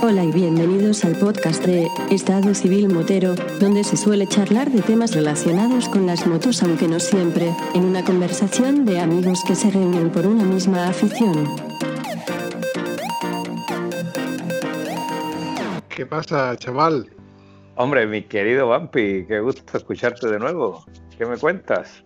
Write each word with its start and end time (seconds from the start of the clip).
Hola 0.00 0.22
y 0.22 0.30
bienvenidos 0.30 1.04
al 1.04 1.16
podcast 1.16 1.66
de 1.66 1.88
Estado 2.08 2.54
Civil 2.54 2.88
Motero, 2.88 3.34
donde 3.58 3.82
se 3.82 3.96
suele 3.96 4.28
charlar 4.28 4.70
de 4.70 4.80
temas 4.80 5.12
relacionados 5.12 5.88
con 5.88 6.06
las 6.06 6.24
motos, 6.24 6.62
aunque 6.62 6.86
no 6.86 7.00
siempre, 7.00 7.52
en 7.74 7.84
una 7.84 8.04
conversación 8.04 8.84
de 8.84 9.00
amigos 9.00 9.42
que 9.44 9.56
se 9.56 9.72
reúnen 9.72 10.10
por 10.10 10.24
una 10.24 10.44
misma 10.44 10.88
afición. 10.88 11.46
¿Qué 15.88 16.06
pasa, 16.06 16.56
chaval? 16.56 17.10
Hombre, 17.74 18.06
mi 18.06 18.22
querido 18.22 18.68
Vampi, 18.68 19.26
qué 19.26 19.40
gusto 19.40 19.76
escucharte 19.76 20.28
de 20.28 20.38
nuevo. 20.38 20.84
¿Qué 21.18 21.26
me 21.26 21.36
cuentas? 21.36 22.04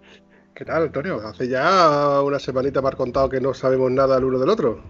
¿Qué 0.54 0.64
tal, 0.64 0.84
Antonio? 0.84 1.20
Hace 1.27 1.46
ya 1.46 2.22
una 2.22 2.38
semanita 2.38 2.80
me 2.80 2.88
has 2.88 2.96
contado 2.96 3.29
que 3.29 3.40
no 3.40 3.53
sabemos 3.53 3.90
nada 3.90 4.17
el 4.17 4.25
uno 4.25 4.39
del 4.39 4.49
otro. 4.49 4.81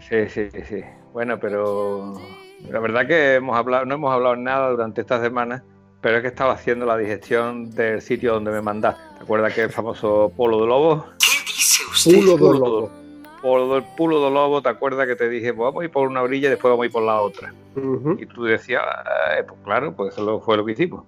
Sí, 0.00 0.28
sí, 0.28 0.48
sí. 0.68 0.82
Bueno, 1.12 1.38
pero 1.38 2.14
la 2.70 2.80
verdad 2.80 3.06
que 3.06 3.34
hemos 3.36 3.56
hablado, 3.56 3.84
no 3.84 3.94
hemos 3.94 4.12
hablado 4.12 4.36
nada 4.36 4.70
durante 4.70 5.00
esta 5.00 5.20
semana, 5.20 5.62
pero 6.00 6.16
es 6.16 6.22
que 6.22 6.28
estaba 6.28 6.52
haciendo 6.52 6.86
la 6.86 6.96
digestión 6.96 7.70
del 7.70 8.00
sitio 8.02 8.34
donde 8.34 8.50
me 8.50 8.60
mandaste. 8.60 9.00
¿Te 9.18 9.22
acuerdas 9.24 9.54
que 9.54 9.62
el 9.62 9.70
famoso 9.70 10.32
Polo 10.36 10.60
de 10.60 10.66
Lobo? 10.66 11.04
¿Qué 11.18 11.52
dice 11.52 11.82
usted? 11.90 12.14
Pulo 12.16 12.36
do 12.36 12.52
lobo. 12.52 12.90
Polo 13.40 13.74
del 13.74 13.84
Pulo 13.96 14.24
de 14.24 14.30
Lobo, 14.30 14.62
¿te 14.62 14.68
acuerdas 14.68 15.06
que 15.06 15.16
te 15.16 15.28
dije, 15.28 15.52
pues 15.52 15.64
vamos 15.66 15.82
a 15.82 15.84
ir 15.84 15.90
por 15.90 16.06
una 16.08 16.22
orilla 16.22 16.46
y 16.46 16.50
después 16.50 16.70
vamos 16.70 16.84
a 16.84 16.86
ir 16.86 16.92
por 16.92 17.02
la 17.02 17.20
otra? 17.20 17.52
Ujú. 17.76 18.16
Y 18.20 18.26
tú 18.26 18.44
decías, 18.44 18.82
"Eh, 19.36 19.42
pues 19.46 19.58
claro, 19.64 19.92
pues 19.96 20.12
eso 20.14 20.22
lo- 20.24 20.40
fue 20.40 20.56
lo 20.56 20.64
que 20.64 20.72
hicimos. 20.72 21.04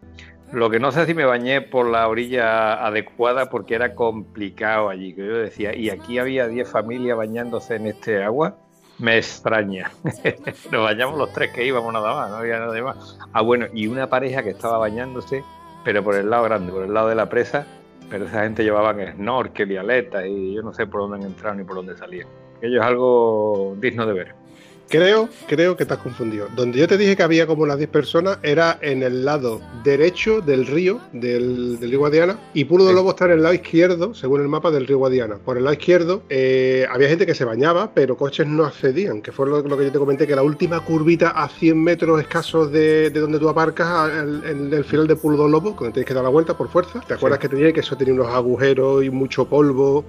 Lo 0.52 0.68
que 0.70 0.78
no 0.78 0.92
sé 0.92 1.06
si 1.06 1.14
me 1.14 1.24
bañé 1.24 1.62
por 1.62 1.86
la 1.88 2.06
orilla 2.08 2.84
adecuada 2.86 3.48
porque 3.50 3.74
era 3.74 3.94
complicado 3.94 4.88
allí. 4.88 5.14
Que 5.14 5.26
yo 5.26 5.36
decía, 5.38 5.74
y 5.76 5.90
aquí 5.90 6.18
había 6.18 6.46
10 6.46 6.68
familias 6.70 7.16
bañándose 7.16 7.74
en 7.76 7.86
este 7.88 8.22
agua. 8.22 8.56
Me 8.98 9.16
extraña. 9.18 9.90
Nos 10.70 10.82
bañamos 10.82 11.18
los 11.18 11.32
tres 11.32 11.52
que 11.52 11.64
íbamos 11.66 11.92
nada 11.92 12.14
más, 12.14 12.30
no 12.30 12.36
había 12.36 12.58
nada 12.58 12.82
más. 12.82 13.18
Ah, 13.32 13.40
bueno, 13.40 13.66
y 13.72 13.86
una 13.86 14.08
pareja 14.08 14.42
que 14.42 14.50
estaba 14.50 14.78
bañándose, 14.78 15.42
pero 15.84 16.02
por 16.04 16.14
el 16.14 16.30
lado 16.30 16.44
grande, 16.44 16.72
por 16.72 16.84
el 16.84 16.94
lado 16.94 17.08
de 17.08 17.14
la 17.14 17.28
presa, 17.28 17.66
pero 18.08 18.26
esa 18.26 18.44
gente 18.44 18.62
llevaban 18.62 19.14
snorkel 19.14 19.72
y 19.72 19.76
aletas 19.76 20.26
y 20.26 20.54
yo 20.54 20.62
no 20.62 20.72
sé 20.72 20.86
por 20.86 21.00
dónde 21.00 21.16
han 21.16 21.22
entrado 21.24 21.56
ni 21.56 21.64
por 21.64 21.76
dónde 21.76 21.96
salían. 21.96 22.28
Aquello 22.58 22.80
es 22.80 22.86
algo 22.86 23.76
digno 23.78 24.06
de 24.06 24.12
ver. 24.12 24.43
Creo, 24.88 25.28
creo 25.48 25.76
que 25.76 25.84
te 25.86 25.94
has 25.94 25.98
confundido. 26.00 26.46
Donde 26.54 26.78
yo 26.78 26.86
te 26.86 26.96
dije 26.98 27.16
que 27.16 27.22
había 27.22 27.46
como 27.46 27.62
unas 27.64 27.78
10 27.78 27.88
personas 27.90 28.38
era 28.42 28.78
en 28.80 29.02
el 29.02 29.24
lado 29.24 29.60
derecho 29.82 30.40
del 30.40 30.66
río, 30.66 31.00
del, 31.12 31.80
del 31.80 31.90
río 31.90 31.98
Guadiana, 32.00 32.38
y 32.52 32.64
Pulo 32.66 32.84
de. 32.84 32.92
Lobo 32.92 33.10
está 33.10 33.24
en 33.24 33.32
el 33.32 33.42
lado 33.42 33.54
izquierdo, 33.54 34.14
según 34.14 34.40
el 34.42 34.48
mapa 34.48 34.70
del 34.70 34.86
río 34.86 34.98
Guadiana. 34.98 35.36
Por 35.38 35.56
el 35.56 35.64
lado 35.64 35.74
izquierdo 35.74 36.22
eh, 36.28 36.86
había 36.90 37.08
gente 37.08 37.26
que 37.26 37.34
se 37.34 37.44
bañaba, 37.44 37.92
pero 37.92 38.16
coches 38.16 38.46
no 38.46 38.64
accedían, 38.64 39.20
que 39.20 39.32
fue 39.32 39.48
lo, 39.48 39.62
lo 39.62 39.76
que 39.76 39.84
yo 39.84 39.90
te 39.92 39.98
comenté, 39.98 40.26
que 40.28 40.36
la 40.36 40.42
última 40.44 40.78
curvita 40.84 41.30
a 41.30 41.48
100 41.48 41.82
metros 41.82 42.20
escasos 42.20 42.70
de, 42.70 43.10
de 43.10 43.20
donde 43.20 43.38
tú 43.40 43.48
aparcas, 43.48 44.10
el, 44.12 44.44
el- 44.44 44.72
el 44.74 44.84
final 44.84 45.06
de 45.08 45.16
Pulo 45.16 45.42
de 45.44 45.50
Lobo, 45.50 45.70
donde 45.70 45.92
tienes 45.92 46.06
que 46.06 46.14
dar 46.14 46.22
la 46.22 46.30
vuelta 46.30 46.56
por 46.56 46.68
fuerza. 46.68 47.00
¿Te 47.06 47.14
acuerdas 47.14 47.40
que 47.40 47.48
te 47.48 47.56
dije 47.56 47.72
que 47.72 47.80
eso 47.80 47.96
tenía 47.96 48.14
unos 48.14 48.28
agujeros 48.28 49.02
y 49.02 49.10
mucho 49.10 49.46
polvo? 49.48 50.04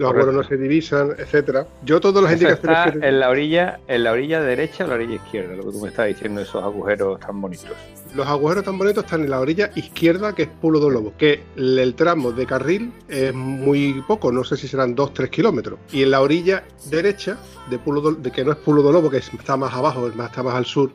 Los 0.00 0.10
agujeros 0.12 0.34
no 0.34 0.42
se 0.44 0.56
divisan, 0.56 1.10
etcétera. 1.18 1.66
Yo 1.84 2.00
todas 2.00 2.22
las 2.24 2.32
indicaciones 2.32 2.78
está 2.78 2.98
que- 3.00 3.06
en 3.06 3.20
la 3.20 3.28
orilla, 3.28 3.80
en 3.86 4.02
la 4.04 4.12
orilla 4.12 4.40
derecha 4.40 4.84
o 4.84 4.88
la 4.88 4.94
orilla 4.94 5.16
izquierda, 5.16 5.54
lo 5.54 5.62
que 5.66 5.72
tú 5.72 5.80
me 5.82 5.88
estás 5.90 6.06
diciendo, 6.06 6.40
esos 6.40 6.62
agujeros 6.64 7.20
tan 7.20 7.38
bonitos. 7.38 7.68
Los 8.14 8.26
agujeros 8.26 8.64
tan 8.64 8.78
bonitos 8.78 9.04
están 9.04 9.22
en 9.24 9.30
la 9.30 9.40
orilla 9.40 9.70
izquierda, 9.74 10.34
que 10.34 10.44
es 10.44 10.48
Pulo 10.48 10.80
do 10.80 10.88
Lobo, 10.88 11.12
que 11.18 11.42
el, 11.56 11.94
tramo 11.94 12.32
de 12.32 12.46
carril 12.46 12.92
es 13.08 13.34
muy 13.34 14.02
poco, 14.08 14.32
no 14.32 14.42
sé 14.42 14.56
si 14.56 14.66
serán 14.68 14.94
2-3 14.96 15.28
kilómetros. 15.28 15.78
Y 15.92 16.02
en 16.02 16.12
la 16.12 16.22
orilla 16.22 16.64
derecha, 16.90 17.36
de 17.68 17.78
Pulo 17.78 18.12
de 18.12 18.30
que 18.32 18.42
no 18.42 18.52
es 18.52 18.56
Pulo 18.58 18.80
do 18.82 18.92
Lobo, 18.92 19.10
que 19.10 19.18
es- 19.18 19.30
está 19.34 19.58
más 19.58 19.74
abajo, 19.74 20.08
es 20.08 20.16
más- 20.16 20.30
está 20.30 20.42
más 20.42 20.54
al 20.54 20.64
sur, 20.64 20.92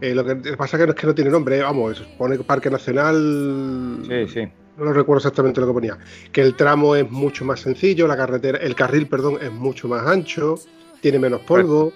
eh, 0.00 0.12
lo 0.12 0.24
que 0.24 0.34
pasa 0.56 0.76
que 0.76 0.86
no 0.86 0.90
es 0.92 0.98
que 0.98 1.06
no 1.06 1.14
tiene 1.14 1.30
nombre, 1.30 1.58
eh, 1.58 1.62
vamos, 1.62 2.02
pone 2.18 2.36
Parque 2.40 2.68
Nacional. 2.68 4.02
Sí, 4.08 4.26
sí. 4.28 4.48
No 4.80 4.86
lo 4.86 4.92
recuerdo 4.94 5.18
exactamente 5.18 5.60
lo 5.60 5.66
que 5.66 5.72
ponía. 5.74 5.98
Que 6.32 6.40
el 6.40 6.56
tramo 6.56 6.96
es 6.96 7.08
mucho 7.10 7.44
más 7.44 7.60
sencillo, 7.60 8.06
la 8.06 8.16
carretera, 8.16 8.56
el 8.58 8.74
carril, 8.74 9.06
perdón, 9.06 9.36
es 9.42 9.52
mucho 9.52 9.88
más 9.88 10.06
ancho, 10.06 10.54
tiene 11.02 11.18
menos 11.18 11.42
polvo, 11.42 11.92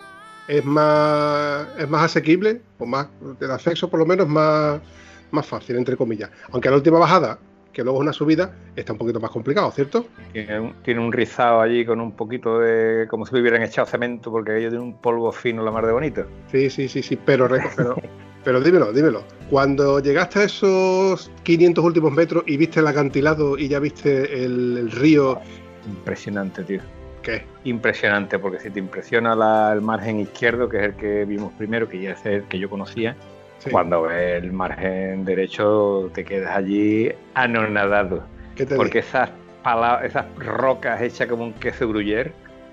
es 0.46 0.62
más, 0.66 1.66
es 1.78 1.88
más 1.88 2.04
asequible, 2.04 2.60
o 2.78 2.84
más, 2.84 3.08
el 3.40 3.50
acceso 3.50 3.88
por 3.88 4.00
lo 4.00 4.04
menos 4.04 4.28
más, 4.28 4.82
más 5.30 5.46
fácil, 5.46 5.76
entre 5.76 5.96
comillas. 5.96 6.28
Aunque 6.52 6.68
la 6.68 6.76
última 6.76 6.98
bajada, 6.98 7.38
que 7.72 7.82
luego 7.82 8.00
es 8.00 8.02
una 8.02 8.12
subida, 8.12 8.54
está 8.76 8.92
un 8.92 8.98
poquito 8.98 9.18
más 9.18 9.30
complicado, 9.30 9.70
¿cierto? 9.70 10.06
Tiene 10.34 10.60
un, 10.60 10.74
tiene 10.82 11.00
un 11.00 11.10
rizado 11.10 11.62
allí 11.62 11.86
con 11.86 12.02
un 12.02 12.12
poquito 12.12 12.58
de. 12.58 13.06
como 13.08 13.24
si 13.24 13.34
le 13.34 13.40
hubieran 13.40 13.62
echado 13.62 13.86
cemento, 13.86 14.30
porque 14.30 14.58
ellos 14.58 14.72
tienen 14.72 14.88
un 14.88 15.00
polvo 15.00 15.32
fino 15.32 15.64
la 15.64 15.70
mar 15.70 15.86
de 15.86 15.92
bonito. 15.92 16.26
Sí, 16.52 16.68
sí, 16.68 16.86
sí, 16.88 17.02
sí, 17.02 17.16
pero, 17.16 17.48
pero, 17.76 17.96
pero 18.44 18.60
dímelo, 18.60 18.92
dímelo. 18.92 19.24
Cuando 19.50 20.00
llegaste 20.00 20.40
a 20.40 20.44
esos 20.44 21.30
500 21.42 21.84
últimos 21.84 22.12
metros 22.12 22.44
y 22.46 22.56
viste 22.56 22.80
el 22.80 22.86
acantilado 22.86 23.56
y 23.58 23.68
ya 23.68 23.78
viste 23.78 24.44
el, 24.44 24.76
el 24.78 24.90
río, 24.90 25.40
Impresionante, 25.86 26.64
tío. 26.64 26.80
¿qué? 27.22 27.44
Impresionante, 27.64 28.38
porque 28.38 28.58
si 28.60 28.70
te 28.70 28.78
impresiona 28.78 29.34
la- 29.34 29.72
el 29.72 29.80
margen 29.82 30.20
izquierdo, 30.20 30.68
que 30.68 30.78
es 30.78 30.82
el 30.84 30.94
que 30.94 31.24
vimos 31.24 31.52
primero, 31.58 31.88
que 31.88 32.00
ya 32.00 32.12
es 32.12 32.24
el 32.26 32.44
que 32.44 32.58
yo 32.58 32.68
conocía, 32.70 33.16
Sí. 33.58 33.70
cuando 33.70 34.02
ves 34.02 34.42
el 34.42 34.52
margen 34.52 35.24
derecho 35.24 36.10
te 36.14 36.24
quedas 36.24 36.56
allí 36.56 37.10
anonadado. 37.34 38.24
¿Qué 38.56 38.66
te 38.66 38.76
porque 38.76 38.98
esas 39.00 39.30
pala- 39.62 40.00
esas 40.04 40.26
rocas 40.38 41.00
hechas 41.00 41.28
como 41.28 41.44
un 41.44 41.52
queso 41.54 41.88
gruyer 41.88 42.32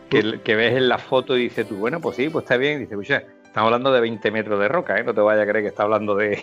que, 0.09 0.39
que 0.43 0.55
ves 0.55 0.75
en 0.75 0.89
la 0.89 0.97
foto 0.97 1.37
y 1.37 1.43
dices 1.43 1.67
tú, 1.67 1.75
bueno, 1.77 2.01
pues 2.01 2.17
sí, 2.17 2.27
pues 2.29 2.43
está 2.43 2.57
bien. 2.57 2.79
Dice, 2.79 2.93
escucha, 2.93 3.23
estamos 3.51 3.67
hablando 3.67 3.91
de 3.91 3.99
20 3.99 4.31
metros 4.31 4.59
de 4.59 4.67
roca, 4.69 4.97
¿eh? 4.97 5.03
no 5.03 5.13
te 5.13 5.19
vayas 5.21 5.43
a 5.43 5.47
creer 5.49 5.63
que 5.65 5.69
está 5.69 5.83
hablando 5.83 6.15
de, 6.15 6.37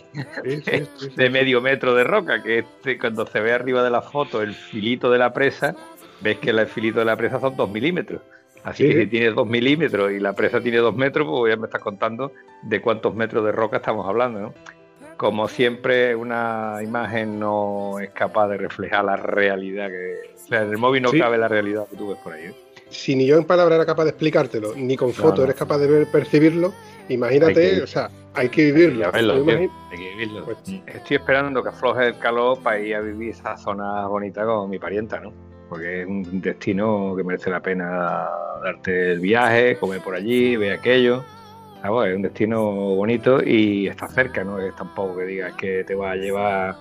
Sí, 0.44 0.56
sí, 0.56 0.62
sí, 0.64 0.86
sí. 0.98 1.08
de 1.16 1.30
medio 1.30 1.60
metro 1.62 1.94
de 1.94 2.04
roca, 2.04 2.42
que 2.42 2.58
este, 2.58 2.98
cuando 2.98 3.26
se 3.26 3.40
ve 3.40 3.52
arriba 3.52 3.82
de 3.82 3.90
la 3.90 4.02
foto 4.02 4.42
el 4.42 4.54
filito 4.54 5.10
de 5.10 5.18
la 5.18 5.32
presa, 5.32 5.74
ves 6.20 6.36
que 6.38 6.50
el 6.50 6.66
filito 6.66 6.98
de 6.98 7.06
la 7.06 7.16
presa 7.16 7.40
son 7.40 7.56
2 7.56 7.70
milímetros. 7.70 8.20
Así 8.62 8.82
Sí. 8.86 8.92
que 8.92 9.00
si 9.02 9.06
tienes 9.06 9.34
2 9.34 9.46
milímetros 9.46 10.12
y 10.12 10.18
la 10.20 10.34
presa 10.34 10.60
tiene 10.60 10.78
2 10.78 10.94
metros, 10.94 11.26
pues 11.28 11.54
ya 11.54 11.56
me 11.58 11.66
estás 11.66 11.80
contando 11.80 12.32
de 12.62 12.80
cuántos 12.82 13.14
metros 13.14 13.44
de 13.44 13.52
roca 13.52 13.78
estamos 13.78 14.06
hablando, 14.06 14.40
¿no? 14.40 14.54
Como 15.16 15.48
siempre, 15.48 16.14
una 16.14 16.76
imagen 16.82 17.40
no 17.40 17.98
es 18.00 18.10
capaz 18.10 18.48
de 18.48 18.58
reflejar 18.58 19.04
la 19.04 19.16
realidad 19.16 19.88
que... 19.88 20.14
O 20.34 20.46
sea, 20.48 20.62
en 20.62 20.70
el 20.70 20.78
móvil 20.78 21.02
no 21.02 21.10
cabe 21.12 21.38
la 21.38 21.48
realidad 21.48 21.86
que 21.90 21.96
tú 21.96 22.08
ves 22.10 22.18
por 22.22 22.34
ahí. 22.34 22.44
¿eh? 22.46 22.54
si 22.90 23.14
ni 23.14 23.26
yo 23.26 23.36
en 23.36 23.44
palabras 23.44 23.76
era 23.76 23.84
capaz 23.86 24.04
de 24.04 24.10
explicártelo, 24.10 24.74
ni 24.74 24.96
con 24.96 25.12
foto 25.12 25.38
no. 25.38 25.42
eres 25.44 25.56
capaz 25.56 25.76
de 25.78 25.86
ver, 25.88 26.06
percibirlo, 26.10 26.72
imagínate, 27.08 27.60
Hay 27.70 27.76
que- 27.76 27.82
o 27.82 27.86
sea, 27.86 28.08
hay 28.34 28.48
que 28.48 28.64
vivirlo. 28.72 29.10
Verlo, 29.12 29.42
tío. 29.42 29.58
Hay 29.58 29.98
que 29.98 30.08
vivirlo. 30.10 30.44
Pues- 30.44 30.58
Estoy 30.86 31.16
esperando 31.16 31.62
que 31.62 31.68
afloje 31.70 32.08
el 32.08 32.18
calor 32.18 32.58
para 32.62 32.78
ir 32.80 32.94
a 32.96 33.00
vivir 33.00 33.30
esa 33.30 33.56
zona 33.56 34.06
bonita 34.06 34.44
con 34.44 34.68
mi 34.70 34.78
parienta, 34.78 35.20
¿no? 35.20 35.32
Porque 35.68 36.02
es 36.02 36.06
un 36.06 36.40
destino 36.40 37.14
que 37.16 37.22
merece 37.24 37.50
la 37.50 37.60
pena 37.60 38.26
darte 38.64 39.12
el 39.12 39.20
viaje, 39.20 39.76
comer 39.78 40.00
por 40.00 40.14
allí, 40.14 40.56
ver 40.56 40.72
aquello. 40.78 41.22
Ah, 41.82 41.90
bueno, 41.90 42.10
es 42.10 42.16
un 42.16 42.22
destino 42.22 42.62
bonito 42.96 43.40
y 43.44 43.86
está 43.86 44.08
cerca, 44.08 44.42
¿no? 44.42 44.58
Es 44.58 44.74
tampoco 44.74 45.18
que 45.18 45.24
digas 45.24 45.52
que 45.54 45.84
te 45.84 45.94
va 45.94 46.12
a 46.12 46.16
llevar. 46.16 46.76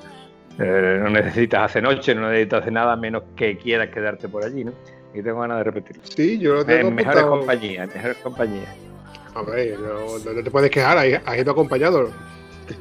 eh, 0.59 0.99
no 1.03 1.09
necesitas 1.11 1.65
hacer 1.65 1.83
noche, 1.83 2.15
no 2.15 2.29
necesitas 2.31 2.61
hacer 2.61 2.73
nada 2.73 2.95
menos 2.95 3.21
que 3.35 3.57
quieras 3.57 3.89
quedarte 3.89 4.27
por 4.27 4.44
allí, 4.44 4.63
¿no? 4.63 4.71
Y 5.13 5.21
tengo 5.21 5.41
ganas 5.41 5.59
de 5.59 5.63
repetirlo. 5.65 6.01
Sí, 6.05 6.39
yo 6.39 6.55
lo 6.55 6.65
tengo 6.65 6.88
En 6.88 6.95
mejores 6.95 7.23
compañías, 7.25 7.88
en 7.88 7.94
mejores 7.94 8.17
compañías. 8.17 8.75
Hombre, 9.39 9.75
no, 9.77 10.17
no- 10.19 10.33
no 10.33 10.43
te 10.43 10.51
puedes 10.51 10.69
quejar, 10.71 10.97
has, 10.97 11.37
ido 11.37 11.51
acompañado. 11.51 12.09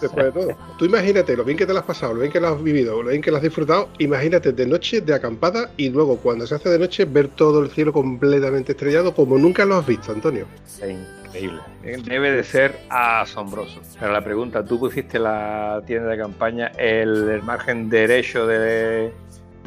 Después 0.00 0.26
de 0.26 0.32
todo. 0.32 0.48
Tú 0.78 0.86
imagínate 0.86 1.36
lo 1.36 1.44
bien 1.44 1.58
que 1.58 1.66
te 1.66 1.72
lo 1.74 1.80
has 1.80 1.84
pasado, 1.84 2.14
lo 2.14 2.20
bien 2.20 2.32
que 2.32 2.40
lo 2.40 2.48
has 2.48 2.62
vivido, 2.62 3.02
lo 3.02 3.10
bien 3.10 3.20
que 3.20 3.30
lo 3.30 3.36
has 3.36 3.42
disfrutado. 3.42 3.90
Imagínate 3.98 4.52
de 4.52 4.66
noche, 4.66 5.02
de 5.02 5.12
acampada 5.14 5.70
y 5.76 5.90
luego 5.90 6.16
cuando 6.16 6.46
se 6.46 6.54
hace 6.54 6.70
de 6.70 6.78
noche 6.78 7.04
ver 7.04 7.28
todo 7.28 7.62
el 7.62 7.70
cielo 7.70 7.92
completamente 7.92 8.72
estrellado 8.72 9.14
como 9.14 9.36
nunca 9.36 9.66
lo 9.66 9.76
has 9.76 9.86
visto, 9.86 10.10
Antonio. 10.12 10.46
Es 10.80 10.90
increíble. 11.26 11.60
Debe 12.04 12.30
de 12.32 12.44
ser 12.44 12.78
asombroso. 12.88 13.80
Pero 14.00 14.10
la 14.12 14.24
pregunta, 14.24 14.64
¿tú 14.64 14.78
pusiste 14.78 15.18
la 15.18 15.82
tienda 15.86 16.08
de 16.10 16.16
campaña 16.16 16.68
el, 16.78 17.28
el 17.28 17.42
margen 17.42 17.90
derecho 17.90 18.46
de, 18.46 19.12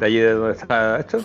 de 0.00 0.04
allí 0.06 0.18
de 0.18 0.32
donde 0.32 0.58
está 0.58 0.98
esto? 0.98 1.20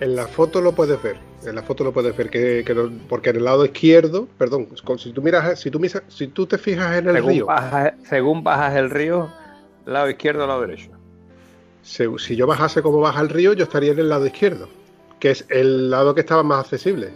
En 0.00 0.16
la 0.16 0.26
foto 0.26 0.62
lo 0.62 0.72
puedes 0.72 1.02
ver. 1.02 1.16
En 1.46 1.54
la 1.54 1.62
foto 1.62 1.84
lo 1.84 1.92
puedes 1.92 2.16
ver 2.16 2.28
que, 2.30 2.64
que 2.66 2.74
no- 2.74 2.90
porque 3.08 3.30
en 3.30 3.36
el 3.36 3.44
lado 3.44 3.64
izquierdo, 3.64 4.26
perdón, 4.38 4.68
si 4.98 5.12
tú 5.12 5.22
miras, 5.22 5.58
si 5.60 5.70
tú 5.70 5.78
misas- 5.78 6.02
si 6.08 6.26
tú 6.28 6.46
te 6.46 6.58
fijas 6.58 6.98
en 6.98 7.08
el 7.08 7.14
Según 7.16 7.30
río, 7.30 7.46
bajas, 7.46 7.92
según 8.04 8.42
bajas 8.44 8.74
el 8.76 8.90
río, 8.90 9.30
lado 9.84 10.10
izquierdo 10.10 10.44
o 10.44 10.46
lado 10.46 10.60
derecho. 10.62 10.90
si, 11.82 12.04
si 12.18 12.36
yo 12.36 12.46
bajase 12.46 12.82
como 12.82 13.00
baja 13.00 13.20
el 13.20 13.28
río, 13.28 13.52
yo 13.52 13.64
estaría 13.64 13.92
en 13.92 13.98
el 14.00 14.08
lado 14.08 14.26
izquierdo, 14.26 14.68
que 15.20 15.30
es 15.30 15.46
el 15.48 15.90
lado 15.90 16.14
que 16.14 16.20
estaba 16.20 16.42
más 16.42 16.60
accesible. 16.60 17.10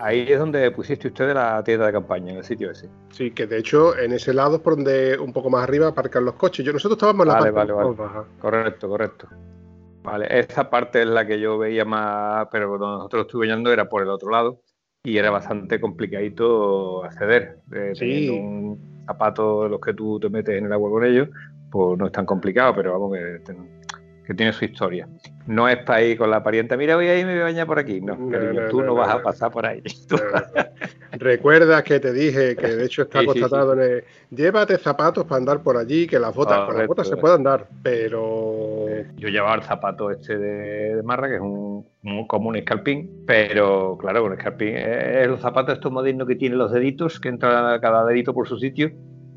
Ahí 0.00 0.26
es 0.28 0.38
donde 0.38 0.70
pusiste 0.70 1.08
usted 1.08 1.34
la 1.34 1.62
tienda 1.64 1.86
de 1.86 1.92
campaña, 1.92 2.30
en 2.30 2.38
el 2.38 2.44
sitio 2.44 2.70
ese. 2.70 2.88
Sí, 3.10 3.32
que 3.32 3.46
de 3.48 3.58
hecho 3.58 3.98
en 3.98 4.12
ese 4.12 4.32
lado 4.32 4.56
es 4.56 4.62
por 4.62 4.76
donde 4.76 5.18
un 5.18 5.32
poco 5.32 5.50
más 5.50 5.64
arriba 5.64 5.88
aparcan 5.88 6.24
los 6.24 6.34
coches. 6.34 6.64
Yo 6.64 6.72
nosotros 6.72 6.96
estábamos 6.98 7.24
en 7.24 7.28
la 7.28 7.34
Vale, 7.40 7.52
parte 7.52 7.72
vale, 7.72 7.84
vale. 7.90 7.96
baja. 7.96 8.24
Correcto, 8.40 8.88
correcto. 8.88 9.28
Vale, 10.10 10.26
esa 10.40 10.70
parte 10.70 11.02
es 11.02 11.06
la 11.06 11.26
que 11.26 11.38
yo 11.38 11.58
veía 11.58 11.84
más, 11.84 12.48
pero 12.50 12.68
cuando 12.68 12.96
nosotros 12.96 13.26
estuvimos 13.26 13.54
yendo 13.54 13.70
era 13.70 13.90
por 13.90 14.02
el 14.02 14.08
otro 14.08 14.30
lado. 14.30 14.62
y 15.04 15.18
era 15.18 15.30
bastante 15.30 15.78
complicadito 15.78 17.04
acceder. 17.04 17.58
Eh, 17.72 17.92
Teniendo 17.98 18.34
un 18.34 19.04
zapato 19.06 19.64
de 19.64 19.68
los 19.68 19.80
que 19.80 19.92
tú 19.92 20.18
te 20.18 20.30
metes 20.30 20.56
en 20.56 20.64
el 20.64 20.72
agua 20.72 20.90
con 20.90 21.04
ellos, 21.04 21.28
pues 21.70 21.98
no 21.98 22.06
es 22.06 22.12
tan 22.12 22.24
complicado, 22.24 22.74
pero 22.74 22.92
vamos 22.92 23.12
que 23.12 23.52
que 24.28 24.34
tiene 24.34 24.52
su 24.52 24.66
historia. 24.66 25.08
No 25.46 25.66
es 25.70 25.78
para 25.78 26.02
ir 26.02 26.18
con 26.18 26.30
la 26.30 26.42
parienta, 26.42 26.76
mira, 26.76 26.96
voy 26.96 27.08
ahí, 27.08 27.24
me 27.24 27.32
voy 27.32 27.40
a 27.40 27.44
bañar 27.44 27.66
por 27.66 27.78
aquí. 27.78 27.98
No, 28.02 28.14
tú 28.68 28.82
no, 28.82 28.94
vas 28.94 29.08
a 29.08 29.22
pasar 29.22 29.50
por 29.50 29.64
ahí. 29.64 29.82
Recuerdas 31.12 31.82
que 31.82 31.98
te 31.98 32.12
dije 32.12 32.54
que 32.54 32.66
de 32.66 32.84
hecho 32.84 33.02
está 33.04 33.24
constatado 33.24 33.72
en 33.72 33.80
el. 33.80 34.04
Llévate 34.28 34.76
zapatos 34.76 35.24
para 35.24 35.38
andar 35.38 35.62
por 35.62 35.78
allí, 35.78 36.06
que 36.06 36.18
las 36.18 36.34
botas, 36.34 36.66
con 36.66 36.76
las 36.76 36.86
botas 36.86 37.08
se 37.08 37.16
puedan 37.16 37.42
dar, 37.42 37.68
pero. 37.82 38.84
Yo 39.16 39.28
llevaba 39.30 39.54
el 39.54 39.62
zapato 39.62 40.10
este 40.10 40.36
de, 40.36 41.02
marra, 41.02 41.30
que 41.30 41.36
es 41.36 41.40
un, 41.40 41.86
como 42.26 42.50
un 42.50 42.56
escalpín, 42.56 43.24
pero 43.26 43.96
claro, 43.98 44.26
un 44.26 44.34
escalpín 44.34 44.76
es 44.76 45.26
el 45.26 45.38
zapato 45.38 45.72
estos 45.72 45.90
modernos 45.90 46.28
que 46.28 46.36
tiene 46.36 46.56
los 46.56 46.70
deditos, 46.70 47.18
que 47.18 47.30
entra 47.30 47.80
cada 47.80 48.04
dedito 48.04 48.34
por 48.34 48.46
su 48.46 48.58
sitio 48.58 48.92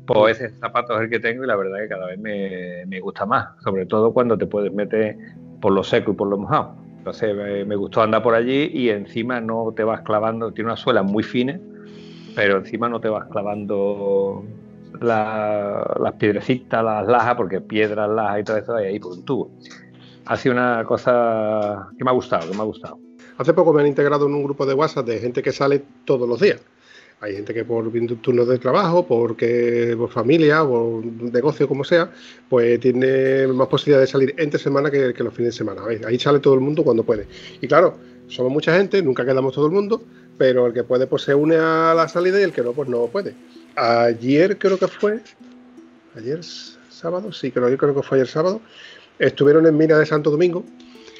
pues 0.06 0.40
ese 0.40 0.54
zapato 0.58 0.94
es 0.96 1.02
el 1.02 1.10
que 1.10 1.20
tengo 1.20 1.44
y 1.44 1.46
la 1.46 1.56
verdad 1.56 1.78
que 1.78 1.88
cada 1.88 2.06
vez 2.06 2.18
me, 2.18 3.00
gusta 3.00 3.26
más, 3.26 3.48
sobre 3.62 3.86
todo 3.86 4.12
cuando 4.12 4.36
te 4.36 4.46
puedes 4.46 4.72
meter 4.72 5.16
por 5.60 5.72
lo 5.72 5.84
seco 5.84 6.12
y 6.12 6.14
por 6.14 6.28
lo 6.28 6.38
mojado. 6.38 6.74
Entonces 6.98 7.34
me, 7.66 7.76
gustó 7.76 8.02
andar 8.02 8.22
por 8.22 8.34
allí 8.34 8.70
y 8.72 8.90
encima 8.90 9.40
no 9.40 9.72
te 9.74 9.84
vas 9.84 10.02
clavando, 10.02 10.52
tiene 10.52 10.70
una 10.70 10.76
suela 10.76 11.02
muy 11.02 11.22
fina, 11.22 11.58
pero 12.34 12.58
encima 12.58 12.88
no 12.88 13.00
te 13.00 13.08
vas 13.08 13.28
clavando 13.28 14.44
las 15.00 16.12
piedrecitas, 16.18 16.84
las 16.84 17.06
lajas, 17.06 17.34
porque 17.36 17.60
piedras, 17.60 18.08
lajas 18.08 18.40
y 18.40 18.44
todo 18.44 18.56
eso 18.56 18.76
hay 18.76 18.86
ahí 18.86 18.98
por 18.98 19.12
un 19.12 19.24
tubo. 19.24 19.50
Ha 20.26 20.36
sido 20.36 20.54
una 20.54 20.84
cosa 20.84 21.88
que 21.98 22.04
me 22.04 22.10
ha 22.10 22.14
gustado, 22.14 22.48
que 22.48 22.56
me 22.56 22.62
ha 22.62 22.66
gustado. 22.66 22.98
Hace 23.38 23.54
poco 23.54 23.72
me 23.72 23.80
han 23.80 23.88
integrado 23.88 24.26
en 24.26 24.34
un 24.34 24.44
grupo 24.44 24.66
de 24.66 24.74
WhatsApp 24.74 25.06
de 25.06 25.18
gente 25.18 25.42
que 25.42 25.52
sale 25.52 25.82
todos 26.04 26.28
los 26.28 26.40
días. 26.40 26.60
Hay 27.22 27.36
gente 27.36 27.54
que 27.54 27.64
por 27.64 27.88
turnos 28.20 28.48
de 28.48 28.58
trabajo, 28.58 29.06
porque 29.06 29.94
por 29.96 30.10
familia, 30.10 30.64
por 30.64 31.04
negocio, 31.04 31.68
como 31.68 31.84
sea, 31.84 32.10
pues 32.48 32.80
tiene 32.80 33.46
más 33.46 33.68
posibilidad 33.68 34.00
de 34.00 34.08
salir 34.08 34.34
entre 34.38 34.58
semana 34.58 34.90
que, 34.90 35.14
los 35.16 35.32
fines 35.32 35.54
de 35.54 35.58
semana. 35.58 35.82
Ahí 36.04 36.18
sale 36.18 36.40
todo 36.40 36.54
el 36.54 36.60
mundo 36.60 36.82
cuando 36.82 37.04
puede. 37.04 37.28
Y 37.60 37.68
claro, 37.68 37.96
somos 38.26 38.50
mucha 38.50 38.76
gente, 38.76 39.00
nunca 39.02 39.24
quedamos 39.24 39.54
todo 39.54 39.66
el 39.66 39.72
mundo, 39.72 40.02
pero 40.36 40.66
el 40.66 40.72
que 40.72 40.82
puede 40.82 41.06
pues 41.06 41.22
se 41.22 41.32
une 41.32 41.54
a 41.54 41.94
la 41.94 42.08
salida 42.08 42.40
y 42.40 42.42
el 42.42 42.52
que 42.52 42.62
no, 42.62 42.72
pues 42.72 42.88
no 42.88 43.06
puede. 43.06 43.36
Ayer 43.76 44.58
creo 44.58 44.76
que 44.76 44.88
fue, 44.88 45.20
ayer 46.16 46.40
sábado, 46.42 47.32
sí, 47.32 47.52
creo, 47.52 47.68
yo 47.68 47.78
creo 47.78 47.94
que 47.94 48.02
fue 48.02 48.18
ayer 48.18 48.26
sábado, 48.26 48.60
estuvieron 49.20 49.64
en 49.68 49.76
Mina 49.76 49.96
de 49.96 50.06
Santo 50.06 50.28
Domingo. 50.32 50.64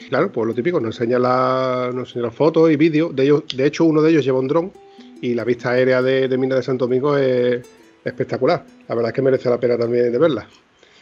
Claro, 0.08 0.32
pues 0.32 0.48
lo 0.48 0.52
típico, 0.52 0.80
nos 0.80 0.96
enseña 0.96 1.20
la, 1.20 1.92
nos 1.94 2.08
enseña 2.08 2.26
las 2.26 2.34
fotos 2.34 2.72
y 2.72 2.76
vídeos. 2.76 3.14
De 3.14 3.40
de 3.54 3.66
hecho, 3.66 3.84
uno 3.84 4.02
de 4.02 4.10
ellos 4.10 4.24
lleva 4.24 4.40
un 4.40 4.48
dron 4.48 4.81
y 5.22 5.34
la 5.34 5.44
vista 5.44 5.70
aérea 5.70 6.02
de, 6.02 6.28
de 6.28 6.36
Mina 6.36 6.56
de 6.56 6.62
Santo 6.62 6.86
Domingo 6.86 7.16
es 7.16 7.64
espectacular. 8.04 8.64
La 8.88 8.94
verdad 8.94 9.10
es 9.10 9.14
que 9.14 9.22
merece 9.22 9.48
la 9.48 9.58
pena 9.58 9.78
también 9.78 10.12
de 10.12 10.18
verla. 10.18 10.46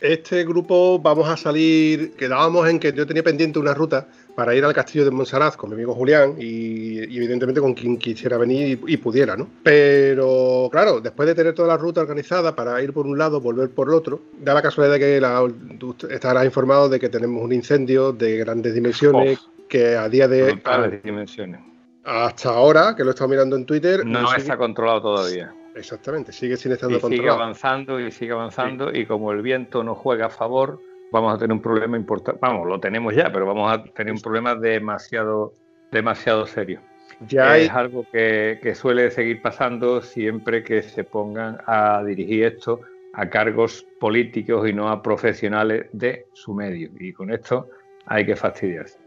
Este 0.00 0.44
grupo 0.44 0.98
vamos 0.98 1.28
a 1.28 1.36
salir, 1.36 2.12
quedábamos 2.12 2.66
en 2.68 2.78
que 2.78 2.92
yo 2.92 3.06
tenía 3.06 3.22
pendiente 3.22 3.58
una 3.58 3.74
ruta 3.74 4.08
para 4.34 4.54
ir 4.54 4.64
al 4.64 4.72
castillo 4.72 5.04
de 5.04 5.10
Montserrat 5.10 5.56
con 5.56 5.68
mi 5.68 5.74
amigo 5.74 5.94
Julián 5.94 6.36
y, 6.38 6.98
evidentemente 6.98 7.60
con 7.60 7.74
quien 7.74 7.98
quisiera 7.98 8.38
venir 8.38 8.80
y, 8.86 8.96
pudiera, 8.96 9.36
¿no? 9.36 9.46
Pero 9.62 10.70
claro, 10.72 11.02
después 11.02 11.28
de 11.28 11.34
tener 11.34 11.54
toda 11.54 11.68
la 11.68 11.76
ruta 11.76 12.00
organizada 12.00 12.56
para 12.56 12.80
ir 12.82 12.94
por 12.94 13.06
un 13.06 13.18
lado, 13.18 13.42
volver 13.42 13.68
por 13.70 13.88
el 13.88 13.94
otro, 13.94 14.22
da 14.38 14.54
la 14.54 14.62
casualidad 14.62 14.94
de 14.94 15.00
que 15.00 15.20
la, 15.20 15.46
tú 15.78 15.94
estarás 16.08 16.46
informado 16.46 16.88
de 16.88 16.98
que 16.98 17.10
tenemos 17.10 17.42
un 17.42 17.52
incendio 17.52 18.12
de 18.12 18.38
grandes 18.38 18.72
dimensiones 18.72 19.38
que 19.68 19.96
a 19.96 20.08
día 20.08 20.28
de... 20.28 20.60
Grandes 20.64 21.02
dimensiones 21.02 21.69
hasta 22.04 22.50
ahora, 22.50 22.94
que 22.96 23.04
lo 23.04 23.10
he 23.10 23.14
estado 23.14 23.28
mirando 23.28 23.56
en 23.56 23.66
Twitter. 23.66 24.04
No, 24.04 24.34
está 24.34 24.56
controlado 24.56 25.02
todavía. 25.02 25.54
Exactamente, 25.74 26.32
sigue 26.32 26.56
sin 26.56 26.72
estar 26.72 26.90
controlado. 26.90 27.16
Sigue 27.16 27.28
avanzando 27.30 28.00
y 28.00 28.10
sigue 28.10 28.32
avanzando, 28.32 28.92
y 28.92 29.06
como 29.06 29.32
el 29.32 29.42
viento 29.42 29.84
no 29.84 29.94
juega 29.94 30.26
a 30.26 30.30
favor, 30.30 30.80
vamos 31.12 31.34
a 31.34 31.38
tener 31.38 31.52
un 31.52 31.62
problema 31.62 31.96
importante. 31.96 32.38
Vamos, 32.42 32.66
lo 32.66 32.80
tenemos 32.80 33.14
ya, 33.14 33.30
pero 33.32 33.46
vamos 33.46 33.72
a 33.72 33.84
tener 33.84 34.12
un 34.12 34.20
problema 34.20 34.54
demasiado, 34.54 35.54
demasiado 35.90 36.46
serio. 36.46 36.80
Ya 37.28 37.58
Es 37.58 37.70
algo 37.70 38.06
que, 38.10 38.58
que 38.62 38.74
suele 38.74 39.10
seguir 39.10 39.42
pasando 39.42 40.00
siempre 40.00 40.64
que 40.64 40.82
se 40.82 41.04
pongan 41.04 41.58
a 41.66 42.02
dirigir 42.02 42.44
esto 42.44 42.80
a 43.12 43.28
cargos 43.28 43.86
políticos 43.98 44.68
y 44.68 44.72
no 44.72 44.88
a 44.88 45.02
profesionales 45.02 45.86
de 45.92 46.26
su 46.32 46.54
medio. 46.54 46.90
Y 46.98 47.12
con 47.12 47.30
esto 47.30 47.68
hay 48.06 48.24
que 48.24 48.36
fastidiarse. 48.36 48.98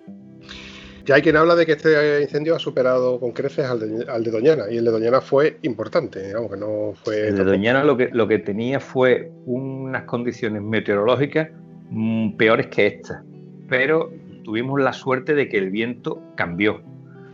Ya 1.06 1.16
hay 1.16 1.22
quien 1.22 1.36
habla 1.36 1.56
de 1.56 1.66
que 1.66 1.74
este 1.74 2.22
incendio 2.22 2.56
ha 2.56 2.60
superado 2.60 3.20
con 3.20 3.34
creces 3.34 3.66
al 3.66 3.78
de, 3.78 4.32
Doñana, 4.32 4.72
y 4.72 4.78
el 4.78 4.86
de 4.86 4.92
Doñana 4.92 5.20
fue 5.20 5.58
importante, 5.64 6.32
aunque 6.32 6.56
no 6.56 6.94
fue... 7.04 7.28
El 7.28 7.36
de 7.36 7.44
Doñana 7.44 7.84
lo 7.84 7.98
que, 7.98 8.08
lo 8.14 8.26
que 8.26 8.40
tenía 8.40 8.80
fue 8.80 9.30
unas 9.46 10.04
condiciones 10.04 10.62
meteorológicas 10.62 11.50
mm, 11.90 12.38
peores 12.38 12.68
que 12.68 12.88
estas, 12.88 13.22
pero 13.68 14.14
tuvimos 14.46 14.80
la 14.80 14.94
suerte 14.94 15.36
de 15.36 15.50
que 15.50 15.58
el 15.58 15.72
viento 15.72 16.22
cambió. 16.36 16.82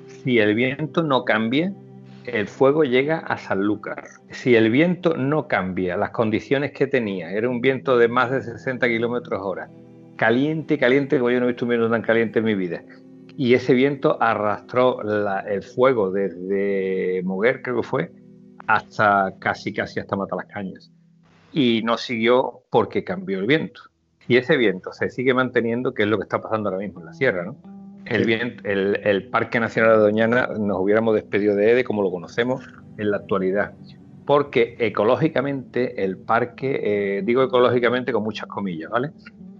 Si 0.07 0.39
el 0.39 0.55
viento 0.55 1.03
no 1.03 1.23
cambia, 1.23 1.71
el 2.25 2.47
fuego 2.47 2.83
llega 2.83 3.19
a 3.19 3.37
Sanlúcar. 3.37 4.03
Si 4.31 4.55
el 4.55 4.71
viento 4.71 5.15
no 5.15 5.47
cambia, 5.47 5.95
las 5.95 6.09
condiciones 6.09 6.71
que 6.71 6.87
tenía, 6.87 7.31
era 7.33 7.47
un 7.47 7.61
viento 7.61 7.99
de 7.99 8.07
más 8.07 8.31
de 8.31 8.41
60 8.41 8.87
kilómetros 8.87 9.39
hora, 9.43 9.69
caliente, 10.15 10.79
caliente, 10.79 11.19
como 11.19 11.29
yo 11.29 11.39
no 11.39 11.45
he 11.45 11.49
visto 11.49 11.65
un 11.65 11.69
viento 11.69 11.89
tan 11.91 12.01
caliente 12.01 12.39
en 12.39 12.45
mi 12.45 12.55
vida 12.55 12.83
y 13.39 13.53
ese 13.53 13.73
viento 13.73 14.21
arrastró 14.21 14.99
el 15.47 15.63
fuego 15.63 16.11
desde 16.11 17.21
Moguer, 17.23 17.61
creo 17.61 17.77
que 17.77 17.87
fue, 17.87 18.11
hasta 18.67 19.33
casi, 19.39 19.71
casi 19.71 20.01
hasta 20.01 20.17
Matalascañas. 20.17 20.91
Y 21.53 21.81
no 21.85 21.95
siguió 21.95 22.63
porque 22.69 23.05
cambió 23.05 23.39
el 23.39 23.47
viento. 23.47 23.83
Y 24.27 24.35
ese 24.35 24.57
viento 24.57 24.91
se 24.91 25.09
sigue 25.09 25.33
manteniendo, 25.33 25.93
que 25.93 26.03
es 26.03 26.09
lo 26.09 26.17
que 26.17 26.23
está 26.23 26.41
pasando 26.41 26.67
ahora 26.67 26.81
mismo 26.81 26.99
en 26.99 27.05
la 27.05 27.13
sierra, 27.13 27.45
¿no? 27.45 27.55
El, 28.03 28.25
viento, 28.25 28.61
el, 28.65 29.29
Parque 29.29 29.61
Nacional 29.61 29.93
de 29.93 29.99
Doñana 29.99 30.49
nos 30.59 30.77
hubiéramos 30.81 31.15
despedido 31.15 31.55
de 31.55 31.71
EDE 31.71 31.85
como 31.85 32.03
lo 32.03 32.11
conocemos 32.11 32.67
en 32.97 33.09
la 33.09 33.17
actualidad. 33.17 33.71
Porque 34.25 34.75
ecológicamente 34.79 36.03
el 36.03 36.17
parque, 36.17 36.81
eh, 36.83 37.21
digo 37.23 37.41
ecológicamente 37.43 38.11
con 38.11 38.21
muchas 38.21 38.47
comillas, 38.47 38.91
¿vale? 38.91 39.11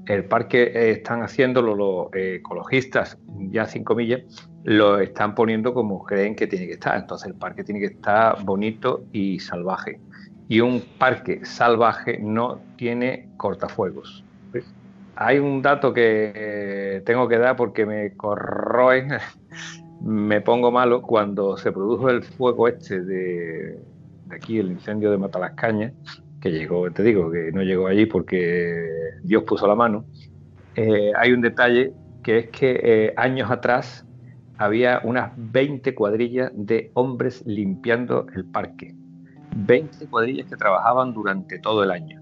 El 0.10 0.26
parque 0.26 0.64
eh, 0.64 0.90
están 0.90 1.22
haciéndolo 1.22 1.76
los 1.76 2.08
ecologistas, 2.14 3.20
ya 3.52 3.68
sin 3.68 3.84
comillas, 3.84 4.22
lo 4.64 5.00
están 5.00 5.36
poniendo 5.36 5.72
como 5.74 6.04
creen 6.04 6.36
que 6.36 6.48
tiene 6.48 6.66
que 6.66 6.74
estar. 6.74 6.98
Entonces 6.98 7.28
el 7.28 7.36
parque 7.36 7.64
tiene 7.64 7.80
que 7.80 7.94
estar 7.94 8.44
bonito 8.44 9.04
y 9.12 9.40
salvaje. 9.40 10.00
Y 10.48 10.62
un 10.62 10.82
parque 10.98 11.46
salvaje 11.46 12.18
no 12.20 12.60
tiene 12.76 13.30
cortafuegos. 13.38 14.26
Hay 15.16 15.38
un 15.38 15.62
dato 15.62 15.94
que 15.94 16.32
eh, 16.34 17.02
tengo 17.06 17.28
que 17.28 17.38
dar 17.38 17.56
porque 17.56 17.86
me 17.86 18.16
corroe, 18.16 19.06
me 20.02 20.42
pongo 20.42 20.72
malo 20.72 21.04
cuando 21.04 21.56
se 21.56 21.72
produjo 21.72 22.10
el 22.10 22.24
fuego 22.24 22.68
este 22.68 23.02
de, 23.02 23.80
de 24.26 24.36
aquí, 24.36 24.58
el 24.58 24.72
incendio 24.72 25.12
de 25.12 25.20
Matalascañas 25.20 25.94
que 26.42 26.52
llegó, 26.52 26.90
te 26.92 27.04
digo, 27.04 27.32
que 27.32 27.52
no 27.52 27.64
llegó 27.64 27.88
allí 27.88 28.06
porque 28.06 28.90
Dios 29.24 29.44
puso 29.44 29.68
la 29.68 29.76
mano, 29.76 30.06
eh, 30.76 31.12
hay 31.18 31.34
un 31.34 31.42
detalle 31.42 31.94
que 32.24 32.38
es 32.40 32.50
que 32.50 32.80
eh, 32.84 33.14
años 33.18 33.50
atrás 33.52 34.06
había 34.58 35.02
unas 35.04 35.32
20 35.38 35.96
cuadrillas 35.96 36.52
de 36.54 36.92
hombres 36.94 37.44
limpiando 37.46 38.28
el 38.36 38.46
parque. 38.46 38.94
20 39.56 40.08
cuadrillas 40.08 40.48
que 40.48 40.56
trabajaban 40.56 41.14
durante 41.14 41.60
todo 41.60 41.84
el 41.84 41.92
año. 41.92 42.22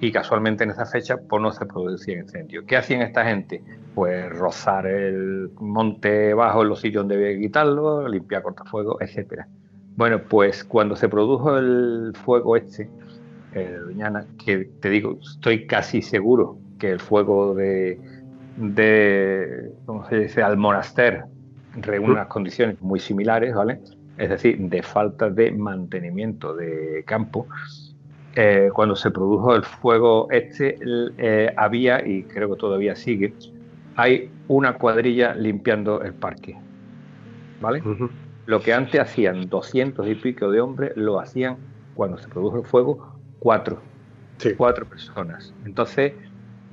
Y 0.00 0.12
casualmente 0.12 0.64
en 0.64 0.70
esa 0.70 0.86
fecha 0.86 1.16
pues 1.16 1.42
no 1.42 1.50
se 1.52 1.66
producía 1.66 2.18
incendio. 2.18 2.64
¿Qué 2.66 2.76
hacían 2.76 3.02
esta 3.02 3.24
gente? 3.24 3.62
Pues 3.94 4.30
rozar 4.30 4.86
el 4.86 5.50
monte 5.60 6.34
bajo 6.34 6.62
en 6.62 6.68
los 6.68 6.80
sitios 6.80 7.02
donde 7.02 7.16
había 7.16 7.36
que 7.36 7.40
quitarlo, 7.40 8.08
limpiar 8.08 8.42
cortafuegos, 8.42 9.00
etcétera. 9.00 9.48
Bueno, 9.96 10.22
pues 10.28 10.64
cuando 10.64 10.96
se 10.96 11.08
produjo 11.08 11.56
el 11.56 12.12
fuego 12.24 12.56
este, 12.56 12.90
eh, 13.54 13.78
Doñana, 13.84 14.26
que 14.44 14.68
te 14.80 14.90
digo, 14.90 15.18
estoy 15.22 15.66
casi 15.66 16.02
seguro 16.02 16.58
que 16.78 16.90
el 16.90 17.00
fuego 17.00 17.54
de, 17.54 18.00
de 18.56 19.72
¿cómo 19.86 20.08
se 20.08 20.16
dice?, 20.16 20.42
al 20.42 20.56
monaster 20.56 21.24
reúne 21.76 22.12
unas 22.12 22.26
condiciones 22.26 22.80
muy 22.80 23.00
similares, 23.00 23.54
¿vale? 23.54 23.80
Es 24.18 24.28
decir, 24.28 24.58
de 24.58 24.82
falta 24.82 25.30
de 25.30 25.50
mantenimiento 25.52 26.54
de 26.54 27.04
campo. 27.06 27.46
Eh, 28.36 28.70
cuando 28.72 28.96
se 28.96 29.12
produjo 29.12 29.54
el 29.54 29.62
fuego 29.62 30.28
este, 30.30 30.76
eh, 31.18 31.52
había, 31.56 32.04
y 32.04 32.24
creo 32.24 32.50
que 32.50 32.56
todavía 32.56 32.96
sigue, 32.96 33.32
hay 33.96 34.30
una 34.48 34.74
cuadrilla 34.74 35.34
limpiando 35.34 36.02
el 36.02 36.14
parque, 36.14 36.56
¿vale? 37.60 37.82
Lo 38.46 38.60
que 38.60 38.74
antes 38.74 39.00
hacían 39.00 39.48
200 39.48 40.08
y 40.08 40.16
pico 40.16 40.50
de 40.50 40.60
hombres, 40.60 40.96
lo 40.96 41.20
hacían 41.20 41.56
cuando 41.94 42.18
se 42.18 42.28
produjo 42.28 42.58
el 42.58 42.64
fuego 42.64 43.13
cuatro. 43.44 43.78
Cuatro 44.56 44.88
personas. 44.88 45.52
Entonces, 45.66 46.14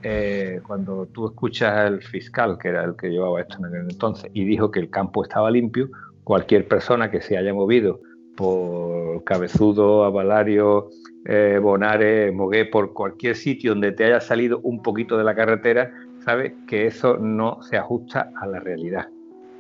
eh, 0.04 0.62
cuando 0.66 1.06
tú 1.06 1.28
escuchas 1.28 1.78
al 1.78 2.02
fiscal, 2.02 2.58
que 2.58 2.70
era 2.70 2.86
el 2.86 2.96
que 2.96 3.10
llevaba 3.10 3.42
esto 3.42 3.58
en 3.58 3.66
aquel 3.66 3.92
entonces, 3.92 4.32
y 4.34 4.46
dijo 4.46 4.72
que 4.72 4.80
el 4.80 4.90
campo 4.90 5.22
estaba 5.22 5.52
limpio, 5.52 5.90
cualquier 6.24 6.70
persona 6.70 7.12
que 7.12 7.22
se 7.22 7.38
haya 7.38 7.54
movido 7.54 8.00
por 8.38 9.22
Cabezudo, 9.26 10.06
Avalario, 10.06 10.88
eh, 11.26 11.60
Bonares, 11.62 12.34
Mogué, 12.34 12.64
por 12.66 12.94
cualquier 12.94 13.36
sitio 13.36 13.72
donde 13.72 13.92
te 13.92 14.06
haya 14.06 14.22
salido 14.22 14.62
un 14.64 14.82
poquito 14.82 15.18
de 15.18 15.26
la 15.26 15.36
carretera, 15.36 15.92
sabe 16.24 16.56
que 16.68 16.88
eso 16.88 17.18
no 17.18 17.62
se 17.64 17.76
ajusta 17.78 18.32
a 18.40 18.48
la 18.48 18.62
realidad. 18.62 19.10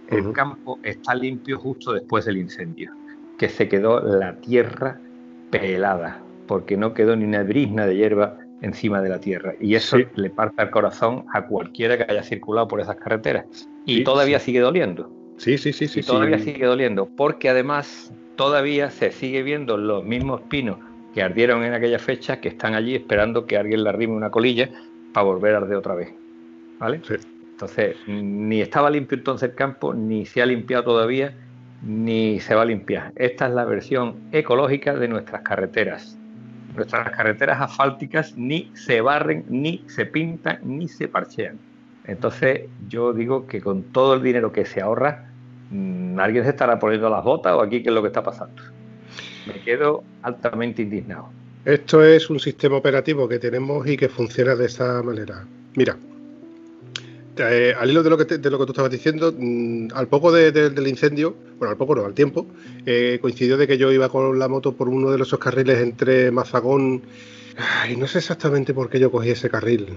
El 0.08 0.32
campo 0.32 0.80
está 0.82 1.14
limpio 1.14 1.60
justo 1.60 1.92
después 1.92 2.24
del 2.24 2.38
incendio, 2.38 2.92
que 3.38 3.50
se 3.50 3.68
quedó 3.68 4.00
la 4.00 4.38
tierra 4.38 5.00
pelada, 5.52 6.22
porque 6.52 6.76
no 6.76 6.94
quedó 6.94 7.16
ni 7.16 7.24
una 7.24 7.44
brisna 7.44 7.88
de 7.88 7.96
hierba 7.96 8.38
encima 8.62 9.02
de 9.02 9.08
la 9.08 9.22
tierra. 9.22 9.54
Y 9.62 9.76
eso 9.76 9.96
le 10.16 10.30
parte 10.30 10.62
al 10.62 10.70
corazón 10.70 11.24
a 11.34 11.46
cualquiera 11.46 11.98
que 11.98 12.12
haya 12.12 12.24
circulado 12.24 12.68
por 12.68 12.82
esas 12.82 12.98
carreteras. 12.98 13.46
Y 13.86 14.04
todavía 14.04 14.38
sigue 14.38 14.60
doliendo. 14.60 15.10
Sí, 15.38 15.58
sí, 15.58 15.72
sí, 15.72 15.88
sí. 15.88 16.02
Y 16.02 16.04
todavía 16.04 16.40
sigue 16.40 16.66
doliendo, 16.66 17.06
porque 17.06 17.48
además 17.48 18.14
todavía 18.36 18.90
se 18.90 19.14
sigue 19.14 19.44
viendo 19.44 19.78
los 19.78 20.04
mismos 20.04 20.42
pinos 20.50 20.78
que 21.14 21.24
ardieron 21.24 21.64
en 21.64 21.74
aquella 21.74 22.00
fecha 22.00 22.42
que 22.42 22.50
están 22.50 22.76
allí 22.76 22.96
esperando 22.96 23.46
que 23.46 23.56
alguien 23.56 23.86
le 23.86 23.90
arrime 23.90 24.14
una 24.14 24.30
colilla 24.30 24.70
para 25.14 25.24
volver 25.24 25.56
a 25.56 25.60
arder 25.60 25.78
otra 25.78 25.96
vez. 25.96 26.14
¿Vale? 26.80 27.00
Entonces, 27.52 27.96
ni 28.08 28.60
estaba 28.60 28.90
limpio 28.90 29.18
entonces 29.18 29.52
el 29.52 29.56
campo, 29.56 29.94
ni 29.94 30.26
se 30.26 30.42
ha 30.42 30.46
limpiado 30.46 30.84
todavía, 30.84 31.34
ni 31.82 32.42
se 32.42 32.56
va 32.56 32.64
a 32.64 32.66
limpiar. 32.66 33.14
Esta 33.16 33.48
es 33.48 33.54
la 33.54 33.64
versión 33.64 34.18
ecológica 34.34 34.96
de 34.96 35.08
nuestras 35.08 35.44
carreteras. 35.44 36.18
Nuestras 36.76 37.10
carreteras 37.12 37.62
asfálticas 37.62 38.38
ni 38.38 38.72
se 38.74 39.02
barren, 39.02 39.46
ni 39.50 39.84
se 39.88 40.06
pintan, 40.06 40.60
ni 40.64 40.88
se 40.88 41.08
parchean. 41.08 41.58
Entonces, 42.06 42.62
yo 42.88 43.14
digo 43.14 43.48
que 43.48 43.62
con 43.62 43.84
todo 43.84 44.16
el 44.16 44.24
dinero 44.24 44.52
que 44.52 44.66
se 44.66 44.82
ahorra, 44.82 45.26
mm, 45.70 46.20
alguien 46.20 46.44
se 46.44 46.52
estará 46.52 46.80
poniendo 46.80 47.10
las 47.10 47.24
botas 47.24 47.54
o 47.54 47.62
aquí 47.62 47.84
qué 47.84 47.90
es 47.90 47.96
lo 47.96 48.02
que 48.02 48.08
está 48.08 48.24
pasando. 48.24 48.62
Me 49.48 49.62
quedo 49.62 50.04
altamente 50.24 50.82
indignado. 50.82 51.30
Esto 51.66 52.04
es 52.04 52.30
un 52.30 52.40
sistema 52.40 52.78
operativo 52.78 53.28
que 53.28 53.38
tenemos 53.38 53.86
y 53.88 53.96
que 53.96 54.10
funciona 54.10 54.56
de 54.56 54.66
esa 54.66 55.04
manera. 55.04 55.46
Mira, 55.76 55.96
eh, 57.38 57.74
al 57.78 57.90
hilo 57.90 58.04
de 58.04 58.10
lo, 58.10 58.18
que 58.18 58.26
tú 58.26 58.72
estabas 58.72 58.92
diciendo, 58.92 59.34
mm, 59.38 59.90
al 59.94 60.08
poco 60.08 60.32
del 60.32 60.88
incendio, 60.88 61.36
bueno, 61.58 61.72
al 61.72 61.78
poco 61.78 61.96
no, 61.96 62.06
al 62.06 62.14
tiempo, 62.14 62.48
eh, 62.86 63.20
coincidió 63.22 63.58
de 63.58 63.68
que 63.68 63.78
yo 63.78 63.92
iba 63.92 64.10
con 64.10 64.38
la 64.38 64.48
moto 64.48 64.74
por 64.74 64.90
uno 64.90 65.12
de 65.12 65.22
esos 65.22 65.40
carriles 65.40 65.80
entre 65.80 66.32
Mazagón. 66.32 67.02
y 67.90 67.96
no 67.96 68.08
sé 68.08 68.20
exactamente 68.20 68.74
por 68.74 68.90
qué 68.90 69.00
yo 69.00 69.12
cogí 69.12 69.30
ese 69.30 69.50
carril. 69.50 69.88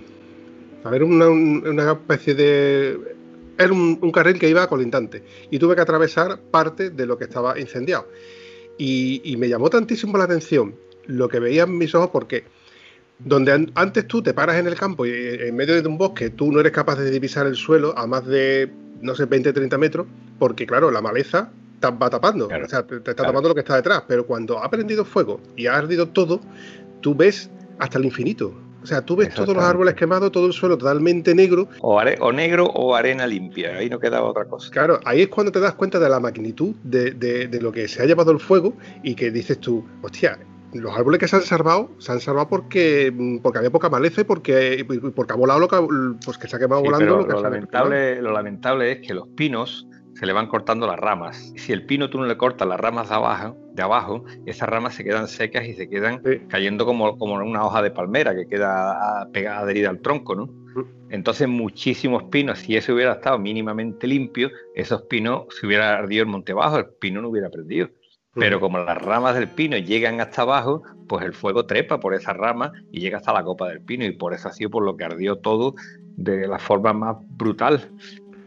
A 0.84 0.90
ver, 0.90 1.02
una, 1.02 1.28
una 1.28 1.92
especie 1.92 2.34
de. 2.34 2.98
Era 3.56 3.72
un, 3.72 4.10
carril 4.12 4.38
que 4.38 4.48
iba 4.48 4.66
colindante 4.68 5.22
y 5.50 5.58
tuve 5.58 5.76
que 5.76 5.80
atravesar 5.80 6.40
parte 6.50 6.90
de 6.90 7.06
lo 7.06 7.16
que 7.16 7.24
estaba 7.24 7.58
incendiado. 7.58 8.08
Y, 8.76 9.22
y 9.24 9.36
me 9.36 9.48
llamó 9.48 9.70
tantísimo 9.70 10.18
la 10.18 10.24
atención 10.24 10.74
lo 11.06 11.28
que 11.28 11.38
veían 11.38 11.76
mis 11.76 11.94
ojos 11.94 12.10
porque 12.10 12.44
donde 13.18 13.70
antes 13.74 14.06
tú 14.06 14.22
te 14.22 14.34
paras 14.34 14.56
en 14.56 14.66
el 14.66 14.74
campo 14.74 15.06
y 15.06 15.10
eh, 15.10 15.48
en 15.48 15.56
medio 15.56 15.80
de 15.80 15.88
un 15.88 15.98
bosque 15.98 16.30
tú 16.30 16.50
no 16.50 16.60
eres 16.60 16.72
capaz 16.72 16.96
de 16.96 17.10
divisar 17.10 17.46
el 17.46 17.56
suelo 17.56 17.96
a 17.96 18.06
más 18.06 18.26
de, 18.26 18.70
no 19.00 19.14
sé, 19.14 19.26
20, 19.26 19.52
30 19.52 19.78
metros, 19.78 20.06
porque 20.38 20.66
claro, 20.66 20.90
la 20.90 21.00
maleza 21.00 21.50
te 21.80 21.90
va 21.90 22.10
tapando, 22.10 22.46
o 22.46 22.68
sea, 22.68 22.86
te, 22.86 22.96
está 22.96 23.14
tapando 23.14 23.48
lo 23.48 23.54
que 23.54 23.60
está 23.60 23.76
detrás, 23.76 24.04
pero 24.08 24.26
cuando 24.26 24.58
ha 24.62 24.70
prendido 24.70 25.04
fuego 25.04 25.40
y 25.56 25.66
ha 25.66 25.76
ardido 25.76 26.08
todo, 26.08 26.40
tú 27.00 27.14
ves 27.14 27.50
hasta 27.78 27.98
el 27.98 28.06
infinito. 28.06 28.54
O 28.82 28.86
sea, 28.86 29.00
tú 29.00 29.16
ves 29.16 29.32
todos 29.32 29.54
los 29.54 29.64
árboles 29.64 29.94
quemados, 29.94 30.30
todo 30.30 30.46
el 30.46 30.52
suelo 30.52 30.76
totalmente 30.76 31.34
negro. 31.34 31.68
O, 31.80 31.96
o 31.96 32.32
negro 32.32 32.66
o 32.66 32.94
arena 32.94 33.26
limpia, 33.26 33.78
ahí 33.78 33.88
no 33.88 33.98
quedaba 33.98 34.28
otra 34.28 34.44
cosa. 34.44 34.70
Claro, 34.70 35.00
ahí 35.06 35.22
es 35.22 35.28
cuando 35.28 35.50
te 35.50 35.58
das 35.58 35.72
cuenta 35.72 35.98
de 35.98 36.06
la 36.10 36.20
magnitud 36.20 36.74
de, 36.82 37.12
de 37.12 37.60
lo 37.62 37.72
que 37.72 37.88
se 37.88 38.02
ha 38.02 38.04
llevado 38.04 38.30
el 38.30 38.40
fuego 38.40 38.74
y 39.02 39.14
que 39.14 39.30
dices 39.30 39.58
tú, 39.58 39.86
hostia, 40.02 40.38
los 40.74 40.96
árboles 40.96 41.20
que 41.20 41.28
se 41.28 41.36
han 41.36 41.42
salvado 41.42 41.90
se 41.98 42.12
han 42.12 42.20
salvado 42.20 42.48
porque, 42.48 43.12
mm, 43.14 43.38
porque 43.38 43.58
había 43.58 43.70
poca 43.70 43.88
maleza 43.88 44.22
y 44.22 44.24
porque, 44.24 44.84
porque 45.14 45.32
ha 45.32 45.36
volado 45.36 45.60
lo 45.60 45.68
que, 45.68 45.76
pues 46.24 46.38
que 46.38 46.48
se 46.48 46.56
ha 46.56 46.58
quemado 46.58 46.82
volando. 46.82 47.22
lo, 47.22 47.40
lamentable, 47.40 48.20
lo 48.20 48.32
lamentable 48.32 48.92
es 48.92 49.06
que 49.06 49.14
los 49.14 49.28
pinos 49.28 49.88
se 50.14 50.26
le 50.26 50.32
van 50.32 50.46
cortando 50.46 50.86
las 50.86 50.98
ramas. 50.98 51.52
Si 51.56 51.72
el 51.72 51.86
pino 51.86 52.08
tú 52.08 52.18
no 52.18 52.26
le 52.26 52.36
cortas 52.36 52.68
las 52.68 52.78
ramas 52.78 53.08
de 53.08 53.14
abajo, 53.14 53.56
de 53.72 53.82
abajo 53.82 54.24
esas 54.46 54.68
ramas 54.68 54.94
se 54.94 55.04
quedan 55.04 55.28
secas 55.28 55.66
y 55.66 55.74
se 55.74 55.88
quedan 55.88 56.22
cayendo 56.48 56.86
como, 56.86 57.18
como 57.18 57.34
una 57.34 57.64
hoja 57.64 57.82
de 57.82 57.90
palmera 57.90 58.34
que 58.34 58.46
queda 58.46 59.28
pegada, 59.32 59.60
adherida 59.60 59.90
al 59.90 60.00
tronco, 60.00 60.34
¿no? 60.34 60.46
Mm. 60.46 60.84
Entonces 61.10 61.48
muchísimos 61.48 62.24
pinos, 62.24 62.60
si 62.60 62.76
eso 62.76 62.94
hubiera 62.94 63.14
estado 63.14 63.38
mínimamente 63.38 64.06
limpio, 64.06 64.50
esos 64.74 65.02
pinos, 65.02 65.46
si 65.58 65.66
hubiera 65.66 65.98
ardido 65.98 66.22
el 66.22 66.28
monte 66.28 66.52
bajo, 66.52 66.78
el 66.78 66.86
pino 66.86 67.20
no 67.20 67.28
hubiera 67.28 67.50
prendido. 67.50 67.88
Pero 68.34 68.60
como 68.60 68.78
las 68.78 69.00
ramas 69.00 69.34
del 69.36 69.48
pino 69.48 69.76
llegan 69.76 70.20
hasta 70.20 70.42
abajo, 70.42 70.82
pues 71.08 71.24
el 71.24 71.34
fuego 71.34 71.66
trepa 71.66 72.00
por 72.00 72.14
esas 72.14 72.36
ramas 72.36 72.72
y 72.90 73.00
llega 73.00 73.18
hasta 73.18 73.32
la 73.32 73.44
copa 73.44 73.68
del 73.68 73.80
pino 73.80 74.04
y 74.04 74.12
por 74.12 74.34
eso 74.34 74.48
ha 74.48 74.52
sido 74.52 74.70
por 74.70 74.84
lo 74.84 74.96
que 74.96 75.04
ardió 75.04 75.36
todo 75.36 75.74
de 76.16 76.46
la 76.46 76.58
forma 76.58 76.92
más 76.92 77.16
brutal. 77.36 77.90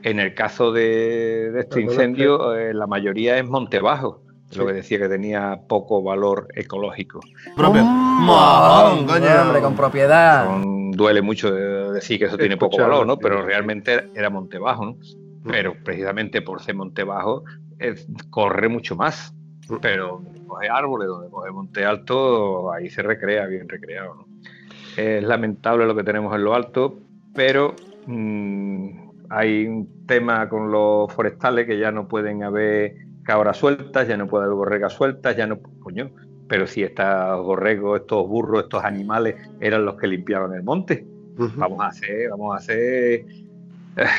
En 0.04 0.20
el 0.20 0.34
caso 0.34 0.72
de, 0.72 1.58
este 1.60 1.82
incendio, 1.82 2.56
eh, 2.56 2.74
la 2.74 2.88
mayoría 2.88 3.38
es 3.38 3.48
monte 3.48 3.80
bajo, 3.80 4.22
lo 4.56 4.66
que 4.66 4.74
decía 4.74 5.00
que 5.00 5.10
tenía 5.10 5.60
poco 5.68 6.02
valor 6.04 6.48
ecológico. 6.56 7.20
Propio. 7.56 7.84
hombre, 7.84 9.62
con 9.62 9.76
propiedad. 9.76 10.48
duele 10.92 11.22
mucho 11.22 11.52
decir 11.92 12.20
que 12.20 12.26
eso 12.26 12.38
tiene 12.38 12.58
poco 12.58 12.78
valor, 12.78 13.06
¿no? 13.06 13.18
Pero 13.18 13.42
realmente 13.42 14.10
era 14.16 14.30
monte 14.30 14.58
bajo, 14.58 14.86
¿no? 14.86 14.98
Pero 15.46 15.76
precisamente 15.84 16.42
por 16.42 16.62
ser 16.62 16.76
monte 16.76 17.04
bajo, 17.04 17.44
corre 18.30 18.68
mucho 18.68 18.96
más 18.96 19.34
pero 19.82 20.22
coge 20.48 20.70
árboles, 20.70 21.08
donde 21.08 21.30
coge 21.30 21.52
monte 21.52 21.86
alto, 21.86 22.72
ahí 22.72 22.90
se 22.90 23.02
recrea, 23.02 23.46
bien 23.48 23.68
recreado. 23.68 24.26
Es 24.96 25.24
lamentable 25.24 25.86
lo 25.86 25.96
que 25.96 26.04
tenemos 26.04 26.34
en 26.36 26.44
lo 26.44 26.56
alto, 26.56 27.00
pero 27.34 27.76
mm, 28.06 29.10
hay 29.30 29.66
un 29.68 30.06
tema 30.08 30.48
con 30.50 30.72
los 30.72 31.12
forestales 31.14 31.68
que 31.68 31.78
ya 31.78 31.92
no 31.92 32.08
pueden 32.08 32.44
haber 32.44 32.96
cabras 33.24 33.58
sueltas, 33.58 34.08
ya 34.08 34.18
no 34.18 34.28
puede 34.28 34.46
haber 34.46 34.56
borregas 34.56 34.94
sueltas, 34.94 35.36
ya 35.36 35.46
no, 35.46 35.60
coño, 35.80 36.10
pero 36.48 36.66
si 36.66 36.84
estos 36.84 37.44
borregos, 37.44 38.02
estos 38.02 38.28
burros, 38.28 38.64
estos 38.64 38.84
animales 38.84 39.36
eran 39.60 39.86
los 39.86 39.96
que 39.96 40.08
limpiaban 40.08 40.54
el 40.54 40.64
monte. 40.64 41.06
Vamos 41.56 41.82
a 41.82 41.88
hacer, 41.88 42.30
vamos 42.32 42.56
a 42.56 42.58
hacer, 42.58 43.26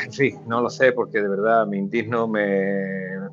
sí, 0.09 0.35
no 0.47 0.61
lo 0.61 0.69
sé, 0.69 0.93
porque 0.93 1.21
de 1.21 1.27
verdad 1.27 1.67
me 1.67 1.77
indigno, 1.77 2.27
me, 2.27 3.28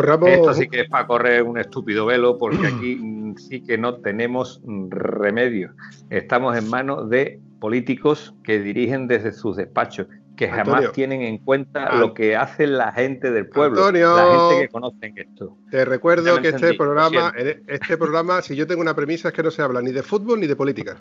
esto 0.00 0.54
sí 0.54 0.68
que 0.68 0.80
es 0.80 0.88
para 0.88 1.06
correr 1.06 1.42
un 1.42 1.58
estúpido 1.58 2.06
velo, 2.06 2.38
porque 2.38 2.66
aquí 2.66 3.34
sí 3.36 3.62
que 3.62 3.78
no 3.78 3.96
tenemos 3.96 4.60
remedio. 4.88 5.72
Estamos 6.10 6.56
en 6.56 6.68
manos 6.68 7.10
de 7.10 7.40
políticos 7.60 8.34
que 8.42 8.58
dirigen 8.58 9.06
desde 9.06 9.32
sus 9.32 9.56
despachos, 9.56 10.06
que 10.36 10.48
jamás 10.48 10.92
tienen 10.92 11.22
en 11.22 11.38
cuenta 11.38 11.94
lo 11.94 12.14
que 12.14 12.36
hace 12.36 12.66
la 12.66 12.92
gente 12.92 13.30
del 13.30 13.48
pueblo, 13.48 13.92
la 13.92 14.48
gente 14.48 14.62
que 14.62 14.68
conocen 14.68 15.14
esto. 15.16 15.56
Te 15.70 15.84
recuerdo 15.84 16.40
que 16.40 16.48
este 16.48 16.74
programa, 16.74 17.32
este 17.36 17.96
programa, 17.96 18.42
si 18.42 18.56
yo 18.56 18.66
tengo 18.66 18.80
una 18.80 18.94
premisa 18.94 19.28
es 19.28 19.34
que 19.34 19.42
no 19.42 19.50
se 19.50 19.62
habla 19.62 19.82
ni 19.82 19.92
de 19.92 20.02
fútbol 20.02 20.40
ni 20.40 20.46
de 20.46 20.56
política. 20.56 20.96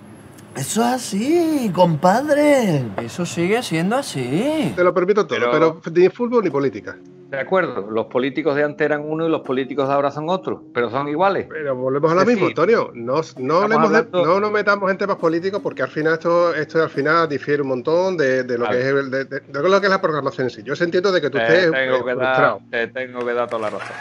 Eso 0.56 0.82
es 0.82 0.88
así, 0.88 1.72
compadre. 1.74 2.84
Eso 3.02 3.26
sigue 3.26 3.64
siendo 3.64 3.96
así. 3.96 4.74
Te 4.76 4.84
lo 4.84 4.94
permito 4.94 5.26
todo, 5.26 5.40
pero 5.52 5.82
ni 5.94 6.10
fútbol 6.10 6.44
ni 6.44 6.50
política. 6.50 6.98
De 7.32 7.40
acuerdo, 7.40 7.90
los 7.90 8.08
políticos 8.08 8.58
de 8.58 8.64
antes 8.66 8.84
eran 8.84 9.04
uno 9.06 9.26
y 9.26 9.30
los 9.30 9.40
políticos 9.40 9.88
de 9.88 9.94
ahora 9.94 10.12
son 10.12 10.28
otros, 10.28 10.60
pero 10.74 10.90
son 10.90 11.08
iguales. 11.08 11.48
Pero 11.50 11.78
volvemos 11.78 12.12
a 12.12 12.16
lo 12.16 12.26
mismo, 12.26 12.48
Antonio. 12.48 12.92
No, 12.94 13.22
no, 13.38 13.70
no 13.70 14.40
nos 14.42 14.52
metamos 14.52 14.92
en 14.92 14.98
temas 14.98 15.16
políticos 15.16 15.62
porque 15.64 15.82
al 15.82 15.88
final 15.88 16.16
esto, 16.16 16.54
esto 16.54 16.84
al 16.84 16.90
final 16.90 17.30
difiere 17.30 17.62
un 17.62 17.70
montón 17.70 18.18
de, 18.18 18.44
lo, 18.44 18.68
que 18.68 18.80
es, 18.80 19.12
de, 19.12 19.42
lo 19.54 19.80
que 19.80 19.88
es 19.88 19.90
la 19.90 20.02
programación 20.02 20.48
en 20.48 20.50
sí. 20.50 20.62
Yo 20.64 20.74
entiendo 20.74 21.10
de 21.10 21.22
que 21.22 21.30
tú 21.30 21.38
estés 21.38 21.72
tengo 21.72 22.04
que 22.04 22.16
dar, 22.16 22.58
Te 22.70 22.88
tengo 22.88 23.26
que 23.26 23.34
dar 23.34 23.50
toda 23.50 23.62
la 23.62 23.70
razón. 23.78 23.96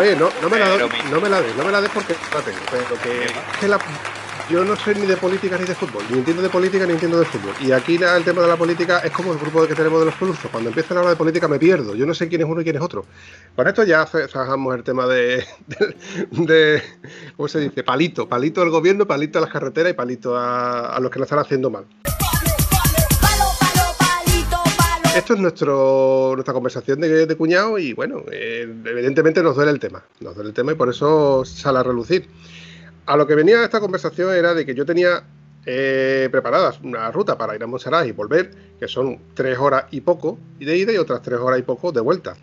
oye, 0.00 0.16
no, 0.16 0.30
no, 0.40 0.48
me 0.48 0.58
la, 0.58 0.66
no 1.10 1.20
me 1.20 1.28
la 1.28 1.42
des, 1.42 1.54
no 1.54 1.64
me 1.66 1.70
la 1.70 1.82
des 1.82 1.90
porque 1.90 2.14
la 2.34 2.40
tengo. 2.40 2.58
Pero 2.70 3.02
que, 3.02 3.60
que 3.60 3.68
la, 3.68 3.78
yo 4.50 4.64
no 4.64 4.76
sé 4.76 4.94
ni 4.94 5.06
de 5.06 5.16
política 5.16 5.56
ni 5.58 5.64
de 5.64 5.74
fútbol, 5.74 6.02
ni 6.10 6.18
entiendo 6.18 6.42
de 6.42 6.50
política 6.50 6.86
ni 6.86 6.92
entiendo 6.92 7.18
de 7.18 7.24
fútbol. 7.24 7.54
Y 7.60 7.72
aquí 7.72 7.96
el 7.96 8.24
tema 8.24 8.42
de 8.42 8.48
la 8.48 8.56
política 8.56 8.98
es 8.98 9.10
como 9.10 9.32
el 9.32 9.38
grupo 9.38 9.66
que 9.66 9.74
tenemos 9.74 10.00
de 10.00 10.06
los 10.06 10.14
productos. 10.14 10.50
Cuando 10.50 10.68
empieza 10.68 10.94
a 10.94 10.98
hablar 10.98 11.14
de 11.14 11.16
política 11.16 11.48
me 11.48 11.58
pierdo. 11.58 11.94
Yo 11.94 12.04
no 12.04 12.14
sé 12.14 12.28
quién 12.28 12.42
es 12.42 12.46
uno 12.46 12.60
y 12.60 12.64
quién 12.64 12.76
es 12.76 12.82
otro. 12.82 13.06
Con 13.56 13.66
esto 13.66 13.84
ya 13.84 14.04
trabajamos 14.04 14.74
el 14.74 14.82
tema 14.82 15.06
de, 15.06 15.44
¿cómo 17.36 17.48
se 17.48 17.60
dice? 17.60 17.82
Palito. 17.82 18.28
Palito 18.28 18.60
al 18.60 18.70
gobierno, 18.70 19.06
palito 19.06 19.38
a 19.38 19.42
las 19.42 19.50
carreteras 19.50 19.92
y 19.92 19.94
palito 19.94 20.36
a, 20.36 20.98
los 21.00 21.10
que 21.10 21.18
lo 21.18 21.24
están 21.24 21.38
haciendo 21.38 21.70
mal. 21.70 21.86
Esto 25.16 25.34
es 25.34 25.40
nuestro, 25.40 26.32
nuestra 26.34 26.52
conversación 26.52 27.00
de, 27.00 27.26
de 27.26 27.36
cuñado 27.36 27.78
y 27.78 27.92
bueno, 27.92 28.24
eh, 28.32 28.66
evidentemente 28.84 29.42
nos 29.42 29.54
duele 29.56 29.70
el 29.70 29.78
tema. 29.78 30.02
Nos 30.20 30.34
duele 30.34 30.50
el 30.50 30.54
tema 30.54 30.72
y 30.72 30.74
por 30.74 30.90
eso 30.90 31.44
sale 31.44 31.78
a 31.78 31.82
relucir 31.84 32.28
a 33.06 33.16
lo 33.16 33.26
que 33.26 33.34
venía 33.34 33.64
esta 33.64 33.80
conversación 33.80 34.34
era 34.34 34.54
de 34.54 34.64
que 34.64 34.74
yo 34.74 34.86
tenía 34.86 35.24
eh, 35.66 36.28
preparadas 36.30 36.78
una 36.82 37.10
ruta 37.10 37.38
para 37.38 37.54
ir 37.54 37.62
a 37.62 37.66
Montserrat 37.66 38.06
y 38.06 38.12
volver, 38.12 38.50
que 38.78 38.88
son 38.88 39.18
tres 39.34 39.58
horas 39.58 39.84
y 39.90 40.00
poco 40.00 40.38
de 40.58 40.76
ida 40.76 40.92
y 40.92 40.96
otras 40.96 41.22
tres 41.22 41.38
horas 41.38 41.58
y 41.58 41.62
poco 41.62 41.92
de 41.92 42.00
vuelta. 42.00 42.36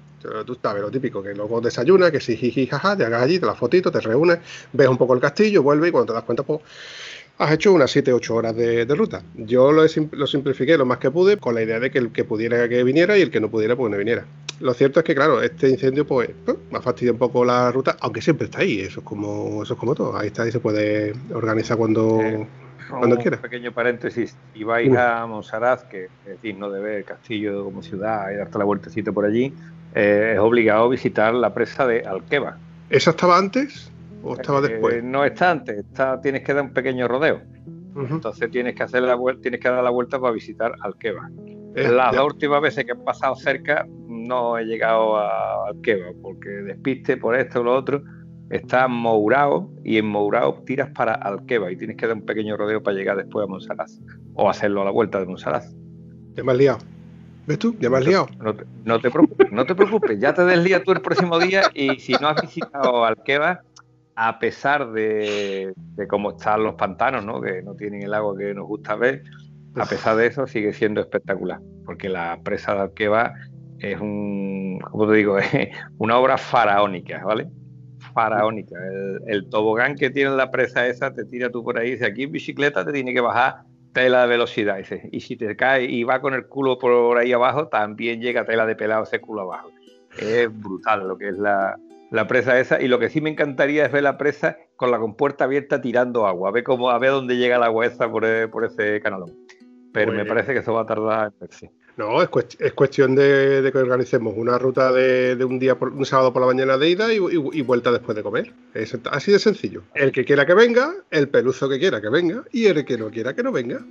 Tú 0.46 0.56
sabes 0.62 0.84
lo 0.84 0.92
típico, 0.92 1.24
que 1.24 1.34
luego 1.34 1.62
desayunas, 1.62 2.12
que 2.12 2.20
si 2.20 2.38
jiji, 2.38 2.68
jaja, 2.68 2.96
te 2.96 3.06
hagas 3.06 3.24
allí, 3.24 3.40
te 3.40 3.46
las 3.48 3.58
fotitos, 3.58 3.92
te 3.92 4.02
reúnes, 4.02 4.38
ves 4.72 4.88
un 4.88 4.98
poco 4.98 5.16
el 5.16 5.20
castillo, 5.20 5.64
vuelves 5.64 5.90
y 5.90 5.92
cuando 5.92 6.14
te 6.14 6.16
das 6.16 6.24
cuenta, 6.24 6.44
pues 6.44 6.62
has 7.42 7.52
hecho 7.52 7.74
unas 7.74 7.96
7-8 7.96 8.30
horas 8.30 8.56
de, 8.56 8.86
ruta. 8.86 9.24
Yo 9.36 9.72
lo, 9.72 9.84
lo, 10.12 10.28
simplifiqué 10.28 10.78
lo 10.78 10.86
más 10.86 11.00
que 11.00 11.10
pude 11.10 11.38
con 11.38 11.56
la 11.56 11.64
idea 11.64 11.80
de 11.80 11.90
que 11.90 11.98
el 11.98 12.12
que 12.12 12.24
pudiera 12.24 12.70
que 12.70 12.84
viniera 12.84 13.18
y 13.18 13.22
el 13.22 13.32
que 13.32 13.40
no 13.40 13.50
pudiera 13.50 13.76
pues 13.76 13.92
no 13.92 13.98
viniera. 13.98 14.26
Lo 14.60 14.76
cierto 14.76 15.00
es 15.00 15.06
que, 15.06 15.16
claro, 15.16 15.42
este 15.42 15.70
incendio 15.70 16.06
pues, 16.06 16.30
pues 16.46 16.58
me 16.70 16.78
ha 16.78 16.82
fastidiado 16.82 17.16
un 17.16 17.20
poco 17.20 17.44
la 17.44 17.72
ruta, 17.72 17.98
aunque 18.00 18.22
siempre 18.22 18.46
está 18.46 18.60
ahí, 18.60 18.82
eso 18.82 19.00
es 19.00 19.06
como, 19.06 19.64
eso 19.64 19.74
es 19.74 19.80
como 19.80 19.96
todo, 19.96 20.16
ahí 20.16 20.28
está 20.28 20.48
y 20.48 20.52
se 20.52 20.60
puede 20.60 21.16
organizar 21.34 21.78
cuando, 21.78 22.20
cuando 22.92 23.18
quiera. 23.18 23.38
Un 23.38 23.42
pequeño 23.42 23.72
paréntesis, 23.72 24.36
si 24.54 24.64
vais 24.64 24.96
a 24.96 25.26
Monsaraz, 25.26 25.84
que 25.86 26.10
es 26.28 26.42
digno 26.44 26.70
de 26.70 26.80
ver 26.80 26.98
el 27.00 27.06
castillo 27.06 27.64
como 27.64 27.82
ciudad 27.82 28.32
y 28.32 28.36
darte 28.36 28.60
la 28.60 28.66
vueltecita 28.66 29.12
por 29.12 29.26
allí, 29.26 29.52
eh, 29.96 30.34
es 30.36 30.40
obligado 30.40 30.86
a 30.86 30.90
visitar 30.90 31.34
la 31.34 31.56
presa 31.56 31.88
de 31.88 32.02
Alqueva. 32.02 32.58
¿Esa 32.92 33.12
estaba 33.12 33.40
antes? 33.40 33.91
¿O 34.24 34.34
estaba 34.36 34.62
después? 34.62 35.04
no 35.04 35.26
está 35.26 35.52
antes, 35.52 35.78
está, 35.78 36.20
tienes 36.22 36.44
que 36.44 36.54
dar 36.54 36.64
un 36.64 36.74
pequeño 36.74 37.08
rodeo. 37.08 37.42
Entonces 37.96 38.50
tienes 38.52 38.76
que 38.76 38.84
hacer 38.84 39.04
la 39.04 39.16
vuelta, 39.16 39.42
tienes 39.42 39.60
que 39.60 39.70
dar 39.70 39.84
la 39.84 39.90
vuelta 39.90 40.20
para 40.20 40.34
visitar 40.34 40.74
Alqueva. 40.82 41.30
Eh, 41.76 41.90
Las 41.90 42.16
dos 42.16 42.34
últimas 42.34 42.62
veces 42.62 42.86
que 42.86 42.92
he 42.92 42.96
pasado 42.96 43.36
cerca 43.36 43.86
no 44.08 44.58
he 44.58 44.66
llegado 44.66 45.18
a 45.18 45.68
Alqueva, 45.68 46.12
porque 46.22 46.50
despiste 46.50 47.18
por 47.18 47.36
esto 47.36 47.62
o 47.62 47.64
lo 47.64 47.76
otro. 47.76 48.02
Está 48.50 48.88
Mourao 48.88 49.72
y 49.84 49.98
en 49.98 50.06
Mourao 50.08 50.64
tiras 50.66 50.90
para 50.92 51.14
Alqueva 51.14 51.72
y 51.72 51.78
tienes 51.78 51.96
que 51.96 52.08
dar 52.08 52.18
un 52.18 52.26
pequeño 52.26 52.58
rodeo 52.58 52.84
para 52.84 52.98
llegar 52.98 53.18
después 53.18 53.46
a 53.46 53.48
Monsaraz 53.48 54.00
o 54.34 54.50
hacerlo 54.50 54.82
a 54.82 54.86
la 54.86 54.92
vuelta 54.92 55.20
de 55.20 55.26
Monsaraz. 55.26 55.74
Te 56.36 56.44
me 56.44 56.52
has 56.52 56.58
liado. 56.58 56.78
¿Ves 57.48 57.60
tú? 57.60 57.76
Ya 57.80 57.90
me 57.90 57.98
has 57.98 58.06
liado. 58.06 58.28
No 58.86 59.00
te, 59.00 59.10
preocupes, 59.10 59.52
no 59.52 59.66
te 59.66 59.74
preocupes. 59.74 60.20
Ya 60.20 60.34
te 60.34 60.46
deslías 60.46 60.84
tú 60.84 60.92
el 60.92 61.02
próximo 61.02 61.40
día 61.40 61.64
y 61.74 62.00
si 62.00 62.14
no 62.14 62.28
has 62.28 62.42
visitado 62.42 63.04
Alqueva, 63.04 63.62
a 64.24 64.38
pesar 64.38 64.92
de, 64.92 65.74
cómo 66.08 66.32
están 66.38 66.64
los 66.64 66.76
pantanos, 66.76 67.26
¿no? 67.26 67.42
que 67.42 67.64
no 67.64 67.74
tienen 67.74 68.04
el 68.04 68.14
agua 68.14 68.38
que 68.38 68.54
nos 68.54 68.68
gusta 68.68 68.96
ver, 68.96 69.24
a 69.74 69.88
pesar 69.88 70.16
de 70.16 70.28
eso 70.28 70.46
sigue 70.46 70.74
siendo 70.74 71.02
espectacular, 71.02 71.60
porque 71.86 72.08
la 72.08 72.40
presa 72.44 72.76
de 72.76 72.82
Alqueva 72.82 73.34
es 73.80 74.00
un, 74.00 74.80
¿cómo 74.92 75.08
te 75.10 75.18
digo? 75.18 75.38
una 75.98 76.20
obra 76.20 76.38
faraónica, 76.38 77.24
¿vale? 77.26 77.50
Faraónica. 78.14 78.76
El, 79.26 79.50
tobogán 79.50 79.96
que 79.96 80.12
tiene 80.12 80.30
la 80.30 80.52
presa 80.52 80.86
esa 80.86 81.12
te 81.12 81.26
tira 81.26 81.50
tú 81.50 81.64
por 81.64 81.80
ahí, 81.80 81.94
dice, 81.94 82.06
aquí 82.06 82.24
en 82.24 82.32
bicicleta 82.32 82.86
te 82.86 82.92
tiene 82.92 83.16
que 83.16 83.22
bajar 83.22 83.64
tela 83.92 84.22
de 84.22 84.28
velocidad, 84.28 84.78
dice, 84.78 85.10
y 85.12 85.22
si 85.22 85.36
te 85.36 85.56
cae 85.56 85.86
y 85.86 86.04
va 86.04 86.22
con 86.22 86.36
el 86.36 86.46
culo 86.46 86.78
por 86.78 87.18
ahí 87.18 87.34
abajo, 87.34 87.70
también 87.70 88.22
llega 88.22 88.46
tela 88.46 88.68
de 88.68 88.76
pelado 88.76 89.02
ese 89.02 89.20
culo 89.20 89.42
abajo. 89.42 89.72
Es 90.20 90.48
brutal 90.62 91.08
lo 91.08 91.18
que 91.18 91.30
es 91.30 91.38
la, 91.40 91.76
la 92.12 92.28
presa 92.28 92.60
esa. 92.60 92.80
Y 92.80 92.88
lo 92.88 93.00
que 93.00 93.10
sí 93.10 93.22
me 93.22 93.32
encantaría 93.32 93.86
es 93.86 93.92
ver 93.92 94.04
la 94.04 94.18
presa 94.18 94.58
con 94.76 94.92
la 94.92 95.00
compuerta 95.00 95.46
abierta 95.46 95.82
tirando 95.82 96.28
agua, 96.28 96.50
a 96.50 96.52
ver 96.52 96.64
cómo, 96.64 96.92
a 96.92 97.00
ver 97.00 97.12
dónde 97.12 97.38
llega 97.38 97.56
el 97.56 97.64
agua 97.64 97.88
esa 97.88 98.12
por, 98.12 98.26
e, 98.26 98.50
ese 98.66 99.02
canalón. 99.02 99.34
Pero 99.94 100.14
me 100.14 100.26
parece 100.26 100.54
que 100.54 100.60
eso 100.60 100.74
va 100.74 100.82
a 100.82 100.86
tardar 100.86 101.34
en 101.34 101.40
verse. 101.40 101.72
No, 101.98 102.22
es, 102.22 102.30
cuestión 102.30 103.16
de, 103.16 103.70
que 103.72 103.78
organicemos 103.78 104.34
una 104.38 104.58
ruta 104.58 104.92
de, 104.94 105.44
un 105.44 105.60
día, 105.60 105.78
por, 105.78 105.90
un 105.90 106.06
sábado 106.06 106.32
por 106.32 106.42
la 106.42 106.48
mañana 106.48 106.78
de 106.78 106.90
ida 106.90 107.14
y, 107.14 107.62
vuelta 107.62 107.92
después 107.92 108.16
de 108.16 108.24
comer. 108.24 108.54
Es 108.74 108.98
así 109.12 109.32
de 109.32 109.40
sencillo. 109.40 109.84
El 109.94 110.14
que 110.14 110.24
quiera 110.24 110.46
que 110.46 110.54
venga, 110.54 110.94
el 111.12 111.28
peluzo 111.28 111.68
que 111.68 111.78
quiera 111.78 112.00
que 112.00 112.10
venga 112.10 112.44
y 112.52 112.68
el 112.68 112.86
que 112.86 112.98
no 112.98 113.10
quiera 113.12 113.36
que 113.36 113.44
no 113.44 113.52
venga. 113.52 113.86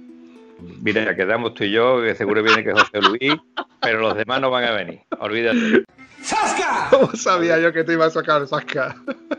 Mira, 0.82 1.14
quedamos 1.14 1.54
tú 1.54 1.64
y 1.64 1.72
yo, 1.72 2.02
que 2.02 2.14
seguro 2.14 2.42
viene 2.42 2.64
que 2.64 2.72
José 2.72 3.00
Luis, 3.00 3.34
pero 3.80 4.00
los 4.00 4.16
demás 4.16 4.40
no 4.40 4.50
van 4.50 4.64
a 4.64 4.72
venir. 4.72 5.00
Olvídate. 5.18 5.84
¡Sasca! 6.22 6.88
¿Cómo 6.90 7.12
sabía 7.14 7.58
yo 7.58 7.72
que 7.72 7.82
te 7.82 7.94
iba 7.94 8.06
a 8.06 8.10
sacar 8.10 8.46
Sasca? 8.46 8.94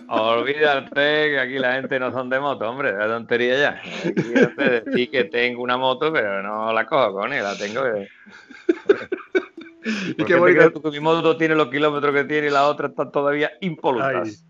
Olvídate 0.08 1.30
que 1.30 1.40
aquí 1.40 1.60
la 1.60 1.74
gente 1.74 2.00
no 2.00 2.12
son 2.12 2.30
de 2.30 2.40
moto, 2.40 2.70
hombre, 2.70 2.94
la 2.94 3.08
tontería 3.08 3.58
ya. 3.58 3.82
Aquí 4.10 4.22
decir 4.58 5.12
que 5.12 5.24
tengo 5.26 5.62
una 5.62 5.78
moto, 5.78 6.12
pero 6.12 6.42
no 6.42 6.74
la 6.74 6.86
cojo, 6.86 7.14
con 7.14 7.30
la 7.30 7.56
tengo. 7.58 7.84
Que... 7.84 8.08
¿Y 10.18 10.24
qué 10.26 10.40
crees 10.40 10.74
tú 10.74 10.82
que 10.82 10.92
mi 10.92 11.00
moto 11.00 11.38
tiene 11.38 11.56
los 11.56 11.70
kilómetros 11.70 12.14
que 12.14 12.24
tiene 12.26 12.48
y 12.48 12.52
la 12.52 12.68
otra 12.68 12.88
está 12.88 13.10
todavía 13.10 13.52
impolutas? 13.62 14.46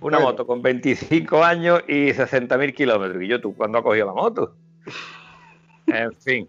Una 0.00 0.20
moto 0.20 0.46
con 0.46 0.62
25 0.62 1.44
años 1.44 1.82
y 1.88 2.10
60.000 2.10 2.74
kilómetros. 2.74 3.22
Y 3.22 3.26
yo, 3.26 3.40
¿tú 3.40 3.54
cuándo 3.54 3.78
has 3.78 3.84
cogido 3.84 4.06
la 4.06 4.12
moto? 4.12 4.54
En 5.88 6.12
fin. 6.14 6.48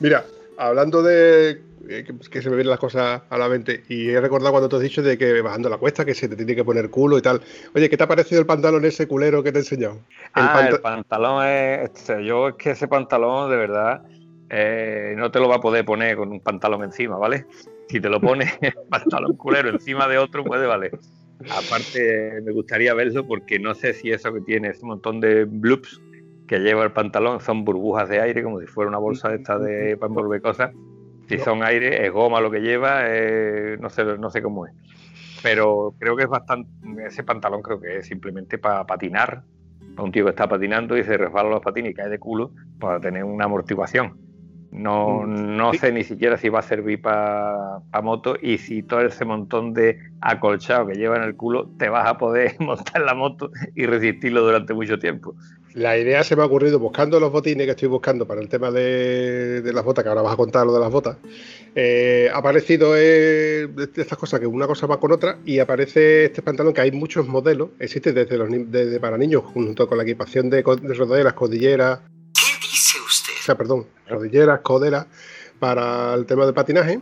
Mira, 0.00 0.24
hablando 0.58 1.02
de 1.02 1.62
eh, 1.88 2.04
que, 2.30 2.42
se 2.42 2.50
me 2.50 2.56
vienen 2.56 2.70
las 2.70 2.78
cosas 2.78 3.22
a 3.28 3.38
la 3.38 3.48
mente. 3.48 3.84
Y 3.88 4.08
he 4.10 4.20
recordado 4.20 4.52
cuando 4.52 4.68
te 4.68 4.76
has 4.76 4.82
dicho 4.82 5.02
de 5.02 5.16
que 5.16 5.40
bajando 5.40 5.68
la 5.68 5.78
cuesta, 5.78 6.04
que 6.04 6.14
se 6.14 6.28
te 6.28 6.36
tiene 6.36 6.54
que 6.54 6.64
poner 6.64 6.90
culo 6.90 7.18
y 7.18 7.22
tal. 7.22 7.40
Oye, 7.74 7.88
¿qué 7.88 7.96
te 7.96 8.04
ha 8.04 8.08
parecido 8.08 8.40
el 8.40 8.46
pantalón 8.46 8.84
ese 8.84 9.06
culero 9.06 9.42
que 9.42 9.52
te 9.52 9.58
he 9.58 9.62
enseñado? 9.62 9.94
El, 10.34 10.42
ah, 10.44 10.68
el 10.68 10.80
pantalón 10.80 11.46
es. 11.46 11.90
Este, 11.90 12.24
yo 12.24 12.48
es 12.48 12.54
que 12.56 12.70
ese 12.70 12.88
pantalón, 12.88 13.50
de 13.50 13.56
verdad, 13.56 14.02
eh, 14.50 15.14
no 15.16 15.30
te 15.30 15.40
lo 15.40 15.48
va 15.48 15.56
a 15.56 15.60
poder 15.60 15.84
poner 15.84 16.16
con 16.16 16.30
un 16.30 16.40
pantalón 16.40 16.82
encima, 16.84 17.16
¿vale? 17.16 17.46
Si 17.88 18.00
te 18.00 18.08
lo 18.08 18.20
pones 18.20 18.52
pantalón 18.90 19.36
culero 19.36 19.68
encima 19.68 20.08
de 20.08 20.18
otro, 20.18 20.44
puede 20.44 20.66
valer. 20.66 20.98
Aparte, 21.50 22.40
me 22.42 22.52
gustaría 22.52 22.94
verlo 22.94 23.26
porque 23.26 23.58
no 23.58 23.74
sé 23.74 23.92
si 23.92 24.10
eso 24.10 24.32
que 24.32 24.40
tiene, 24.40 24.68
ese 24.68 24.84
montón 24.86 25.20
de 25.20 25.44
bloops 25.44 26.00
que 26.46 26.58
lleva 26.60 26.84
el 26.84 26.92
pantalón 26.92 27.40
son 27.40 27.64
burbujas 27.64 28.08
de 28.08 28.20
aire, 28.20 28.42
como 28.42 28.60
si 28.60 28.66
fuera 28.66 28.88
una 28.88 28.98
bolsa 28.98 29.28
de 29.28 29.36
esta 29.36 29.58
de 29.58 29.96
para 29.96 30.08
envolver 30.08 30.40
cosas 30.40 30.72
si 31.28 31.38
son 31.38 31.62
aire, 31.62 32.06
es 32.06 32.12
goma 32.12 32.40
lo 32.40 32.50
que 32.50 32.60
lleva, 32.60 33.02
no, 33.80 33.90
sé, 33.90 34.04
no 34.18 34.30
sé 34.30 34.42
cómo 34.42 34.66
es. 34.66 34.72
Pero 35.42 35.94
creo 35.98 36.16
que 36.16 36.24
es 36.24 36.28
bastante. 36.28 36.70
Ese 37.06 37.24
pantalón 37.24 37.62
creo 37.62 37.80
que 37.80 37.98
es 37.98 38.06
simplemente 38.06 38.58
para 38.58 38.84
patinar. 38.84 39.42
Para 39.94 40.04
un 40.04 40.12
tío 40.12 40.24
que 40.24 40.30
está 40.30 40.48
patinando 40.48 40.96
y 40.96 41.04
se 41.04 41.16
resbala 41.16 41.48
los 41.48 41.60
patines 41.60 41.92
y 41.92 41.94
cae 41.94 42.08
de 42.08 42.18
culo 42.18 42.52
para 42.78 43.00
tener 43.00 43.24
una 43.24 43.46
amortiguación. 43.46 44.18
No, 44.70 45.22
mm, 45.22 45.56
no 45.56 45.72
sé 45.72 45.90
ni 45.90 46.04
siquiera 46.04 46.36
si 46.36 46.48
va 46.48 46.58
a 46.58 46.62
servir 46.62 47.00
para 47.00 47.80
moto 48.02 48.36
y 48.40 48.58
si 48.58 48.82
todo 48.82 49.00
ese 49.00 49.24
montón 49.24 49.72
de 49.72 49.98
acolchado 50.20 50.86
que 50.88 50.94
lleva 50.94 51.16
en 51.16 51.22
el 51.22 51.34
culo 51.34 51.70
te 51.78 51.88
vas 51.88 52.06
a 52.06 52.18
poder 52.18 52.56
montar 52.60 53.00
la 53.02 53.14
moto 53.14 53.50
y 53.74 53.86
resistirlo 53.86 54.42
durante 54.42 54.74
mucho 54.74 54.98
tiempo. 54.98 55.34
La 55.76 55.98
idea 55.98 56.24
se 56.24 56.34
me 56.34 56.42
ha 56.42 56.46
ocurrido 56.46 56.78
buscando 56.78 57.20
los 57.20 57.30
botines 57.30 57.66
que 57.66 57.72
estoy 57.72 57.88
buscando 57.88 58.26
para 58.26 58.40
el 58.40 58.48
tema 58.48 58.70
de, 58.70 59.60
las 59.74 59.84
botas, 59.84 60.02
que 60.02 60.08
ahora 60.08 60.22
vas 60.22 60.32
a 60.32 60.36
contar 60.36 60.64
lo 60.64 60.72
de 60.72 60.80
las 60.80 60.90
botas. 60.90 61.18
Eh, 61.74 62.30
ha 62.32 62.38
aparecido 62.38 62.94
eh, 62.96 63.68
estas 63.94 64.16
cosas, 64.16 64.40
que 64.40 64.46
una 64.46 64.66
cosa 64.66 64.86
va 64.86 64.98
con 64.98 65.12
otra, 65.12 65.36
y 65.44 65.58
aparece 65.58 66.24
este 66.24 66.40
pantalón 66.40 66.72
que 66.72 66.80
hay 66.80 66.92
muchos 66.92 67.28
modelos, 67.28 67.68
existe 67.78 68.14
desde, 68.14 68.38
los, 68.38 68.48
desde 68.50 68.98
para 69.00 69.18
niños, 69.18 69.42
junto 69.44 69.86
con 69.86 69.98
la 69.98 70.04
equipación 70.04 70.48
de, 70.48 70.62
de 70.62 70.94
rodaderas, 70.94 71.34
cordilleras. 71.34 72.00
¿Qué 72.32 72.46
dice 72.62 72.96
usted? 73.06 73.34
O 73.38 73.42
sea, 73.42 73.54
perdón, 73.54 73.86
rodilleras, 74.08 74.60
coderas, 74.60 75.04
para 75.58 76.14
el 76.14 76.24
tema 76.24 76.46
de 76.46 76.54
patinaje. 76.54 77.00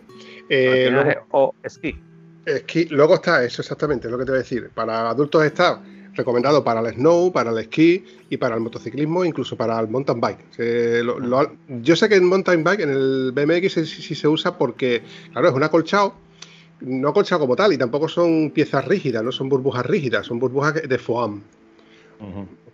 Eh, 0.49 0.91
patinaje 0.91 1.19
o 1.31 1.55
esquí. 1.63 1.97
Esquí, 2.45 2.87
luego 2.87 3.15
está 3.15 3.45
eso 3.45 3.63
exactamente, 3.63 4.09
es 4.09 4.11
lo 4.11 4.19
que 4.19 4.25
te 4.25 4.33
voy 4.33 4.39
a 4.39 4.43
decir. 4.43 4.69
Para 4.75 5.11
adultos 5.11 5.45
está 5.45 5.81
recomendado 6.15 6.65
para 6.65 6.81
el 6.81 6.95
snow, 6.95 7.33
para 7.33 7.51
el 7.51 7.59
esquí 7.59 8.05
y 8.31 8.37
para 8.37 8.55
el 8.55 8.61
motociclismo, 8.61 9.25
incluso 9.25 9.57
para 9.57 9.79
el 9.81 9.89
mountain 9.89 10.21
bike. 10.21 10.39
yo 11.83 11.97
sé 11.97 12.09
que 12.09 12.17
en 12.17 12.25
mountain 12.25 12.65
bike, 12.65 12.81
en 12.81 12.91
el 12.91 13.33
BMX 13.33 13.73
sí, 13.73 14.15
se 14.15 14.29
usa 14.29 14.57
porque, 14.57 15.03
claro, 15.33 15.49
es 15.49 15.55
un 15.55 15.63
acolchado, 15.63 16.15
no 16.81 17.09
acolchado 17.09 17.41
como 17.41 17.57
tal, 17.57 17.73
y 17.73 17.79
tampoco 17.79 18.09
son 18.09 18.51
piezas 18.51 18.85
rígidas, 18.87 19.23
no 19.23 19.33
son 19.33 19.49
burbujas 19.49 19.87
rígidas, 19.87 20.27
son 20.27 20.39
burbujas 20.39 20.75
de 20.75 20.99
foam. 20.99 21.43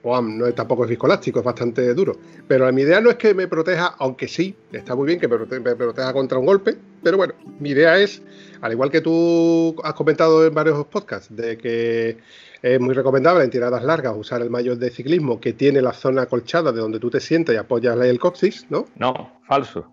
Foam 0.02 0.38
no 0.38 0.46
es, 0.46 0.54
tampoco 0.54 0.84
es 0.84 0.90
viscoelástico, 0.90 1.40
es 1.40 1.44
bastante 1.44 1.92
duro. 1.94 2.16
Pero 2.48 2.70
mi 2.72 2.82
idea 2.82 3.00
no 3.00 3.10
es 3.10 3.16
que 3.16 3.34
me 3.34 3.48
proteja, 3.48 3.94
aunque 3.98 4.28
sí, 4.28 4.54
está 4.72 4.94
muy 4.94 5.06
bien 5.06 5.20
que 5.20 5.28
me 5.28 5.36
proteja 5.76 6.12
contra 6.12 6.38
un 6.38 6.46
golpe, 6.46 6.76
pero 7.02 7.16
bueno, 7.16 7.34
mi 7.58 7.70
idea 7.70 7.98
es, 7.98 8.22
al 8.60 8.72
igual 8.72 8.90
que 8.90 9.00
tú 9.00 9.76
has 9.82 9.94
comentado 9.94 10.46
en 10.46 10.54
varios 10.54 10.86
podcasts, 10.86 11.34
de 11.34 11.56
que 11.56 12.18
es 12.62 12.80
muy 12.80 12.94
recomendable 12.94 13.42
en 13.44 13.50
tiradas 13.50 13.82
largas 13.82 14.14
usar 14.16 14.42
el 14.42 14.50
mayor 14.50 14.76
de 14.76 14.90
ciclismo 14.90 15.40
que 15.40 15.52
tiene 15.52 15.80
la 15.80 15.92
zona 15.92 16.22
acolchada 16.22 16.72
de 16.72 16.80
donde 16.80 16.98
tú 16.98 17.10
te 17.10 17.20
sientas 17.20 17.54
y 17.54 17.58
apoyas 17.58 17.98
el 17.98 18.18
coxis, 18.18 18.66
¿no? 18.70 18.86
No, 18.96 19.40
falso. 19.46 19.90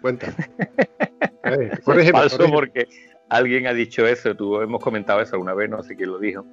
Cuenta. 0.00 0.34
falso 2.12 2.50
porque 2.50 2.88
alguien 3.28 3.66
ha 3.66 3.72
dicho 3.72 4.06
eso, 4.06 4.34
tú 4.34 4.60
hemos 4.60 4.82
comentado 4.82 5.20
eso 5.20 5.36
alguna 5.36 5.54
vez, 5.54 5.70
no 5.70 5.82
sé 5.82 5.96
quién 5.96 6.10
lo 6.10 6.18
dijo. 6.18 6.44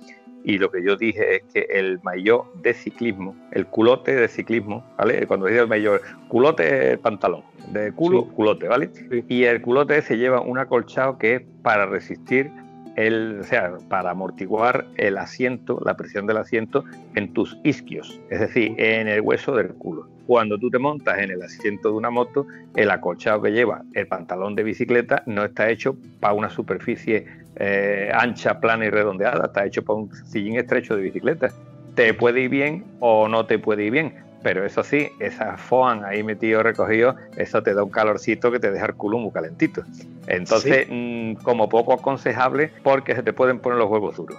Y 0.44 0.58
lo 0.58 0.72
que 0.72 0.84
yo 0.84 0.96
dije 0.96 1.36
es 1.36 1.44
que 1.54 1.68
el 1.70 2.00
mayor 2.04 2.46
de 2.62 2.74
ciclismo, 2.74 3.36
el 3.52 3.66
culote 3.66 4.16
de 4.16 4.28
ciclismo, 4.28 4.86
¿vale? 4.98 5.28
Cuando 5.28 5.48
dice 5.48 5.60
el 5.60 5.68
mayor, 5.68 6.02
culote 6.28 6.68
es 6.68 6.92
el 6.94 7.00
pantalón, 7.00 7.44
de 7.72 7.92
culo, 7.92 8.26
culote, 8.28 8.68
¿vale? 8.68 8.90
Y 9.28 9.44
el 9.44 9.62
culote 9.62 10.02
se 10.02 10.18
lleva 10.18 10.42
un 10.42 10.58
acolchado 10.58 11.18
que 11.18 11.36
es 11.36 11.42
para 11.62 11.86
resistir 11.86 12.52
el, 12.96 13.40
o 13.40 13.44
sea, 13.44 13.78
para 13.88 14.12
amortiguar 14.12 14.86
el 14.98 15.18
asiento, 15.18 15.80
la 15.86 15.96
presión 15.96 16.28
del 16.28 16.38
asiento 16.38 16.84
en 17.16 17.34
tus 17.34 17.58
isquios, 17.64 18.20
es 18.30 18.40
decir, 18.42 18.76
en 18.78 19.08
el 19.08 19.22
hueso 19.22 19.56
del 19.56 19.70
culo. 19.70 20.08
Cuando 20.28 20.60
tú 20.60 20.70
te 20.70 20.80
montas 20.80 21.18
en 21.20 21.32
el 21.32 21.42
asiento 21.42 21.90
de 21.90 21.96
una 21.96 22.10
moto, 22.10 22.46
el 22.76 22.92
acolchado 22.92 23.42
que 23.42 23.52
lleva 23.52 23.84
el 23.94 24.08
pantalón 24.08 24.56
de 24.56 24.64
bicicleta 24.64 25.24
no 25.26 25.46
está 25.46 25.70
hecho 25.70 25.96
para 26.20 26.34
una 26.34 26.50
superficie 26.50 27.26
eh, 27.56 28.12
ancha, 28.14 28.60
plana 28.60 28.86
y 28.86 28.90
redondeada, 28.90 29.46
está 29.46 29.66
hecho 29.66 29.84
para 29.84 30.00
un 30.00 30.12
sillín 30.26 30.58
estrecho 30.58 30.96
de 30.96 31.04
bicicleta. 31.04 31.50
Te 31.96 32.14
puede 32.14 32.42
ir 32.42 32.50
bien 32.50 32.86
o 33.00 33.28
no 33.28 33.46
te 33.46 33.60
puede 33.60 33.86
ir 33.86 33.92
bien, 33.92 34.14
pero 34.42 34.66
eso 34.66 34.84
sí, 34.84 35.10
esa 35.20 35.58
foam 35.58 36.04
ahí 36.06 36.24
metido, 36.24 36.64
recogido, 36.64 37.16
eso 37.36 37.62
te 37.62 37.74
da 37.74 37.84
un 37.84 37.90
calorcito 37.90 38.52
que 38.52 38.60
te 38.60 38.72
deja 38.72 38.86
el 38.86 38.96
culo 38.96 39.18
muy 39.18 39.32
calentito. 39.32 39.84
Entonces, 40.28 40.88
mm, 40.90 41.34
como 41.44 41.68
poco 41.68 41.94
aconsejable, 41.94 42.72
porque 42.84 43.16
se 43.16 43.24
te 43.24 43.34
pueden 43.34 43.60
poner 43.60 43.80
los 43.80 43.90
huevos 43.90 44.16
duros. 44.16 44.38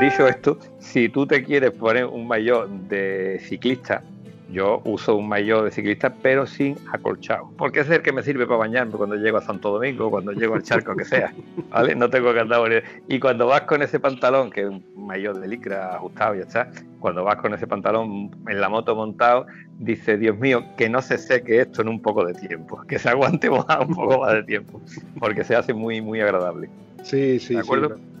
Dicho 0.00 0.26
esto, 0.26 0.58
si 0.78 1.08
tú 1.08 1.26
te 1.26 1.44
quieres 1.44 1.72
poner 1.72 2.06
un 2.06 2.26
maillot 2.26 2.68
de 2.88 3.38
ciclista, 3.44 4.02
yo 4.52 4.82
uso 4.84 5.16
un 5.16 5.28
maillot 5.28 5.64
de 5.64 5.70
ciclista, 5.70 6.14
pero 6.22 6.46
sin 6.46 6.76
acolchado. 6.92 7.50
Porque 7.56 7.80
es 7.80 7.90
el 7.90 8.02
que 8.02 8.12
me 8.12 8.22
sirve 8.22 8.46
para 8.46 8.58
bañarme 8.58 8.92
cuando 8.92 9.16
llego 9.16 9.38
a 9.38 9.42
Santo 9.42 9.72
Domingo, 9.72 10.10
cuando 10.10 10.32
llego 10.32 10.54
al 10.54 10.62
charco 10.62 10.94
que 10.94 11.04
sea. 11.04 11.32
¿Vale? 11.70 11.94
No 11.94 12.10
tengo 12.10 12.32
que 12.32 12.40
andar. 12.40 12.60
Y 13.08 13.18
cuando 13.18 13.46
vas 13.46 13.62
con 13.62 13.82
ese 13.82 13.98
pantalón, 13.98 14.50
que 14.50 14.62
es 14.62 14.68
un 14.68 14.84
maillot 14.96 15.38
de 15.38 15.48
licra 15.48 15.96
ajustado, 15.96 16.34
ya 16.34 16.42
está. 16.42 16.70
Cuando 17.00 17.24
vas 17.24 17.36
con 17.36 17.54
ese 17.54 17.66
pantalón 17.66 18.30
en 18.46 18.60
la 18.60 18.68
moto 18.68 18.94
montado, 18.94 19.46
dice, 19.78 20.16
Dios 20.18 20.38
mío, 20.38 20.64
que 20.76 20.88
no 20.88 21.02
se 21.02 21.18
seque 21.18 21.60
esto 21.60 21.82
en 21.82 21.88
un 21.88 22.00
poco 22.00 22.24
de 22.24 22.34
tiempo, 22.34 22.82
que 22.86 22.98
se 22.98 23.08
aguante 23.08 23.48
un 23.50 23.64
poco 23.94 24.20
más 24.20 24.34
de 24.34 24.42
tiempo, 24.44 24.80
porque 25.18 25.44
se 25.44 25.56
hace 25.56 25.72
muy, 25.72 26.00
muy 26.00 26.20
agradable. 26.20 26.68
Sí, 27.02 27.40
sí, 27.40 27.54
¿De 27.54 27.60
acuerdo? 27.60 27.96
sí. 27.96 28.11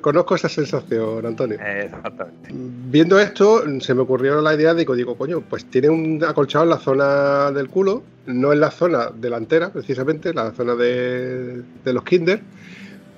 Conozco 0.00 0.34
esa 0.34 0.48
sensación, 0.48 1.24
Antonio. 1.26 1.58
Exactamente. 1.60 2.50
Viendo 2.52 3.18
esto, 3.20 3.62
se 3.80 3.94
me 3.94 4.00
ocurrió 4.02 4.40
la 4.40 4.54
idea 4.54 4.74
de 4.74 4.86
que 4.86 4.94
digo, 4.94 5.16
coño, 5.16 5.40
pues 5.42 5.64
tiene 5.66 5.88
un 5.90 6.22
acolchado 6.24 6.64
en 6.64 6.70
la 6.70 6.78
zona 6.78 7.50
del 7.52 7.68
culo, 7.68 8.02
no 8.26 8.52
en 8.52 8.60
la 8.60 8.70
zona 8.70 9.10
delantera, 9.14 9.70
precisamente, 9.72 10.32
la 10.32 10.50
zona 10.52 10.74
de, 10.74 11.62
de 11.84 11.92
los 11.92 12.02
kinder. 12.04 12.40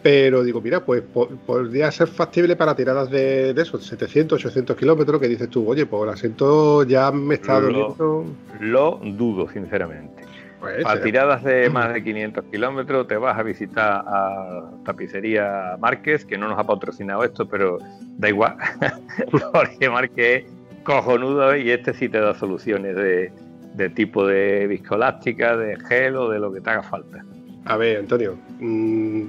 Pero 0.03 0.43
digo, 0.43 0.63
mira, 0.63 0.83
pues 0.85 1.03
po- 1.03 1.29
podría 1.29 1.91
ser 1.93 2.09
factible 2.09 2.57
para 2.57 2.75
tiradas 2.75 3.11
de, 3.11 3.53
de 3.53 3.63
esos 3.63 3.85
700, 3.85 4.43
800 4.43 4.75
kilómetros 4.75 5.21
que 5.21 5.29
dices 5.29 5.51
tú, 5.51 5.69
oye, 5.69 5.85
pues 5.85 6.03
el 6.05 6.09
asiento 6.09 6.85
ya 6.85 7.11
me 7.13 7.35
está 7.35 7.61
Lo- 7.61 7.67
doliendo. 7.67 8.25
Lo 8.61 9.01
dudo, 9.05 9.47
sinceramente. 9.53 10.23
Pues, 10.61 10.85
Para 10.85 11.01
tiradas 11.01 11.43
de 11.43 11.71
más 11.71 11.93
de 11.93 12.05
500 12.05 12.45
kilómetros 12.51 13.09
te 13.09 13.17
vas 13.17 13.39
a 13.39 13.43
visitar 13.43 14.05
a 14.07 14.71
Tapicería 14.85 15.77
Márquez, 15.81 16.27
que 16.27 16.37
no 16.37 16.49
nos 16.49 16.59
ha 16.59 16.65
patrocinado 16.65 17.25
esto, 17.25 17.49
pero 17.49 17.79
da 18.19 18.29
igual, 18.29 18.57
porque 19.53 19.89
Márquez 19.89 20.45
es 20.45 20.53
cojonudo 20.85 21.57
y 21.57 21.71
este 21.71 21.95
sí 21.95 22.11
te 22.11 22.21
da 22.21 22.35
soluciones 22.35 22.95
de, 22.95 23.33
de 23.75 23.89
tipo 23.89 24.27
de 24.27 24.67
viscoelástica, 24.67 25.57
de 25.57 25.79
gel 25.89 26.17
o 26.17 26.29
de 26.29 26.39
lo 26.39 26.53
que 26.53 26.61
te 26.61 26.71
haga 26.71 26.83
falta. 26.83 27.25
A 27.65 27.77
ver, 27.77 27.99
Antonio, 27.99 28.37
mm, 28.59 29.25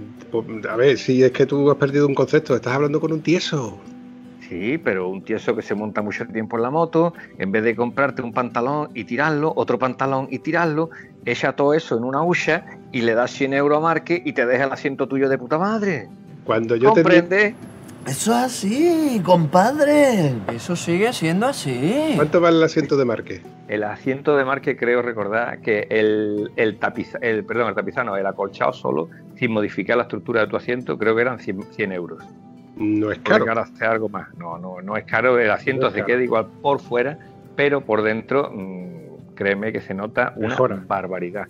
a 0.70 0.76
ver, 0.76 0.98
si 0.98 1.24
es 1.24 1.32
que 1.32 1.46
tú 1.46 1.70
has 1.72 1.78
perdido 1.78 2.08
un 2.08 2.16
concepto, 2.16 2.56
estás 2.56 2.74
hablando 2.74 3.00
con 3.00 3.14
un 3.14 3.22
tieso. 3.22 3.80
Sí, 4.52 4.78
pero 4.78 5.08
un 5.08 5.24
tieso 5.24 5.56
que 5.56 5.62
se 5.62 5.76
monta 5.76 6.02
mucho 6.02 6.28
tiempo 6.28 6.58
en 6.58 6.64
la 6.64 6.70
moto, 6.70 7.14
en 7.38 7.54
vez 7.54 7.64
de 7.64 7.74
comprarte 7.74 8.22
un 8.22 8.34
pantalón 8.34 8.90
y 8.94 9.06
tirarlo, 9.06 9.54
otro 9.56 9.80
pantalón 9.80 10.28
y 10.30 10.40
tirarlo, 10.40 10.90
echa 11.24 11.54
todo 11.54 11.74
eso 11.74 11.98
en 11.98 12.04
una 12.04 12.22
hucha 12.22 12.66
y 12.92 13.04
le 13.04 13.14
das 13.14 13.32
100 13.32 13.54
euros 13.54 13.78
a 13.78 13.80
Márquez 13.80 14.22
y 14.26 14.34
te 14.34 14.46
deja 14.46 14.66
el 14.66 14.74
asiento 14.74 15.08
tuyo 15.08 15.30
de 15.30 15.38
puta 15.38 15.58
madre. 15.58 16.10
Cuando 16.44 16.76
yo 16.76 16.92
te 16.92 17.02
¿Comprende? 17.02 17.56
Eso 18.06 18.32
es 18.32 18.44
así, 18.44 19.22
compadre. 19.24 20.34
Eso 20.54 20.76
sigue 20.76 21.14
siendo 21.14 21.46
así. 21.46 22.12
¿Cuánto 22.18 22.42
vale 22.42 22.58
el 22.58 22.64
asiento 22.64 22.98
de 22.98 23.06
Marque? 23.06 23.42
El 23.70 23.86
asiento 23.86 24.36
de 24.36 24.44
Márquez 24.44 24.76
creo 24.78 25.02
recordar 25.02 25.62
que 25.62 25.88
el, 25.90 26.52
el 26.58 26.78
tapiz, 26.78 27.14
el, 27.22 27.46
perdón, 27.46 27.70
el 27.70 27.76
tapizano, 27.76 28.18
el 28.18 28.26
acolchado 28.26 28.74
solo, 28.74 29.08
sin 29.38 29.54
modificar 29.54 29.96
la 29.96 30.04
estructura 30.04 30.42
de 30.42 30.48
tu 30.48 30.58
asiento, 30.58 30.98
creo 30.98 31.16
que 31.16 31.22
eran 31.22 31.40
100, 31.40 31.64
100 31.72 31.92
euros. 31.94 32.22
No 32.82 33.12
es 33.12 33.20
caro. 33.20 33.46
que 33.46 33.78
sea 33.78 33.92
algo 33.92 34.10
más. 34.10 34.34
No, 34.36 34.58
no, 34.58 34.82
no 34.82 34.98
es 34.98 35.06
caro. 35.06 35.38
El 35.40 35.52
asiento 35.52 35.86
No 35.86 35.92
se 35.92 35.98
caro. 35.98 36.08
queda 36.08 36.24
igual 36.24 36.48
por 36.62 36.80
fuera, 36.80 37.18
pero 37.56 37.82
por 37.82 38.02
dentro, 38.02 38.50
mmm, 38.52 39.34
créeme 39.36 39.72
que 39.72 39.82
se 39.82 39.94
nota 39.94 40.34
una 40.36 40.50
Mejora. 40.50 40.84
barbaridad. 40.88 41.48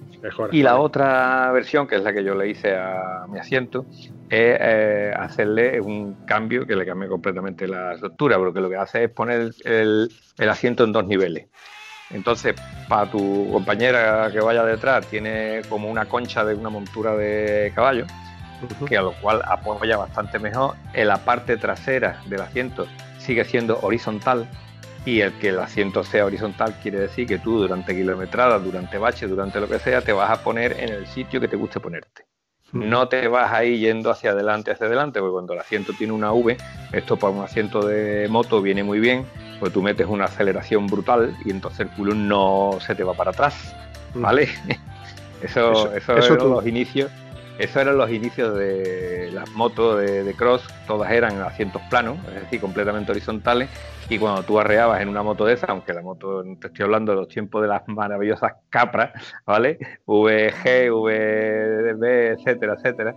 Y 0.51 0.61
la 0.63 0.77
otra 0.77 1.51
versión, 1.51 1.87
que 1.87 1.95
es 1.95 2.03
la 2.03 2.13
que 2.13 2.23
yo 2.23 2.35
le 2.35 2.49
hice 2.49 2.75
a 2.75 3.25
mi 3.29 3.39
asiento, 3.39 3.85
es 4.29 4.57
eh, 4.59 5.13
hacerle 5.17 5.81
un 5.81 6.25
cambio 6.25 6.65
que 6.65 6.75
le 6.75 6.85
cambie 6.85 7.09
completamente 7.09 7.67
la 7.67 7.93
estructura, 7.93 8.37
porque 8.37 8.61
lo 8.61 8.69
que 8.69 8.75
hace 8.77 9.05
es 9.05 9.09
poner 9.09 9.51
el, 9.65 10.09
el 10.37 10.49
asiento 10.49 10.83
en 10.83 10.91
dos 10.93 11.05
niveles. 11.05 11.47
Entonces, 12.11 12.55
para 12.89 13.09
tu 13.09 13.49
compañera 13.51 14.29
que 14.31 14.41
vaya 14.41 14.65
detrás, 14.65 15.05
tiene 15.07 15.61
como 15.69 15.89
una 15.89 16.05
concha 16.05 16.43
de 16.43 16.55
una 16.55 16.69
montura 16.69 17.15
de 17.15 17.71
caballo, 17.73 18.05
que 18.87 18.97
a 18.97 19.01
lo 19.01 19.13
cual 19.13 19.41
apoya 19.47 19.97
bastante 19.97 20.39
mejor. 20.39 20.75
En 20.93 21.07
la 21.07 21.17
parte 21.17 21.57
trasera 21.57 22.21
del 22.25 22.41
asiento 22.41 22.87
sigue 23.19 23.43
siendo 23.45 23.79
horizontal 23.81 24.47
y 25.05 25.21
el 25.21 25.33
que 25.33 25.49
el 25.49 25.59
asiento 25.59 26.03
sea 26.03 26.25
horizontal 26.25 26.75
quiere 26.81 26.99
decir 26.99 27.27
que 27.27 27.39
tú 27.39 27.59
durante 27.59 27.95
kilometradas, 27.95 28.63
durante 28.63 28.97
baches, 28.97 29.29
durante 29.29 29.59
lo 29.59 29.67
que 29.67 29.79
sea, 29.79 30.01
te 30.01 30.13
vas 30.13 30.29
a 30.29 30.43
poner 30.43 30.73
en 30.79 30.89
el 30.89 31.07
sitio 31.07 31.39
que 31.39 31.47
te 31.47 31.55
guste 31.55 31.79
ponerte. 31.79 32.25
No 32.73 33.09
te 33.09 33.27
vas 33.27 33.51
a 33.51 33.65
ir 33.65 33.79
yendo 33.79 34.09
hacia 34.11 34.31
adelante, 34.31 34.71
hacia 34.71 34.87
adelante, 34.87 35.19
porque 35.19 35.33
cuando 35.33 35.53
el 35.53 35.59
asiento 35.59 35.91
tiene 35.93 36.13
una 36.13 36.31
V, 36.31 36.55
esto 36.93 37.17
para 37.17 37.33
un 37.33 37.43
asiento 37.43 37.85
de 37.85 38.27
moto 38.29 38.61
viene 38.61 38.81
muy 38.81 38.99
bien, 38.99 39.25
pues 39.59 39.73
tú 39.73 39.81
metes 39.81 40.07
una 40.07 40.25
aceleración 40.25 40.87
brutal 40.87 41.35
y 41.43 41.51
entonces 41.51 41.81
el 41.81 41.89
culo 41.89 42.13
no 42.15 42.77
se 42.79 42.95
te 42.95 43.03
va 43.03 43.13
para 43.13 43.31
atrás, 43.31 43.75
¿vale? 44.15 44.47
Eso, 45.41 45.71
Eso- 45.71 45.95
eso, 45.95 46.17
eso 46.17 46.33
eran 46.35 46.49
los 46.51 46.65
inicios. 46.67 47.11
Eso 47.61 47.79
eran 47.79 47.95
los 47.95 48.09
inicios 48.09 48.57
de 48.57 49.29
las 49.31 49.47
motos 49.51 49.99
de, 49.99 50.33
cross, 50.33 50.67
todas 50.87 51.11
eran 51.11 51.39
asientos 51.41 51.79
planos, 51.91 52.17
es 52.29 52.41
decir, 52.41 52.59
completamente 52.59 53.11
horizontales, 53.11 53.69
y 54.09 54.17
cuando 54.17 54.41
tú 54.41 54.59
arreabas 54.59 54.99
en 54.99 55.09
una 55.09 55.21
moto 55.21 55.45
de 55.45 55.53
esa, 55.53 55.67
aunque 55.67 55.93
la 55.93 56.01
moto, 56.01 56.43
te 56.59 56.67
estoy 56.67 56.85
hablando 56.85 57.11
de 57.11 57.19
los 57.19 57.27
tiempos 57.27 57.61
de 57.61 57.67
las 57.67 57.87
maravillosas 57.87 58.53
capras, 58.71 59.11
¿vale? 59.45 59.77
VG, 60.07 60.89
VB, 60.89 62.03
etcétera, 62.31 62.73
etcétera, 62.73 63.15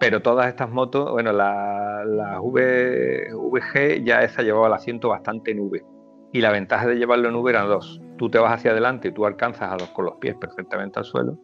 pero 0.00 0.22
todas 0.22 0.48
estas 0.48 0.70
motos, 0.70 1.10
bueno, 1.10 1.34
la, 1.34 2.38
v, 2.40 3.28
VG 3.34 4.04
ya 4.04 4.22
esa 4.22 4.40
llevaba 4.40 4.68
el 4.68 4.72
asiento 4.72 5.10
bastante 5.10 5.50
en 5.50 5.60
V, 5.60 5.84
y 6.32 6.40
la 6.40 6.50
ventaja 6.50 6.86
de 6.86 6.94
llevarlo 6.94 7.28
en 7.28 7.34
V 7.34 7.50
eran 7.50 7.68
dos, 7.68 8.00
tú 8.16 8.30
te 8.30 8.38
vas 8.38 8.54
hacia 8.54 8.70
adelante 8.70 9.08
y 9.08 9.12
tú 9.12 9.26
alcanzas 9.26 9.70
a 9.70 9.76
los, 9.76 9.90
con 9.90 10.06
los 10.06 10.16
pies 10.16 10.34
perfectamente 10.36 10.98
al 10.98 11.04
suelo, 11.04 11.38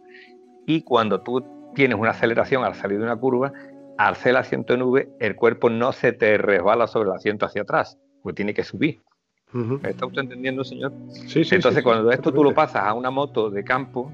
y 0.64 0.80
cuando 0.80 1.20
tú 1.20 1.57
tienes 1.74 1.98
una 1.98 2.10
aceleración 2.10 2.64
al 2.64 2.74
salir 2.74 2.98
de 2.98 3.04
una 3.04 3.16
curva, 3.16 3.52
al 3.98 4.12
hacer 4.12 4.30
el 4.30 4.36
asiento 4.36 4.74
en 4.74 4.82
V, 4.82 5.08
el 5.18 5.36
cuerpo 5.36 5.70
no 5.70 5.92
se 5.92 6.12
te 6.12 6.38
resbala 6.38 6.86
sobre 6.86 7.10
el 7.10 7.16
asiento 7.16 7.46
hacia 7.46 7.62
atrás, 7.62 7.98
pues 8.22 8.34
tiene 8.34 8.54
que 8.54 8.62
subir. 8.64 9.00
Ujú. 9.52 9.80
¿Me 9.82 9.90
está 9.90 10.06
usted 10.06 10.22
entendiendo, 10.22 10.62
señor? 10.62 10.92
Sí, 11.08 11.44
sí, 11.44 11.54
Entonces, 11.54 11.78
sí, 11.78 11.82
cuando 11.82 12.10
sí, 12.10 12.14
esto 12.14 12.32
tú 12.32 12.44
lo 12.44 12.54
pasas 12.54 12.84
a 12.84 12.92
una 12.94 13.10
moto 13.10 13.50
de 13.50 13.64
campo, 13.64 14.12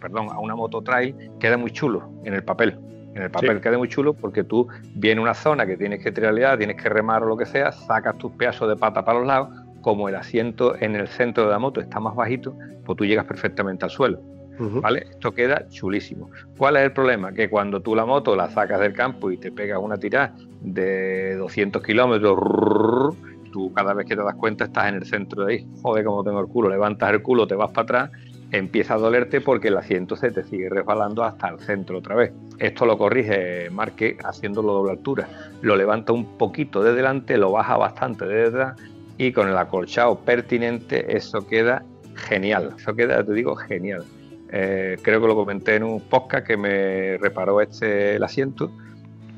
perdón, 0.00 0.28
a 0.30 0.38
una 0.40 0.56
moto 0.56 0.82
trail, 0.82 1.14
queda 1.38 1.56
muy 1.56 1.70
chulo 1.70 2.10
en 2.24 2.34
el 2.34 2.44
papel. 2.44 2.78
En 3.14 3.22
el 3.22 3.30
papel 3.30 3.56
Sí. 3.56 3.62
queda 3.62 3.78
muy 3.78 3.88
chulo 3.88 4.12
porque 4.14 4.42
tú 4.42 4.66
vienes 4.96 5.22
una 5.22 5.34
zona 5.34 5.64
que 5.64 5.76
tienes 5.76 6.02
que 6.02 6.10
trialear, 6.10 6.58
tienes 6.58 6.82
que 6.82 6.88
remar 6.88 7.22
o 7.22 7.26
lo 7.26 7.36
que 7.36 7.46
sea, 7.46 7.70
sacas 7.70 8.18
tus 8.18 8.32
pedazos 8.32 8.68
de 8.68 8.76
pata 8.76 9.04
para 9.04 9.20
los 9.20 9.28
lados, 9.28 9.48
como 9.80 10.08
el 10.08 10.16
asiento 10.16 10.74
en 10.80 10.96
el 10.96 11.06
centro 11.06 11.44
de 11.44 11.50
la 11.50 11.58
moto 11.60 11.80
está 11.80 12.00
más 12.00 12.16
bajito, 12.16 12.56
pues 12.84 12.98
tú 12.98 13.04
llegas 13.04 13.24
perfectamente 13.26 13.84
al 13.84 13.90
suelo. 13.90 14.20
Esto 15.10 15.32
queda 15.32 15.68
chulísimo. 15.68 16.30
¿Cuál 16.56 16.76
es 16.76 16.84
el 16.84 16.92
problema? 16.92 17.32
Que 17.32 17.48
cuando 17.48 17.80
tú 17.80 17.94
la 17.94 18.06
moto 18.06 18.36
la 18.36 18.50
sacas 18.50 18.80
del 18.80 18.92
campo 18.92 19.30
y 19.30 19.36
te 19.36 19.50
pegas 19.50 19.78
una 19.82 19.96
tirada 19.96 20.34
de 20.60 21.34
200 21.36 21.82
kilómetros, 21.82 23.16
tú 23.52 23.72
cada 23.72 23.94
vez 23.94 24.06
que 24.06 24.16
te 24.16 24.22
das 24.22 24.34
cuenta 24.34 24.64
estás 24.64 24.88
en 24.88 24.96
el 24.96 25.06
centro 25.06 25.44
de 25.44 25.54
ahí. 25.54 25.68
Joder, 25.82 26.04
como 26.04 26.24
tengo 26.24 26.40
el 26.40 26.46
culo. 26.46 26.68
Levantas 26.68 27.12
el 27.12 27.22
culo, 27.22 27.46
te 27.46 27.54
vas 27.54 27.70
para 27.70 27.82
atrás, 27.82 28.10
empieza 28.50 28.94
a 28.94 28.98
dolerte 28.98 29.40
porque 29.40 29.68
el 29.68 29.76
asiento 29.76 30.16
se 30.16 30.30
te 30.30 30.44
sigue 30.44 30.68
resbalando 30.68 31.24
hasta 31.24 31.48
el 31.48 31.58
centro 31.60 31.98
otra 31.98 32.14
vez. 32.14 32.32
Esto 32.58 32.86
lo 32.86 32.96
corrige 32.96 33.70
Marque 33.70 34.16
haciéndolo 34.24 34.72
doble 34.74 34.92
altura. 34.92 35.28
Lo 35.62 35.76
levanta 35.76 36.12
un 36.12 36.38
poquito 36.38 36.82
de 36.82 36.94
delante, 36.94 37.36
lo 37.38 37.52
baja 37.52 37.76
bastante 37.76 38.26
de 38.26 38.44
detrás 38.44 38.76
y 39.18 39.32
con 39.32 39.48
el 39.48 39.56
acolchado 39.56 40.18
pertinente 40.18 41.16
eso 41.16 41.46
queda 41.46 41.84
genial. 42.14 42.74
Eso 42.76 42.94
queda, 42.94 43.24
te 43.24 43.32
digo, 43.32 43.54
genial. 43.56 44.04
Eh, 44.56 44.98
creo 45.02 45.20
que 45.20 45.26
lo 45.26 45.34
comenté 45.34 45.74
en 45.74 45.82
un 45.82 46.00
podcast 46.00 46.46
que 46.46 46.56
me 46.56 47.18
reparó 47.18 47.60
este 47.60 48.22
asiento 48.22 48.70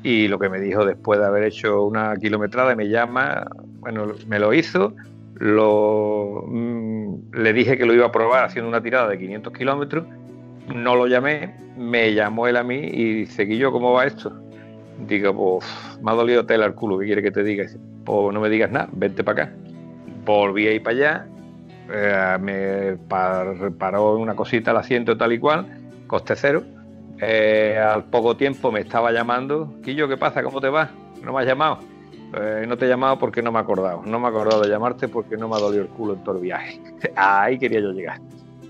y 0.03 0.27
lo 0.27 0.37
que 0.37 0.47
me 0.47 0.59
dijo 0.59 0.85
después 0.85 1.19
de 1.19 1.25
haber 1.25 1.43
hecho 1.45 1.85
una 1.85 2.15
kilometrada 2.17 2.75
me 2.75 2.87
llama, 2.87 3.47
bueno, 3.79 4.13
me 4.27 4.37
lo 4.37 4.53
hizo, 4.53 4.93
lo, 5.33 6.43
mm, 6.45 7.33
le 7.33 7.51
dije 7.51 7.79
que 7.79 7.87
lo 7.87 7.95
iba 7.95 8.05
a 8.05 8.11
probar 8.11 8.43
haciendo 8.43 8.69
una 8.69 8.83
tirada 8.83 9.09
de 9.09 9.17
500 9.17 9.53
kilómetros, 9.53 10.05
no 10.75 10.95
lo 10.95 11.07
llamé, 11.07 11.55
me 11.75 12.13
llamó 12.13 12.47
él 12.47 12.55
a 12.55 12.63
mí 12.63 12.77
y 12.77 13.13
dice, 13.21 13.45
Guillo, 13.45 13.71
¿cómo 13.71 13.93
va 13.93 14.05
esto? 14.05 14.31
Digo, 15.07 15.35
pues 15.35 15.65
me 15.99 16.11
ha 16.11 16.13
dolido 16.13 16.45
tela 16.45 16.67
el 16.67 16.75
culo, 16.75 16.99
¿qué 16.99 17.07
quiere 17.07 17.23
que 17.23 17.31
te 17.31 17.43
diga? 17.43 17.65
Pues 18.05 18.33
no 18.35 18.39
me 18.39 18.49
digas 18.49 18.71
nada, 18.71 18.87
vente 18.91 19.23
para 19.23 19.45
acá. 19.45 19.55
Volví 20.25 20.67
a 20.67 20.73
ir 20.73 20.83
para 20.83 20.95
allá, 20.95 21.27
eh, 21.89 22.37
me 22.39 22.97
reparó 23.59 24.17
una 24.17 24.35
cosita 24.35 24.71
el 24.71 24.77
asiento 24.77 25.17
tal 25.17 25.33
y 25.33 25.39
cual, 25.39 25.65
coste 26.07 26.35
cero. 26.35 26.63
Eh, 27.19 27.77
al 27.77 28.05
poco 28.05 28.37
tiempo 28.37 28.71
me 28.71 28.81
estaba 28.81 29.11
llamando, 29.11 29.73
Quillo, 29.83 30.07
¿qué 30.07 30.17
pasa? 30.17 30.43
¿Cómo 30.43 30.61
te 30.61 30.69
va? 30.69 30.91
¿No 31.23 31.33
me 31.33 31.41
has 31.41 31.47
llamado? 31.47 31.79
Eh, 32.33 32.65
no 32.67 32.77
te 32.77 32.85
he 32.85 32.89
llamado 32.89 33.17
porque 33.17 33.41
no 33.41 33.51
me 33.51 33.59
he 33.59 33.61
acordado. 33.61 34.03
No 34.05 34.19
me 34.19 34.27
he 34.27 34.29
acordado 34.29 34.61
de 34.61 34.69
llamarte 34.69 35.07
porque 35.07 35.37
no 35.37 35.47
me 35.47 35.55
ha 35.55 35.59
dolido 35.59 35.83
el 35.83 35.89
culo 35.89 36.13
en 36.13 36.23
todo 36.23 36.35
el 36.35 36.41
viaje. 36.41 36.79
Ahí 37.15 37.57
quería 37.57 37.79
yo 37.79 37.91
llegar. 37.91 38.19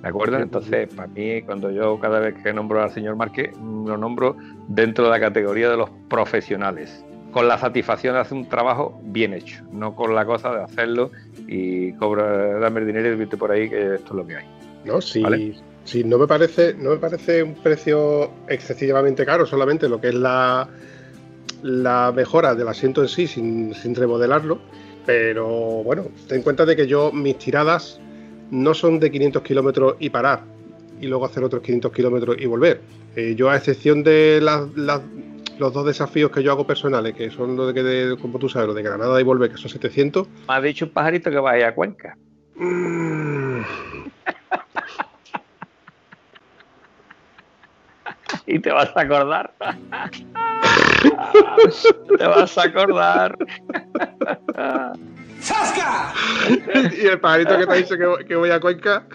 ¿De 0.02 0.08
acuerdo? 0.08 0.38
Entonces, 0.38 0.94
para 0.94 1.08
mí, 1.08 1.42
cuando 1.42 1.72
yo 1.72 2.00
cada 2.00 2.20
vez 2.20 2.36
que 2.44 2.54
nombro 2.54 2.84
al 2.84 2.92
señor 2.92 3.16
Márquez, 3.16 3.58
lo 3.58 3.98
nombro 3.98 4.36
dentro 4.68 5.06
de 5.06 5.10
la 5.10 5.20
categoría 5.20 5.70
de 5.70 5.78
los 5.78 5.90
profesionales, 6.08 7.04
con 7.38 7.48
la 7.48 7.60
satisfacción 7.60 8.16
de 8.16 8.22
hacer 8.22 8.36
un 8.36 8.50
trabajo 8.50 9.00
bien 9.04 9.32
hecho, 9.32 9.64
no 9.72 9.96
con 9.96 10.16
la 10.16 10.26
cosa 10.26 10.56
de 10.56 10.64
hacerlo 10.64 11.12
y 11.48 11.94
cobra, 11.94 12.58
dame 12.58 12.80
el 12.80 12.88
dinero 12.88 13.14
y 13.14 13.16
vete 13.16 13.38
por 13.38 13.52
ahí 13.52 13.70
que 13.70 13.94
esto 13.94 14.08
es 14.08 14.16
lo 14.16 14.26
que 14.26 14.38
hay. 14.38 14.46
No, 14.86 15.02
sí, 15.02 15.24
sí, 15.84 16.04
no 16.04 16.18
me 16.18 16.26
parece, 16.26 16.74
no 16.74 16.90
me 16.90 16.98
parece 16.98 17.44
un 17.44 17.54
precio 17.54 18.32
excesivamente 18.48 19.24
caro, 19.24 19.46
solamente 19.46 19.88
lo 19.88 20.02
que 20.02 20.08
es 20.08 20.16
la, 20.16 20.68
la 21.62 22.12
mejora 22.12 22.56
del 22.56 22.70
asiento 22.70 23.04
en 23.04 23.08
sí 23.08 23.28
sin, 23.28 23.76
sin 23.76 23.94
remodelarlo. 23.94 24.58
Pero 25.06 25.84
bueno, 25.84 26.06
ten 26.28 26.38
en 26.38 26.44
cuenta 26.44 26.66
de 26.66 26.76
que 26.76 26.88
yo 26.88 27.12
mis 27.12 27.38
tiradas 27.38 28.00
no 28.50 28.74
son 28.74 29.00
de 29.00 29.12
500 29.12 29.44
kilómetros 29.44 29.96
y 30.00 30.10
parar 30.10 30.42
y 31.00 31.06
luego 31.06 31.26
hacer 31.26 31.44
otros 31.44 31.62
500 31.62 31.92
kilómetros 31.92 32.38
y 32.40 32.48
volver. 32.48 32.82
Eh, 33.16 33.36
yo 33.38 33.52
a 33.52 33.58
excepción 33.58 34.02
de 34.02 34.40
los 35.60 35.74
dos 35.74 35.86
desafíos 35.86 36.32
que 36.32 36.44
yo 36.44 36.52
hago 36.52 36.66
personales, 36.66 37.16
que 37.16 37.30
son 37.30 37.56
los 37.56 37.74
de, 37.74 38.18
como 38.22 38.40
tú 38.40 38.50
sabes, 38.50 38.68
los 38.68 38.76
de 38.76 38.84
Granada 38.84 39.20
y 39.20 39.24
volver, 39.24 39.52
que 39.52 39.58
son 39.58 39.70
700. 39.70 40.28
Me 40.28 40.34
ha 40.48 40.62
dicho 40.62 40.86
un 40.86 40.92
pajarito 40.92 41.30
que 41.30 41.40
vaya 41.40 41.70
a 41.70 41.76
Cuenca. 41.76 42.18
Mm. 42.56 43.62
y 48.46 48.60
te 48.60 48.72
vas 48.72 48.96
a 48.96 49.02
acordar. 49.02 49.54
te 52.18 52.28
vas 52.28 52.58
a 52.58 52.64
acordar. 52.64 53.38
¡Sasca! 55.40 56.14
y 57.00 57.06
el 57.06 57.20
pajarito 57.20 57.58
que 57.58 57.68
te 57.68 57.72
ha 57.72 57.76
dicho 57.76 57.96
que, 58.28 58.36
voy 58.36 58.50
a 58.50 58.60
Cuenca. 58.60 59.06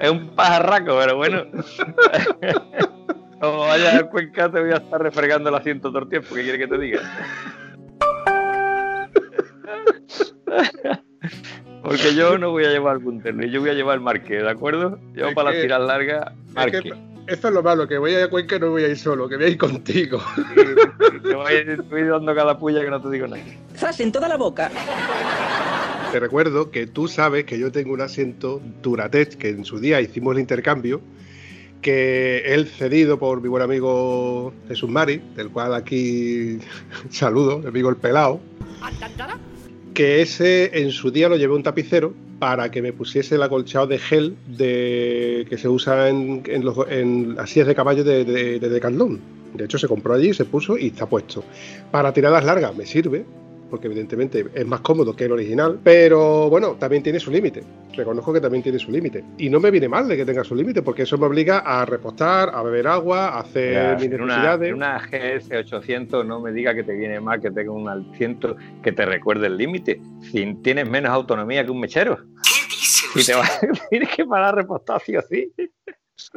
es 0.00 0.10
un 0.10 0.34
pajarraco, 0.34 0.98
pero 0.98 1.16
bueno. 1.16 1.44
Como 3.44 3.58
vayas 3.58 3.94
a 3.94 4.04
Cuenca, 4.04 4.50
te 4.50 4.58
voy 4.58 4.70
a 4.70 4.76
estar 4.76 5.02
refregando 5.02 5.50
el 5.50 5.54
asiento 5.54 5.90
todo 5.90 6.04
el 6.04 6.08
tiempo. 6.08 6.34
¿Qué 6.34 6.42
quiere 6.42 6.58
que 6.58 6.66
te 6.66 6.78
diga? 6.78 7.00
Porque 11.82 12.14
yo 12.14 12.38
no 12.38 12.52
voy 12.52 12.64
a 12.64 12.70
llevar 12.70 12.96
el 12.96 13.36
ni 13.36 13.50
yo 13.50 13.60
voy 13.60 13.68
a 13.68 13.74
llevar 13.74 13.96
el 13.96 14.00
marque, 14.00 14.36
¿de 14.36 14.48
acuerdo? 14.48 14.98
Yo 15.12 15.34
para 15.34 15.50
las 15.50 15.60
tiras 15.60 15.80
largas, 15.82 16.32
marque. 16.54 16.94
Esto 17.26 17.48
es 17.48 17.54
lo 17.54 17.62
malo, 17.62 17.86
que 17.86 17.98
voy 17.98 18.14
a 18.14 18.30
Cuenca 18.30 18.56
y 18.56 18.60
no 18.60 18.70
voy 18.70 18.84
a 18.84 18.88
ir 18.88 18.98
solo, 18.98 19.28
que 19.28 19.36
voy 19.36 19.44
a 19.44 19.48
ir 19.48 19.58
contigo. 19.58 20.22
te 21.22 21.34
voy, 21.34 21.52
estoy 21.52 22.02
dando 22.04 22.34
cada 22.34 22.58
puya 22.58 22.80
que 22.80 22.90
no 22.90 23.00
te 23.00 23.10
digo 23.10 23.26
nada. 23.26 23.42
¡Zas 23.76 24.00
en 24.00 24.10
toda 24.10 24.28
la 24.28 24.38
boca! 24.38 24.70
Te 26.12 26.20
recuerdo 26.20 26.70
que 26.70 26.86
tú 26.86 27.08
sabes 27.08 27.44
que 27.44 27.58
yo 27.58 27.70
tengo 27.72 27.92
un 27.92 28.00
asiento 28.00 28.62
Duratec, 28.82 29.36
que 29.36 29.50
en 29.50 29.64
su 29.66 29.80
día 29.80 30.00
hicimos 30.00 30.34
el 30.34 30.40
intercambio, 30.40 31.02
que 31.84 32.38
él 32.46 32.66
cedido 32.66 33.18
por 33.18 33.42
mi 33.42 33.48
buen 33.48 33.62
amigo 33.62 34.54
Jesús 34.68 34.88
Mari, 34.88 35.20
del 35.36 35.50
cual 35.50 35.74
aquí 35.74 36.58
saludo, 37.10 37.60
el 37.60 37.68
amigo 37.68 37.90
el 37.90 37.96
pelao, 37.96 38.40
que 39.92 40.22
ese 40.22 40.80
en 40.80 40.90
su 40.90 41.10
día 41.10 41.28
lo 41.28 41.36
llevé 41.36 41.54
un 41.54 41.62
tapicero 41.62 42.14
para 42.38 42.70
que 42.70 42.80
me 42.80 42.94
pusiese 42.94 43.34
el 43.34 43.42
acolchado 43.42 43.86
de 43.86 43.98
gel 43.98 44.34
de, 44.46 45.46
que 45.50 45.58
se 45.58 45.68
usa 45.68 46.08
en, 46.08 46.42
los, 46.64 46.74
en 46.88 47.34
las 47.36 47.50
sillas 47.50 47.68
de 47.68 47.74
caballo 47.74 48.02
de, 48.02 48.24
de, 48.24 48.58
de 48.58 48.68
Decathlon. 48.68 49.20
De 49.52 49.66
hecho, 49.66 49.78
se 49.78 49.86
compró 49.86 50.14
allí, 50.14 50.32
se 50.32 50.46
puso 50.46 50.78
y 50.78 50.86
está 50.86 51.06
puesto. 51.06 51.44
Para 51.90 52.12
tiradas 52.14 52.44
largas 52.44 52.74
me 52.74 52.86
sirve, 52.86 53.26
porque 53.74 53.88
evidentemente 53.88 54.46
es 54.54 54.64
más 54.64 54.82
cómodo 54.82 55.16
que 55.16 55.24
el 55.24 55.32
original, 55.32 55.80
pero 55.82 56.48
bueno, 56.48 56.76
también 56.78 57.02
tiene 57.02 57.18
su 57.18 57.32
límite. 57.32 57.64
Reconozco 57.92 58.32
que 58.32 58.40
también 58.40 58.62
tiene 58.62 58.78
su 58.78 58.92
límite. 58.92 59.24
Y 59.36 59.50
no 59.50 59.58
me 59.58 59.72
viene 59.72 59.88
mal 59.88 60.06
de 60.06 60.16
que 60.16 60.24
tenga 60.24 60.44
su 60.44 60.54
límite, 60.54 60.80
porque 60.80 61.02
eso 61.02 61.18
me 61.18 61.26
obliga 61.26 61.58
a 61.58 61.84
repostar, 61.84 62.52
a 62.54 62.62
beber 62.62 62.86
agua, 62.86 63.30
a 63.30 63.40
hacer 63.40 63.98
mis 63.98 64.10
necesidades. 64.10 64.72
Una, 64.72 64.98
una 64.98 65.08
GS800 65.08 66.24
no 66.24 66.38
me 66.38 66.52
diga 66.52 66.72
que 66.72 66.84
te 66.84 66.92
viene 66.92 67.18
mal 67.18 67.40
que 67.40 67.50
tenga 67.50 67.72
un 67.72 67.88
asiento 67.88 68.54
que 68.80 68.92
te 68.92 69.04
recuerde 69.04 69.48
el 69.48 69.56
límite. 69.56 70.00
Si 70.30 70.54
tienes 70.62 70.88
menos 70.88 71.10
autonomía 71.10 71.64
que 71.64 71.72
un 71.72 71.80
mechero. 71.80 72.16
¿Qué 72.16 72.76
dices? 72.76 73.10
Si 73.12 73.26
te 73.26 73.34
vas, 73.36 73.60
tienes 73.90 74.08
que 74.10 74.24
parar 74.24 74.50
a 74.50 74.52
repostar 74.52 75.00
sí 75.00 75.16
o 75.16 75.22
sí. 75.22 75.52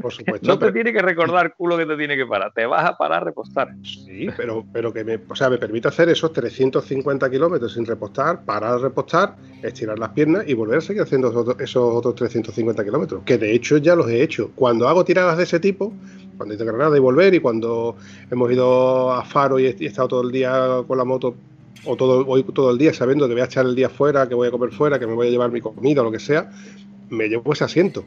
Por 0.02 0.12
supuesto. 0.12 0.48
No 0.48 0.58
te 0.58 0.72
tiene 0.72 0.92
que 0.92 1.02
recordar 1.02 1.56
culo 1.56 1.78
que 1.78 1.86
te 1.86 1.96
tiene 1.96 2.16
que 2.16 2.26
parar, 2.26 2.52
te 2.52 2.66
vas 2.66 2.84
a 2.84 2.98
parar 2.98 3.22
a 3.22 3.26
repostar. 3.26 3.76
Sí, 3.84 4.28
pero, 4.36 4.66
pero 4.74 4.92
que 4.92 5.04
me, 5.04 5.20
o 5.30 5.36
sea, 5.36 5.52
me 5.52 5.60
permite 5.60 5.88
hacer 5.88 6.10
esos 6.10 6.34
350 6.34 7.30
kilómetros 7.30 7.74
sin 7.74 7.86
repostar, 7.86 8.44
parar 8.44 8.74
a 8.74 8.78
repostar, 8.80 9.36
estirar 9.62 10.00
las 10.00 10.10
piernas 10.10 10.46
y 10.48 10.56
volver 10.56 10.80
a 10.80 10.82
seguir 10.82 11.04
haciendo 11.04 11.30
esos, 11.60 11.96
otros 11.96 12.16
350 12.16 12.84
kilómetros. 12.84 13.24
Que 13.24 13.38
de 13.38 13.54
hecho 13.54 13.78
ya 13.78 13.96
los 13.96 14.10
he 14.10 14.24
hecho. 14.24 14.52
Cuando 14.56 14.88
hago 14.88 15.06
tiradas 15.06 15.38
de 15.38 15.44
ese 15.44 15.60
tipo, 15.60 15.94
cuando 16.38 16.54
he 16.54 16.58
ido 16.58 16.68
a 16.68 16.74
Granada 16.74 16.98
y 16.98 17.00
volver 17.00 17.36
y 17.36 17.40
cuando 17.40 17.96
hemos 18.32 18.52
ido 18.52 19.12
a 19.14 19.24
Faro 19.26 19.60
y 19.60 19.68
he, 19.68 19.86
estado 19.86 20.08
todo 20.08 20.22
el 20.24 20.32
día 20.32 20.84
con 20.88 20.98
la 20.98 21.06
moto 21.06 21.36
o 21.86 21.96
todo, 21.96 22.26
hoy 22.26 22.44
todo 22.44 22.72
el 22.72 22.80
día 22.80 22.96
sabiendo 22.96 23.28
que 23.28 23.34
voy 23.34 23.42
a 23.42 23.46
echar 23.46 23.68
el 23.68 23.76
día 23.76 23.90
fuera, 23.90 24.28
que 24.28 24.34
voy 24.34 24.48
a 24.48 24.52
comer 24.52 24.72
fuera, 24.72 24.98
que 24.98 25.06
me 25.06 25.14
voy 25.14 25.28
a 25.28 25.30
llevar 25.30 25.52
mi 25.52 25.62
comida 25.62 26.02
o 26.02 26.06
lo 26.06 26.12
que 26.12 26.20
sea, 26.20 26.50
me 27.10 27.28
llevo 27.28 27.54
ese 27.54 27.64
asiento. 27.64 28.04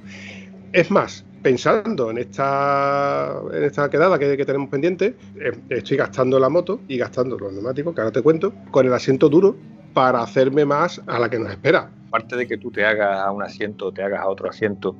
Es 0.73 0.89
más, 0.89 1.25
pensando 1.43 2.13
en 2.13 2.19
esta, 2.19 3.35
en 3.53 3.65
esta 3.65 3.91
quedada 3.91 4.21
que, 4.21 4.45
tenemos 4.45 4.69
pendiente, 4.69 5.17
eh, 5.37 5.53
estoy 5.69 5.97
gastando 5.97 6.39
la 6.39 6.49
moto 6.49 6.81
y 6.87 6.97
gastando 6.97 7.37
los 7.37 7.53
neumáticos, 7.53 7.93
que 7.93 8.01
ahora 8.01 8.13
te 8.13 8.23
cuento, 8.23 8.53
con 8.71 8.87
el 8.87 8.93
asiento 8.93 9.29
duro 9.29 9.57
para 9.95 10.23
hacerme 10.23 10.65
más 10.65 11.03
a 11.09 11.19
la 11.19 11.29
que 11.29 11.41
nos 11.41 11.51
espera. 11.51 11.91
Aparte 12.07 12.37
de 12.37 12.47
que 12.47 12.57
tú 12.57 12.71
te 12.71 12.85
hagas 12.85 13.19
a 13.19 13.33
un 13.33 13.43
asiento, 13.43 13.91
te 13.93 14.03
hagas 14.05 14.21
a 14.21 14.29
otro 14.29 14.49
asiento, 14.49 14.95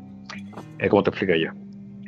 es 0.79 0.91
como 0.91 1.05
te 1.05 1.11
explico 1.11 1.35
yo. 1.35 1.51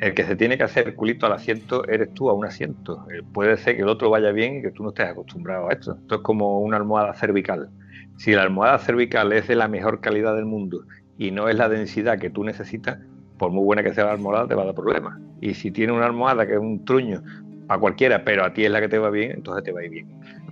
El 0.01 0.13
que 0.13 0.25
se 0.25 0.35
tiene 0.35 0.57
que 0.57 0.63
hacer 0.63 0.93
culito 0.95 1.25
al 1.25 1.31
asiento 1.31 1.87
eres 1.87 2.13
tú 2.13 2.29
a 2.29 2.33
un 2.33 2.45
asiento. 2.45 3.05
Eh, 3.13 3.21
puede 3.33 3.55
ser 3.55 3.77
que 3.77 3.83
el 3.83 3.87
otro 3.87 4.09
vaya 4.09 4.31
bien 4.31 4.57
y 4.57 4.61
que 4.61 4.71
tú 4.71 4.83
no 4.83 4.89
estés 4.89 5.07
acostumbrado 5.07 5.69
a 5.69 5.71
esto. 5.71 5.97
Esto 6.01 6.15
es 6.15 6.21
como 6.21 6.59
una 6.59 6.75
almohada 6.75 7.13
cervical. 7.13 7.69
Si 8.17 8.33
la 8.33 8.41
almohada 8.41 8.77
cervical 8.79 9.31
es 9.31 9.47
de 9.47 9.55
la 9.55 9.69
mejor 9.69 10.01
calidad 10.01 10.35
del 10.35 10.45
mundo 10.45 10.83
y 11.17 11.31
no 11.31 11.47
es 11.47 11.55
la 11.55 11.69
densidad 11.69 12.19
que 12.19 12.29
tú 12.29 12.43
necesitas, 12.43 12.99
por 13.43 13.51
muy 13.51 13.65
buena 13.65 13.83
que 13.83 13.93
sea 13.93 14.05
la 14.05 14.11
almohada, 14.13 14.47
te 14.47 14.55
va 14.55 14.61
a 14.61 14.67
dar 14.67 14.73
problemas. 14.73 15.19
Y 15.41 15.53
si 15.53 15.69
tiene 15.69 15.91
una 15.91 16.05
almohada 16.05 16.47
que 16.47 16.53
es 16.53 16.59
un 16.59 16.85
truño 16.85 17.21
a 17.67 17.77
cualquiera, 17.77 18.23
pero 18.23 18.45
a 18.45 18.53
ti 18.53 18.63
es 18.63 18.71
la 18.71 18.79
que 18.79 18.87
te 18.87 18.97
va 18.97 19.09
bien, 19.09 19.31
entonces 19.31 19.65
te 19.65 19.73
va 19.73 19.81
a 19.81 19.83
ir 19.83 19.91
bien. 19.91 20.07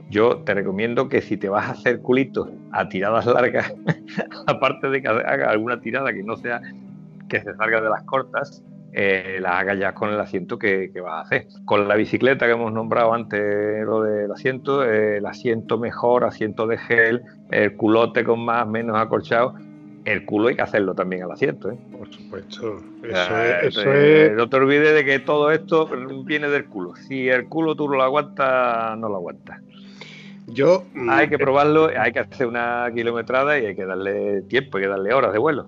Yo 0.10 0.40
te 0.40 0.54
recomiendo 0.54 1.08
que 1.08 1.22
si 1.22 1.38
te 1.38 1.48
vas 1.48 1.70
a 1.70 1.72
hacer 1.72 2.02
culitos 2.02 2.50
a 2.74 2.90
tiradas 2.90 3.26
largas, 3.28 3.74
aparte 4.48 4.90
de 4.90 5.02
que 5.02 5.08
hagas 5.08 5.48
alguna 5.48 5.80
tirada 5.80 6.12
que 6.12 6.22
no 6.22 6.36
sea 6.36 6.60
que 7.30 7.40
se 7.40 7.56
salga 7.56 7.80
de 7.80 7.90
las 7.90 8.04
cortas, 8.04 8.62
eh, 8.92 9.38
las 9.40 9.54
hagas 9.54 9.80
ya 9.80 9.94
con 9.94 10.10
el 10.10 10.20
asiento 10.20 10.60
que, 10.60 10.92
vas 11.02 11.14
a 11.14 11.22
hacer. 11.22 11.48
Con 11.64 11.88
la 11.88 11.96
bicicleta 11.96 12.46
que 12.46 12.52
hemos 12.52 12.74
nombrado 12.74 13.14
antes, 13.14 13.86
lo 13.86 14.02
del 14.02 14.30
asiento, 14.34 14.84
eh, 14.84 15.20
el 15.20 15.26
asiento 15.26 15.78
mejor, 15.78 16.26
asiento 16.26 16.68
de 16.68 16.78
gel, 16.78 17.22
el 17.52 17.78
culote 17.78 18.26
con 18.26 18.44
más, 18.44 18.68
menos 18.68 19.00
acolchado, 19.00 19.56
el 20.06 20.26
culo 20.26 20.50
hay 20.50 20.56
que 20.56 20.62
hacerlo 20.62 20.94
también 20.96 21.24
al 21.24 21.32
asiento. 21.32 21.72
¿eh? 21.72 21.78
Por 21.92 22.12
supuesto. 22.12 22.82
Eso, 23.04 23.94
es, 23.94 24.34
No 24.34 24.50
te 24.50 24.56
olvides 24.58 24.94
de 24.94 25.06
que 25.06 25.20
todo 25.20 25.52
esto 25.52 25.90
viene 26.26 26.50
del 26.50 26.66
culo. 26.66 26.96
Si 26.96 27.30
el 27.30 27.46
culo 27.48 27.76
tú 27.76 27.88
lo 27.88 28.02
aguantas, 28.02 28.98
no 28.98 29.10
lo 29.10 29.16
aguantas. 29.16 29.62
Yo. 30.48 30.84
Hay 31.10 31.30
que 31.30 31.38
mm, 31.38 31.42
probarlo, 31.42 31.92
hay 31.98 32.12
que 32.12 32.20
hacer 32.20 32.48
una 32.48 32.90
kilometrada 32.94 33.60
y 33.60 33.68
hay 33.68 33.76
que 33.76 33.86
darle 33.86 34.42
tiempo, 34.44 34.78
hay 34.78 34.84
que 34.84 34.90
darle 34.90 35.14
horas 35.14 35.34
de 35.34 35.40
vuelo. 35.40 35.68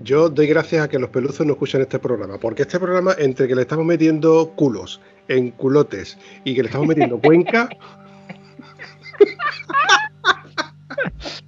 Yo 0.00 0.28
doy 0.28 0.46
gracias 0.46 0.84
a 0.84 0.88
que 0.88 0.98
los 0.98 1.10
peluzos 1.10 1.46
no 1.46 1.52
escuchan 1.52 1.80
este 1.80 1.98
programa, 1.98 2.38
porque 2.38 2.62
este 2.62 2.80
programa, 2.80 3.14
entre 3.18 3.46
que 3.46 3.54
le 3.54 3.62
estamos 3.62 3.84
metiendo 3.84 4.52
culos 4.56 5.00
en 5.28 5.50
culotes 5.52 6.18
y 6.44 6.54
que 6.54 6.62
le 6.62 6.68
estamos 6.68 6.88
metiendo 6.88 7.18
cuenca. 7.20 7.68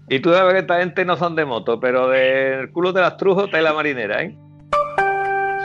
Y 0.09 0.21
tú 0.21 0.33
sabes 0.33 0.53
que 0.53 0.59
esta 0.61 0.79
gente 0.79 1.05
no 1.05 1.17
son 1.17 1.35
de 1.35 1.45
moto, 1.45 1.81
pero 1.81 2.09
del 2.09 2.71
culo 2.71 2.93
de 2.93 3.01
las 3.01 3.17
trujos 3.17 3.47
está 3.47 3.61
la 3.63 3.73
marinera, 3.73 4.23
¿eh? 4.23 4.37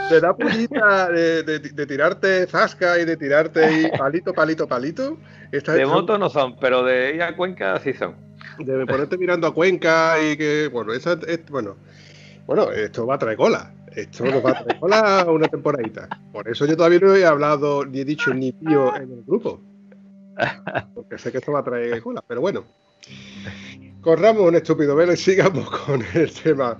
¿Te 0.08 0.20
da 0.20 0.34
pullita 0.34 1.08
de, 1.08 1.86
tirarte 1.86 2.46
zasca 2.48 2.98
y 2.98 3.04
de 3.04 3.16
tirarte 3.16 3.92
palito, 3.96 4.32
palito, 4.32 4.66
palito? 4.66 5.18
de 5.52 5.86
moto 5.86 6.18
no 6.18 6.28
son, 6.28 6.56
pero 6.58 6.82
de 6.82 7.14
ir 7.14 7.22
a 7.22 7.36
Cuenca 7.36 7.78
sí 7.78 7.92
son. 7.92 8.16
De 8.58 8.86
ponerte 8.86 9.16
mirando 9.16 9.46
a 9.46 9.54
Cuenca 9.54 10.16
y 10.20 10.36
que, 10.36 10.68
bueno, 10.72 10.92
esa, 10.92 11.16
bueno, 11.48 11.76
bueno, 12.44 12.72
esto 12.72 13.06
va 13.06 13.14
a 13.14 13.18
traer 13.18 13.36
cola. 13.36 13.72
Esto 13.94 14.24
nos 14.24 14.44
va 14.44 14.50
a 14.50 14.64
traer 14.64 14.80
cola 14.80 15.26
una 15.28 15.46
temporadita. 15.46 16.08
Por 16.32 16.48
eso 16.48 16.66
yo 16.66 16.76
todavía 16.76 16.98
no 16.98 17.14
he 17.14 17.24
hablado 17.24 17.84
ni 17.84 18.00
he 18.00 18.04
dicho 18.04 18.34
ni 18.34 18.50
tío 18.50 18.96
en 18.96 19.12
el 19.12 19.22
grupo. 19.24 19.60
Porque 20.94 21.18
sé 21.18 21.30
que 21.30 21.38
esto 21.38 21.52
va 21.52 21.60
a 21.60 21.64
traer 21.64 22.02
cola, 22.02 22.24
pero 22.26 22.40
bueno. 22.40 22.64
Corramos 24.00 24.48
un 24.48 24.54
estúpido 24.54 24.96
velo 24.96 25.12
y 25.12 25.16
sigamos 25.16 25.68
con 25.86 26.02
el 26.14 26.30
tema. 26.32 26.78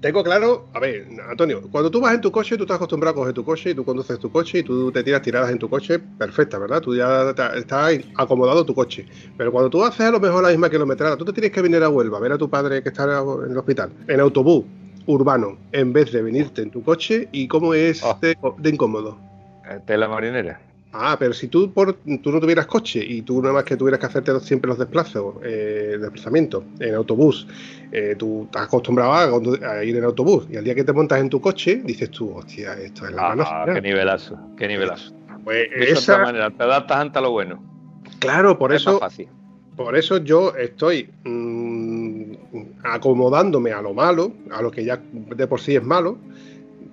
Tengo 0.00 0.24
claro, 0.24 0.64
a 0.74 0.80
ver, 0.80 1.06
Antonio, 1.30 1.62
cuando 1.70 1.88
tú 1.88 2.00
vas 2.00 2.12
en 2.12 2.20
tu 2.20 2.32
coche, 2.32 2.56
tú 2.56 2.64
estás 2.64 2.74
acostumbrado 2.74 3.12
a 3.12 3.20
coger 3.20 3.34
tu 3.34 3.44
coche 3.44 3.70
y 3.70 3.74
tú 3.74 3.84
conduces 3.84 4.18
tu 4.18 4.32
coche 4.32 4.58
y 4.58 4.62
tú 4.64 4.90
te 4.90 5.04
tiras 5.04 5.22
tiradas 5.22 5.50
en 5.52 5.60
tu 5.60 5.68
coche, 5.68 6.00
perfecta, 6.00 6.58
¿verdad? 6.58 6.80
Tú 6.80 6.96
ya 6.96 7.30
estás 7.54 8.00
acomodado 8.16 8.66
tu 8.66 8.74
coche. 8.74 9.06
Pero 9.38 9.52
cuando 9.52 9.70
tú 9.70 9.84
haces 9.84 10.00
a 10.00 10.10
lo 10.10 10.18
mejor 10.18 10.42
la 10.42 10.48
misma 10.48 10.68
kilometrada, 10.68 11.16
tú 11.16 11.24
te 11.24 11.32
tienes 11.32 11.52
que 11.52 11.62
venir 11.62 11.84
a 11.84 11.88
Huelva 11.88 12.18
a 12.18 12.20
ver 12.20 12.32
a 12.32 12.38
tu 12.38 12.50
padre 12.50 12.82
que 12.82 12.88
está 12.88 13.04
en 13.04 13.52
el 13.52 13.56
hospital, 13.58 13.92
en 14.08 14.18
autobús 14.18 14.64
urbano, 15.06 15.56
en 15.70 15.92
vez 15.92 16.10
de 16.10 16.20
venirte 16.22 16.62
en 16.62 16.70
tu 16.72 16.82
coche, 16.82 17.28
¿y 17.30 17.46
cómo 17.46 17.72
es 17.72 18.02
Oh. 18.02 18.18
de, 18.20 18.36
de 18.58 18.70
incómodo? 18.70 19.18
De 19.86 19.96
la 19.96 20.08
marinera. 20.08 20.60
Ah, 20.94 21.16
pero 21.18 21.32
si 21.32 21.48
tú, 21.48 21.72
por, 21.72 21.94
tú 21.94 22.30
no 22.30 22.38
tuvieras 22.38 22.66
coche 22.66 23.02
y 23.02 23.22
tú 23.22 23.40
nada 23.40 23.54
más 23.54 23.64
que 23.64 23.76
tuvieras 23.78 23.98
que 23.98 24.06
hacerte 24.06 24.38
siempre 24.40 24.68
los 24.68 24.78
desplazos, 24.78 25.36
eh, 25.42 25.96
desplazamientos 25.98 26.64
en 26.80 26.94
autobús, 26.94 27.46
eh, 27.90 28.14
tú 28.18 28.44
estás 28.44 28.64
acostumbrado 28.64 29.12
a, 29.14 29.84
ir 29.84 29.96
en 29.96 30.04
autobús 30.04 30.46
y 30.50 30.56
al 30.56 30.64
día 30.64 30.74
que 30.74 30.84
te 30.84 30.92
montas 30.92 31.18
en 31.20 31.30
tu 31.30 31.40
coche 31.40 31.80
dices 31.82 32.10
tú, 32.10 32.34
hostia, 32.36 32.74
esto 32.74 33.06
es 33.06 33.12
la 33.14 33.22
mano 33.22 33.42
Ah, 33.46 33.62
final". 33.64 33.74
qué 33.82 33.88
nivelazo, 33.88 34.38
qué 34.58 34.68
nivelazo. 34.68 35.14
Pues 35.44 35.70
De 35.70 35.90
esa 35.92 36.18
manera, 36.18 36.50
te 36.50 36.62
adaptas 36.62 36.98
ante 36.98 37.20
lo 37.22 37.30
bueno. 37.30 37.62
claro, 38.18 38.58
por 38.58 38.72
es 38.74 38.84
más 38.84 38.92
eso, 38.94 39.00
fácil. 39.00 39.28
por 39.76 39.96
eso 39.96 40.18
yo 40.18 40.54
estoy 40.56 41.08
mm, 41.24 42.32
acomodándome 42.84 43.72
a 43.72 43.80
lo 43.82 43.94
malo, 43.94 44.32
a 44.50 44.60
lo 44.62 44.70
que 44.70 44.84
ya 44.84 45.00
de 45.12 45.46
por 45.46 45.60
sí 45.60 45.74
es 45.74 45.82
malo. 45.82 46.18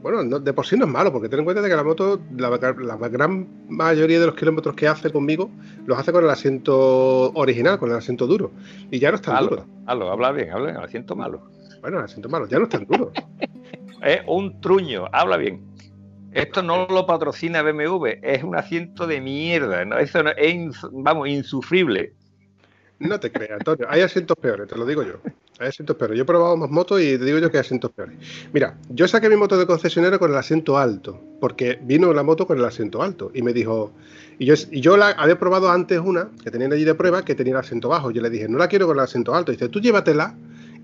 Bueno, 0.01 0.23
no- 0.23 0.39
de 0.39 0.53
por 0.53 0.65
sí 0.65 0.77
no 0.77 0.85
es 0.85 0.91
malo, 0.91 1.11
porque 1.11 1.27
ten 1.27 1.39
en 1.39 1.45
cuenta 1.45 1.61
de 1.61 1.69
que 1.69 1.75
la 1.75 1.83
moto, 1.83 2.21
la, 2.37 2.49
la 2.49 3.07
gran 3.09 3.47
mayoría 3.67 4.19
de 4.19 4.27
los 4.27 4.35
kilómetros 4.35 4.73
que 4.75 4.87
hace 4.87 5.11
conmigo, 5.11 5.49
los 5.85 5.97
hace 5.99 6.11
con 6.13 6.23
el 6.23 6.29
asiento 6.29 7.31
original, 7.33 7.77
con 7.79 7.89
el 7.91 7.97
asiento 7.97 8.25
duro. 8.25 8.51
Y 8.91 8.99
ya 8.99 9.09
no 9.09 9.15
es 9.15 9.21
tan 9.21 9.35
duro. 9.49 9.65
Hazlo, 9.85 10.09
habla 10.11 10.31
bien, 10.31 10.51
habla 10.51 10.71
bien, 10.71 10.89
siento 10.89 11.15
malo. 11.17 11.49
Bueno, 11.81 11.99
el 11.99 12.05
asiento 12.05 12.29
malo, 12.29 12.47
ya 12.47 12.57
no 12.59 12.63
es 12.63 12.69
tan 12.69 12.85
duro. 12.85 13.11
Es 14.01 14.21
un 14.27 14.61
truño, 14.61 15.07
habla 15.11 15.35
bien. 15.35 15.61
Esto 16.31 16.63
no 16.63 16.87
lo 16.89 17.05
patrocina 17.05 17.61
BMW, 17.61 18.05
es 18.21 18.43
un 18.45 18.55
asiento 18.55 19.05
de 19.07 19.19
mierda, 19.19 19.83
¿no? 19.83 19.97
Eso 19.97 20.23
no- 20.23 20.29
es, 20.37 20.77
vamos, 20.93 21.27
insufrible. 21.27 22.13
No 22.99 23.19
te 23.19 23.29
creas, 23.29 23.51
Antonio. 23.59 23.87
Hay 23.89 23.99
asientos 23.99 24.37
peores, 24.37 24.69
te 24.69 24.77
lo 24.77 24.85
digo 24.85 25.03
yo. 25.03 25.15
Hay 25.59 25.67
asientos 25.67 25.95
peores. 25.97 26.15
Yo 26.17 26.23
he 26.23 26.25
probado 26.25 26.55
más 26.55 26.69
motos 26.69 27.01
y 27.01 27.17
te 27.17 27.25
digo 27.25 27.37
yo 27.39 27.51
que 27.51 27.57
hay 27.57 27.61
asientos 27.61 27.91
peores. 27.91 28.15
Mira, 28.53 28.77
yo 28.89 29.07
saqué 29.09 29.27
mi 29.29 29.35
moto 29.35 29.57
de 29.57 29.65
concesionario 29.65 30.17
con 30.17 30.31
el 30.31 30.37
asiento 30.37 30.77
alto, 30.77 31.19
porque 31.41 31.77
vino 31.81 32.13
la 32.13 32.23
moto 32.23 32.47
con 32.47 32.57
el 32.57 32.63
asiento 32.65 33.01
alto 33.01 33.31
y 33.33 33.41
me 33.41 33.51
dijo. 33.51 33.91
Y 34.37 34.45
yo, 34.45 34.53
y 34.71 34.79
yo 34.79 34.95
la 34.95 35.09
había 35.09 35.37
probado 35.37 35.69
antes 35.69 35.99
una 35.99 36.29
que 36.41 36.49
tenían 36.49 36.71
allí 36.71 36.85
de 36.85 36.95
prueba 36.95 37.25
que 37.25 37.35
tenía 37.35 37.51
el 37.53 37.59
asiento 37.59 37.89
bajo. 37.89 38.09
Yo 38.11 38.21
le 38.21 38.29
dije, 38.29 38.47
no 38.47 38.57
la 38.57 38.69
quiero 38.69 38.87
con 38.87 38.95
el 38.97 39.03
asiento 39.03 39.35
alto. 39.35 39.51
Y 39.51 39.55
dice, 39.55 39.67
tú 39.67 39.81
llévatela 39.81 40.33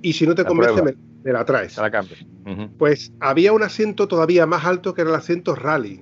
y 0.01 0.11
si 0.11 0.27
no 0.27 0.35
te 0.35 0.43
La 0.43 0.49
convence, 0.49 0.81
me, 0.83 0.93
me 1.23 1.31
la 1.31 1.45
traes. 1.45 1.77
La 1.77 1.89
cambio. 1.89 2.17
Ujú. 2.45 2.69
Pues 2.77 3.13
había 3.21 3.53
un 3.53 3.63
asiento 3.63 4.09
todavía 4.09 4.45
más 4.45 4.65
alto 4.65 4.93
que 4.93 5.01
era 5.01 5.09
el 5.11 5.15
asiento 5.15 5.55
rally. 5.55 6.01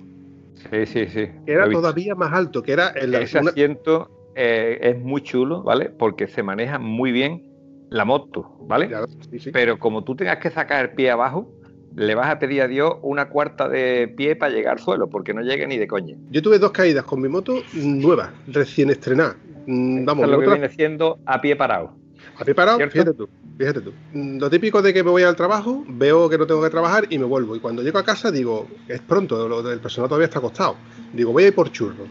Sí, 0.68 0.86
sí, 0.86 1.06
sí. 1.06 1.28
Que 1.46 1.52
era 1.52 1.70
todavía 1.70 2.16
más 2.16 2.32
alto, 2.32 2.60
que 2.64 2.72
era 2.72 2.88
el 2.88 3.14
Ese 3.14 3.38
una- 3.38 3.50
asiento 3.52 4.10
eh, 4.34 4.78
es 4.82 4.98
muy 4.98 5.22
chulo, 5.22 5.62
¿vale? 5.62 5.90
Porque 5.90 6.26
se 6.26 6.42
maneja 6.42 6.80
muy 6.80 7.12
bien 7.12 7.53
la 7.94 8.04
moto, 8.04 8.56
¿vale? 8.66 8.88
Ya, 8.90 9.04
sí, 9.30 9.38
sí. 9.38 9.50
Pero 9.52 9.78
como 9.78 10.02
tú 10.04 10.16
tengas 10.16 10.38
que 10.38 10.50
sacar 10.50 10.84
el 10.84 10.90
pie 10.92 11.10
abajo, 11.10 11.52
le 11.94 12.14
vas 12.14 12.28
a 12.28 12.38
pedir 12.38 12.62
a 12.62 12.68
Dios 12.68 12.94
una 13.02 13.28
cuarta 13.28 13.68
de 13.68 14.08
pie 14.16 14.34
para 14.34 14.52
llegar 14.52 14.74
al 14.74 14.78
suelo, 14.80 15.08
porque 15.08 15.32
no 15.32 15.42
llega 15.42 15.66
ni 15.66 15.78
de 15.78 15.86
coña. 15.86 16.16
Yo 16.30 16.42
tuve 16.42 16.58
dos 16.58 16.72
caídas 16.72 17.04
con 17.04 17.20
mi 17.20 17.28
moto 17.28 17.54
nueva, 17.72 18.32
recién 18.48 18.90
estrenada. 18.90 19.36
Mm, 19.66 20.04
Vamos, 20.04 20.24
es 20.24 20.30
lo 20.32 20.40
que 20.40 20.46
viene 20.48 20.68
siendo 20.70 21.18
a 21.24 21.40
pie 21.40 21.54
parado. 21.54 21.96
a 22.36 22.44
pie 22.44 22.54
parado, 22.54 22.78
¿Cierto? 22.78 22.92
fíjate 22.92 23.14
tú, 23.14 23.28
fíjate 23.56 23.80
tú. 23.80 23.92
Mm, 24.12 24.38
Lo 24.40 24.50
típico 24.50 24.82
de 24.82 24.92
que 24.92 25.04
me 25.04 25.10
voy 25.10 25.22
al 25.22 25.36
trabajo, 25.36 25.84
veo 25.86 26.28
que 26.28 26.36
no 26.36 26.46
tengo 26.46 26.62
que 26.62 26.70
trabajar 26.70 27.06
y 27.10 27.18
me 27.18 27.26
vuelvo. 27.26 27.54
Y 27.54 27.60
cuando 27.60 27.82
llego 27.82 27.98
a 27.98 28.04
casa 28.04 28.32
digo, 28.32 28.68
es 28.88 29.00
pronto, 29.02 29.70
el 29.70 29.80
personal 29.80 30.08
todavía 30.08 30.26
está 30.26 30.40
acostado. 30.40 30.76
Digo, 31.12 31.32
voy 31.32 31.44
a 31.44 31.46
ir 31.48 31.54
por 31.54 31.70
churros. 31.70 32.08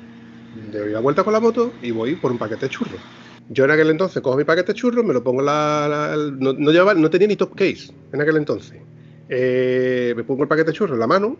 Doy 0.71 0.91
la 0.91 0.99
vuelta 1.01 1.23
con 1.23 1.33
la 1.33 1.39
moto 1.39 1.73
y 1.81 1.91
voy 1.91 2.15
por 2.15 2.31
un 2.31 2.37
paquete 2.37 2.67
de 2.67 2.69
churros. 2.69 3.01
Yo 3.49 3.65
en 3.65 3.71
aquel 3.71 3.89
entonces 3.89 4.21
cojo 4.21 4.37
mi 4.37 4.43
paquete 4.43 4.73
de 4.73 4.79
churros, 4.79 5.03
me 5.05 5.13
lo 5.13 5.23
pongo 5.23 5.41
en 5.41 5.47
la... 5.47 5.87
la- 5.89 6.15
no, 6.17 6.53
no 6.53 6.71
llevaba- 6.71 6.93
no 6.93 7.09
tenía 7.09 7.27
ni 7.27 7.35
top 7.35 7.53
case 7.55 7.91
en 8.11 8.21
aquel 8.21 8.37
entonces. 8.37 8.79
Eh, 9.29 10.13
me 10.15 10.23
pongo 10.23 10.43
el 10.43 10.49
paquete 10.49 10.71
de 10.71 10.77
churros 10.77 10.93
en 10.95 10.99
la 10.99 11.07
mano, 11.07 11.37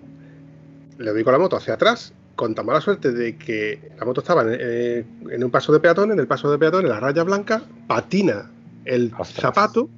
le 0.97 1.11
doy 1.11 1.23
con 1.23 1.33
la 1.33 1.39
moto 1.39 1.55
hacia 1.55 1.73
atrás, 1.75 2.13
con 2.35 2.55
tan 2.55 2.65
mala 2.65 2.81
suerte 2.81 3.11
de 3.11 3.37
que 3.37 3.91
la 3.99 4.05
moto 4.05 4.21
estaba 4.21 4.41
en, 4.43 4.57
eh, 4.59 5.05
en 5.29 5.43
un 5.43 5.51
paso 5.51 5.71
de 5.71 5.79
peatones, 5.79 6.13
en 6.15 6.19
el 6.19 6.27
paso 6.27 6.51
de 6.51 6.57
peatones, 6.57 6.89
la 6.89 6.99
raya 6.99 7.23
blanca, 7.23 7.61
patina 7.87 8.49
el 8.85 9.11
Ostras. 9.17 9.41
zapato 9.41 9.89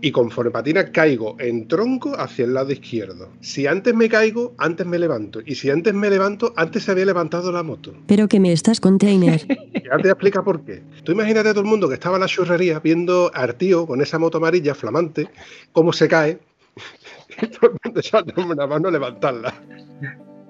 y 0.00 0.12
conforme 0.12 0.50
patina 0.50 0.90
caigo 0.92 1.36
en 1.38 1.68
tronco 1.68 2.18
hacia 2.18 2.44
el 2.44 2.54
lado 2.54 2.72
izquierdo. 2.72 3.28
Si 3.40 3.66
antes 3.66 3.94
me 3.94 4.08
caigo, 4.08 4.54
antes 4.58 4.86
me 4.86 4.98
levanto. 4.98 5.40
Y 5.44 5.54
si 5.54 5.70
antes 5.70 5.94
me 5.94 6.10
levanto, 6.10 6.52
antes 6.56 6.84
se 6.84 6.92
había 6.92 7.04
levantado 7.04 7.52
la 7.52 7.62
moto. 7.62 7.94
Pero 8.06 8.28
que 8.28 8.40
me 8.40 8.52
estás 8.52 8.80
container. 8.80 9.46
Y 9.72 9.86
ahora 9.88 9.96
te 9.98 10.02
voy 10.02 10.08
a 10.08 10.12
explicar 10.12 10.44
por 10.44 10.64
qué. 10.64 10.82
Tú 11.04 11.12
imagínate 11.12 11.48
a 11.48 11.52
todo 11.52 11.62
el 11.62 11.70
mundo 11.70 11.88
que 11.88 11.94
estaba 11.94 12.16
en 12.16 12.20
la 12.20 12.26
churrería 12.26 12.80
viendo 12.80 13.30
a 13.34 13.40
Artío 13.40 13.86
con 13.86 14.00
esa 14.00 14.18
moto 14.18 14.38
amarilla 14.38 14.74
flamante, 14.74 15.28
cómo 15.72 15.92
se 15.92 16.08
cae. 16.08 16.38
Y 17.42 17.46
todo 17.48 17.70
el 17.70 17.78
mundo 17.82 18.00
echándome 18.00 18.52
una 18.52 18.66
mano 18.66 18.88
a 18.88 18.90
levantarla. 18.90 19.54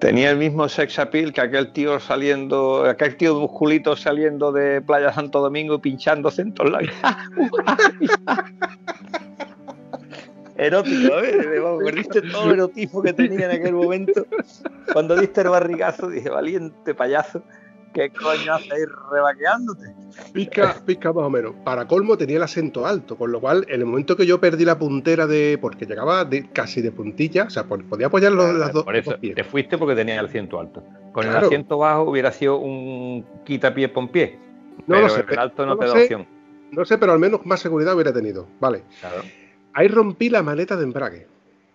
Tenía 0.01 0.31
el 0.31 0.37
mismo 0.37 0.67
sex 0.67 0.97
appeal 0.97 1.31
que 1.31 1.41
aquel 1.41 1.71
tío 1.73 1.99
saliendo, 1.99 2.85
aquel 2.85 3.15
tío 3.17 3.39
musculito 3.39 3.95
saliendo 3.95 4.51
de 4.51 4.81
Playa 4.81 5.13
Santo 5.13 5.41
Domingo 5.41 5.75
y 5.75 5.77
pinchándose 5.77 6.41
en 6.41 6.55
todos 6.55 6.71
lados. 6.71 6.89
Erótico, 10.57 11.19
¿eh? 11.19 11.61
Perdiste 11.85 12.23
todo 12.23 12.45
el 12.45 12.53
erotismo 12.53 13.03
que 13.03 13.13
tenía 13.13 13.45
en 13.45 13.61
aquel 13.61 13.73
momento. 13.73 14.25
Cuando 14.91 15.15
diste 15.15 15.41
el 15.41 15.49
barrigazo, 15.49 16.09
dije, 16.09 16.31
valiente 16.31 16.95
payaso, 16.95 17.43
¿qué 17.93 18.09
coño 18.11 18.53
ahí 18.55 18.85
rebaqueándote? 19.11 19.93
Pizca, 20.33 20.75
pizca 20.85 21.13
más 21.13 21.25
o 21.25 21.29
menos. 21.29 21.53
Para 21.63 21.87
colmo 21.87 22.17
tenía 22.17 22.37
el 22.37 22.43
acento 22.43 22.85
alto, 22.85 23.17
con 23.17 23.31
lo 23.31 23.39
cual 23.39 23.65
en 23.69 23.79
el 23.81 23.85
momento 23.85 24.15
que 24.15 24.25
yo 24.25 24.39
perdí 24.39 24.65
la 24.65 24.77
puntera 24.77 25.27
de. 25.27 25.57
porque 25.61 25.85
llegaba 25.85 26.25
de, 26.25 26.49
casi 26.49 26.81
de 26.81 26.91
puntilla, 26.91 27.43
o 27.45 27.49
sea, 27.49 27.63
po- 27.65 27.77
podía 27.79 28.07
apoyar 28.07 28.31
los, 28.31 28.53
las 28.55 28.73
dos, 28.73 28.83
Por 28.83 28.95
eso, 28.95 29.11
dos 29.11 29.19
pies. 29.19 29.35
te 29.35 29.43
fuiste 29.43 29.77
porque 29.77 29.95
tenía 29.95 30.19
el 30.19 30.25
asiento 30.25 30.59
alto. 30.59 30.83
Con 31.11 31.27
el 31.27 31.35
asiento 31.35 31.77
bajo 31.77 32.03
hubiera 32.09 32.31
sido 32.31 32.57
un 32.57 33.25
quitapié 33.45 33.89
pon 33.89 34.09
pie. 34.09 34.37
No 34.87 34.95
pero 34.95 35.01
lo 35.01 35.09
sé, 35.09 35.25
el 35.29 35.39
alto 35.39 35.65
no, 35.65 35.73
no 35.75 35.79
te 35.79 35.85
da 35.87 35.91
sé. 35.93 36.01
opción. 36.03 36.27
No 36.71 36.85
sé, 36.85 36.97
pero 36.97 37.11
al 37.11 37.19
menos 37.19 37.45
más 37.45 37.59
seguridad 37.59 37.93
hubiera 37.93 38.13
tenido. 38.13 38.47
Vale. 38.59 38.83
Claro. 39.01 39.21
Ahí 39.73 39.87
rompí 39.87 40.29
la 40.29 40.41
maneta 40.43 40.75
de 40.77 40.83
embrague 40.83 41.27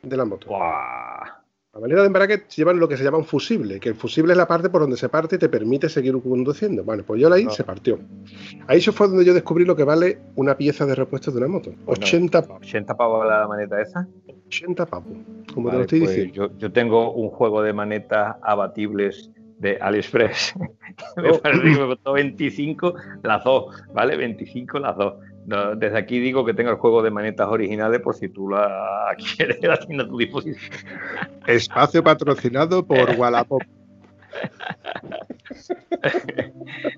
de 0.02 0.16
la 0.16 0.24
moto. 0.24 0.48
Buah. 0.48 1.35
La 1.76 1.80
maneta 1.80 2.00
de 2.00 2.06
embrague 2.06 2.42
llevan 2.56 2.78
lo 2.80 2.88
que 2.88 2.96
se 2.96 3.04
llama 3.04 3.18
un 3.18 3.24
fusible, 3.26 3.78
que 3.78 3.90
el 3.90 3.94
fusible 3.96 4.32
es 4.32 4.38
la 4.38 4.48
parte 4.48 4.70
por 4.70 4.80
donde 4.80 4.96
se 4.96 5.10
parte 5.10 5.36
y 5.36 5.38
te 5.38 5.50
permite 5.50 5.90
seguir 5.90 6.18
conduciendo. 6.22 6.82
Bueno, 6.84 7.02
pues 7.06 7.20
yo 7.20 7.28
la 7.28 7.36
ahí 7.36 7.44
No. 7.44 7.50
se 7.50 7.64
partió. 7.64 7.98
Ahí 8.66 8.78
eso 8.78 8.92
fue 8.94 9.08
donde 9.08 9.26
yo 9.26 9.34
descubrí 9.34 9.66
lo 9.66 9.76
que 9.76 9.84
vale 9.84 10.18
una 10.36 10.56
pieza 10.56 10.86
de 10.86 10.94
repuesto 10.94 11.30
de 11.30 11.36
una 11.36 11.48
moto. 11.48 11.70
Bueno, 11.84 12.00
80, 12.02 12.46
80 12.60 12.96
pavos 12.96 13.26
la 13.26 13.46
maneta 13.46 13.80
esa. 13.82 14.08
80 14.46 14.86
pavos, 14.86 15.12
como 15.52 15.68
te 15.68 15.76
Vale, 15.76 15.78
lo 15.78 15.82
estoy 15.82 16.00
pues 16.00 16.10
diciendo. 16.16 16.34
yo, 16.50 16.58
yo 16.58 16.72
tengo 16.72 17.12
un 17.12 17.28
juego 17.28 17.60
de 17.62 17.74
manetas 17.74 18.36
abatibles 18.42 19.30
de 19.58 19.76
AliExpress. 19.80 20.54
me 21.18 21.30
Oh. 21.30 21.38
parece 21.42 21.62
que 21.62 21.68
me 21.80 21.86
costó 21.88 22.12
25 22.14 22.94
las 23.22 23.44
dos, 23.44 23.82
¿vale? 23.92 24.16
25 24.16 24.78
las 24.78 24.96
dos. 24.96 25.14
No, 25.46 25.76
desde 25.76 25.96
aquí 25.96 26.18
digo 26.18 26.44
que 26.44 26.54
tengo 26.54 26.70
el 26.70 26.76
juego 26.76 27.02
de 27.02 27.10
manetas 27.10 27.46
originales 27.48 28.00
por 28.00 28.14
si 28.16 28.28
tú 28.28 28.48
la 28.50 29.14
quieres, 29.36 29.62
la 29.62 29.78
tienes 29.78 30.06
a 30.06 30.08
tu 30.08 30.18
disposición. 30.18 30.60
Espacio 31.46 32.02
patrocinado 32.02 32.84
por 32.84 33.10
Wallapop. 33.16 33.62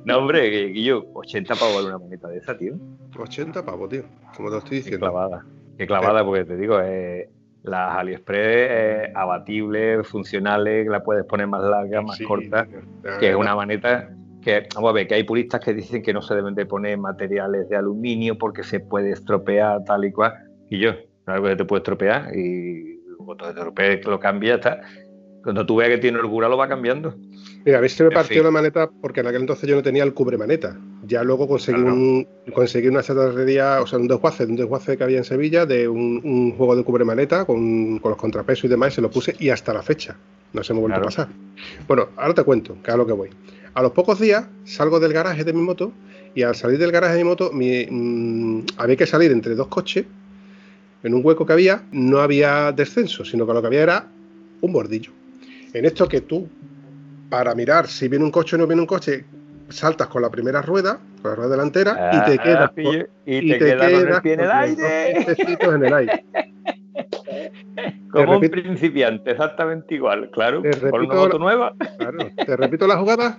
No, 0.04 0.18
hombre, 0.18 0.48
Guillo, 0.68 1.04
80 1.14 1.54
pavos 1.54 1.74
vale 1.76 1.88
una 1.88 1.98
maneta 1.98 2.28
de 2.28 2.38
esa, 2.38 2.56
tío. 2.56 2.74
80 3.18 3.64
pavos, 3.64 3.88
tío, 3.90 4.02
como 4.36 4.48
te 4.48 4.52
lo 4.52 4.58
estoy 4.58 4.70
Qué 4.70 4.76
diciendo. 4.76 4.98
clavada. 5.10 5.44
Qué 5.76 5.86
clavada, 5.86 6.24
porque 6.24 6.44
te 6.44 6.56
digo, 6.56 6.80
eh, 6.82 7.28
las 7.62 7.96
AliExpress 7.96 8.40
eh, 8.70 9.12
abatibles, 9.14 10.06
funcionales, 10.08 10.86
la 10.88 11.02
puedes 11.02 11.24
poner 11.24 11.46
más 11.46 11.62
larga, 11.62 12.00
más 12.02 12.16
Sí, 12.16 12.24
corta. 12.24 12.66
que 13.20 13.30
es 13.30 13.36
una 13.36 13.54
maneta 13.54 14.10
que, 14.42 14.66
vamos 14.74 14.90
a 14.90 14.92
ver, 14.92 15.06
que 15.08 15.14
hay 15.14 15.24
puristas 15.24 15.60
que 15.60 15.74
dicen 15.74 16.02
que 16.02 16.12
no 16.12 16.22
se 16.22 16.34
deben 16.34 16.54
de 16.54 16.66
poner 16.66 16.96
materiales 16.98 17.68
de 17.68 17.76
aluminio 17.76 18.38
porque 18.38 18.62
se 18.62 18.80
puede 18.80 19.10
estropear 19.12 19.84
tal 19.84 20.04
y 20.04 20.12
cual. 20.12 20.34
Y 20.70 20.78
yo, 20.78 20.92
algo 21.26 21.46
que 21.48 21.56
te 21.56 21.64
puede 21.64 21.80
estropear 21.80 22.34
y 22.36 23.00
cuando 23.18 23.44
te 23.44 23.50
estropees 23.50 24.06
lo 24.06 24.18
cambia, 24.20 24.54
está. 24.56 24.80
Cuando 25.42 25.64
tú 25.64 25.76
veas 25.76 25.90
que 25.90 25.98
tiene 25.98 26.18
holgura 26.18 26.48
lo 26.48 26.56
va 26.56 26.68
cambiando. 26.68 27.14
Mira, 27.64 27.78
a 27.78 27.80
ver 27.80 27.90
si 27.90 28.02
me 28.02 28.08
En 28.08 28.14
partió 28.14 28.36
fin. 28.36 28.44
la 28.44 28.50
maneta 28.50 28.90
porque 29.00 29.20
en 29.20 29.28
aquel 29.28 29.42
entonces 29.42 29.68
yo 29.68 29.76
no 29.76 29.82
tenía 29.82 30.02
el 30.04 30.12
cubre 30.12 30.36
maneta. 30.36 30.76
Ya 31.04 31.22
luego 31.22 31.46
conseguí, 31.48 31.80
Claro. 31.80 31.94
un, 31.94 32.26
conseguí 32.52 32.88
una 32.88 33.02
chatarrería, 33.02 33.80
o 33.80 33.86
sea, 33.86 33.98
un 33.98 34.08
desguace, 34.08 34.44
un 34.44 34.56
desguace 34.56 34.96
que 34.96 35.04
había 35.04 35.18
en 35.18 35.24
Sevilla 35.24 35.64
de 35.64 35.88
un, 35.88 36.20
un 36.24 36.52
juego 36.56 36.76
de 36.76 36.82
cubre 36.84 37.04
maneta 37.04 37.44
con, 37.44 37.98
con 37.98 38.10
los 38.10 38.18
contrapesos 38.18 38.64
y 38.64 38.68
demás, 38.68 38.92
y 38.92 38.96
se 38.96 39.00
lo 39.00 39.10
puse 39.10 39.34
y 39.38 39.48
hasta 39.50 39.72
la 39.72 39.82
fecha. 39.82 40.16
No 40.52 40.62
se 40.62 40.72
me 40.74 40.80
ha 40.80 40.82
vuelto 40.82 41.00
Claro. 41.00 41.08
a 41.08 41.26
pasar. 41.26 41.28
Bueno, 41.86 42.08
ahora 42.16 42.34
te 42.34 42.42
cuento, 42.44 42.76
que 42.82 42.90
a 42.90 42.96
lo 42.96 43.06
que 43.06 43.12
voy. 43.12 43.30
A 43.78 43.82
los 43.82 43.92
pocos 43.92 44.18
días 44.18 44.44
salgo 44.64 44.98
del 44.98 45.12
garaje 45.12 45.44
de 45.44 45.52
mi 45.52 45.62
moto 45.62 45.92
y 46.34 46.42
al 46.42 46.56
salir 46.56 46.78
del 46.78 46.90
garaje 46.90 47.14
de 47.14 47.22
mi 47.22 47.28
moto 47.28 47.52
mm, 47.54 48.62
había 48.76 48.96
que 48.96 49.06
salir 49.06 49.30
entre 49.30 49.54
dos 49.54 49.68
coches. 49.68 50.04
En 51.04 51.14
un 51.14 51.24
hueco 51.24 51.46
que 51.46 51.52
había 51.52 51.84
no 51.92 52.18
había 52.18 52.72
descenso, 52.72 53.24
sino 53.24 53.46
que 53.46 53.52
lo 53.52 53.60
que 53.60 53.68
había 53.68 53.82
era 53.84 54.06
un 54.62 54.72
bordillo. 54.72 55.12
En 55.72 55.84
esto 55.84 56.08
que 56.08 56.22
tú, 56.22 56.48
para 57.30 57.54
mirar 57.54 57.86
si 57.86 58.08
viene 58.08 58.24
un 58.24 58.32
coche 58.32 58.56
o 58.56 58.58
no 58.58 58.66
viene 58.66 58.82
un 58.82 58.88
coche, 58.88 59.24
saltas 59.68 60.08
con 60.08 60.22
la 60.22 60.30
primera 60.30 60.60
rueda, 60.60 60.98
con 61.22 61.30
la 61.30 61.36
rueda 61.36 61.50
delantera, 61.50 62.10
y 62.14 62.30
te 62.32 62.38
quedas, 62.42 62.72
pillo, 62.72 63.06
y 63.26 63.36
y 63.36 63.48
te 63.48 63.58
te 63.60 63.64
quedas 63.64 63.92
con 63.92 64.00
el 64.00 64.06
quedas 64.06 64.20
pie 64.22 64.32
en 64.32 64.40
el 64.40 64.48
con 64.48 64.60
los 64.60 64.76
dos 64.76 64.86
aire. 64.88 65.34
piecitos 65.36 65.74
en 65.76 65.84
el 65.84 65.94
aire. 65.94 66.24
Como 68.12 68.36
un 68.36 68.42
repito- 68.42 68.62
principiante, 68.62 69.30
exactamente 69.32 69.94
igual, 69.94 70.30
claro. 70.30 70.62
Te 70.62 70.70
Por 70.76 71.02
una 71.02 71.14
moto 71.14 71.38
nueva, 71.38 71.74
Claro. 71.98 72.18
Te 72.44 72.56
repito 72.56 72.86
la 72.86 72.96
jugada 72.98 73.38